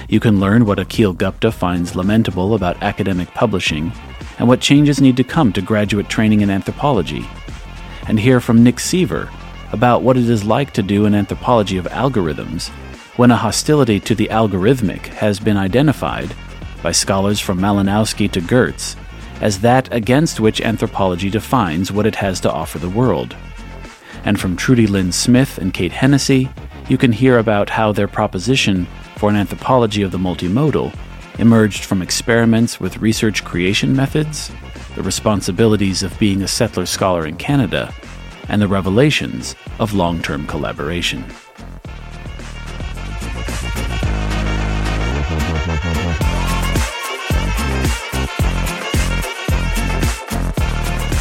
You 0.07 0.21
can 0.21 0.39
learn 0.39 0.65
what 0.65 0.77
Akhil 0.77 1.17
Gupta 1.17 1.51
finds 1.51 1.95
lamentable 1.95 2.55
about 2.55 2.81
academic 2.81 3.27
publishing 3.33 3.91
and 4.39 4.47
what 4.47 4.61
changes 4.61 5.01
need 5.01 5.17
to 5.17 5.23
come 5.23 5.51
to 5.53 5.61
graduate 5.61 6.07
training 6.07 6.41
in 6.41 6.49
anthropology, 6.49 7.25
and 8.07 8.19
hear 8.19 8.39
from 8.39 8.63
Nick 8.63 8.79
Seaver 8.79 9.29
about 9.71 10.01
what 10.01 10.17
it 10.17 10.29
is 10.29 10.43
like 10.43 10.71
to 10.73 10.83
do 10.83 11.05
an 11.05 11.15
anthropology 11.15 11.77
of 11.77 11.85
algorithms 11.85 12.69
when 13.17 13.31
a 13.31 13.35
hostility 13.35 13.99
to 13.99 14.15
the 14.15 14.27
algorithmic 14.27 15.07
has 15.07 15.39
been 15.39 15.57
identified 15.57 16.33
by 16.83 16.91
scholars 16.91 17.39
from 17.39 17.59
Malinowski 17.59 18.31
to 18.31 18.41
Geertz 18.41 18.95
as 19.41 19.59
that 19.61 19.93
against 19.93 20.39
which 20.39 20.61
anthropology 20.61 21.29
defines 21.29 21.91
what 21.91 22.05
it 22.05 22.15
has 22.15 22.39
to 22.41 22.51
offer 22.51 22.79
the 22.79 22.89
world. 22.89 23.35
And 24.23 24.39
from 24.39 24.55
Trudi 24.55 24.87
Lynn 24.87 25.11
Smith 25.11 25.57
and 25.57 25.73
Kate 25.73 25.91
Hennessy, 25.91 26.49
you 26.89 26.97
can 26.97 27.11
hear 27.11 27.37
about 27.37 27.69
how 27.69 27.91
their 27.91 28.07
proposition 28.07 28.87
for 29.17 29.29
an 29.29 29.35
anthropology 29.35 30.01
of 30.01 30.11
the 30.11 30.17
multimodal 30.17 30.95
emerged 31.39 31.85
from 31.85 32.01
experiments 32.01 32.79
with 32.79 32.97
research 32.97 33.43
creation 33.43 33.95
methods, 33.95 34.51
the 34.95 35.03
responsibilities 35.03 36.03
of 36.03 36.17
being 36.19 36.41
a 36.41 36.47
settler 36.47 36.85
scholar 36.85 37.25
in 37.25 37.35
Canada, 37.35 37.93
and 38.49 38.61
the 38.61 38.67
revelations 38.67 39.55
of 39.79 39.93
long 39.93 40.21
term 40.21 40.47
collaboration. 40.47 41.23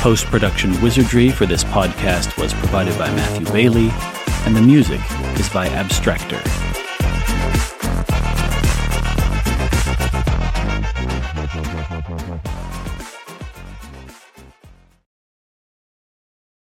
Post 0.04 0.26
production 0.26 0.78
wizardry 0.82 1.30
for 1.30 1.46
this 1.46 1.64
podcast 1.64 2.38
was 2.38 2.52
provided 2.52 2.98
by 2.98 3.08
Matthew 3.14 3.50
Bailey, 3.50 3.88
and 4.44 4.54
the 4.54 4.60
music 4.60 5.00
is 5.40 5.48
by 5.48 5.66
Abstractor. 5.68 6.73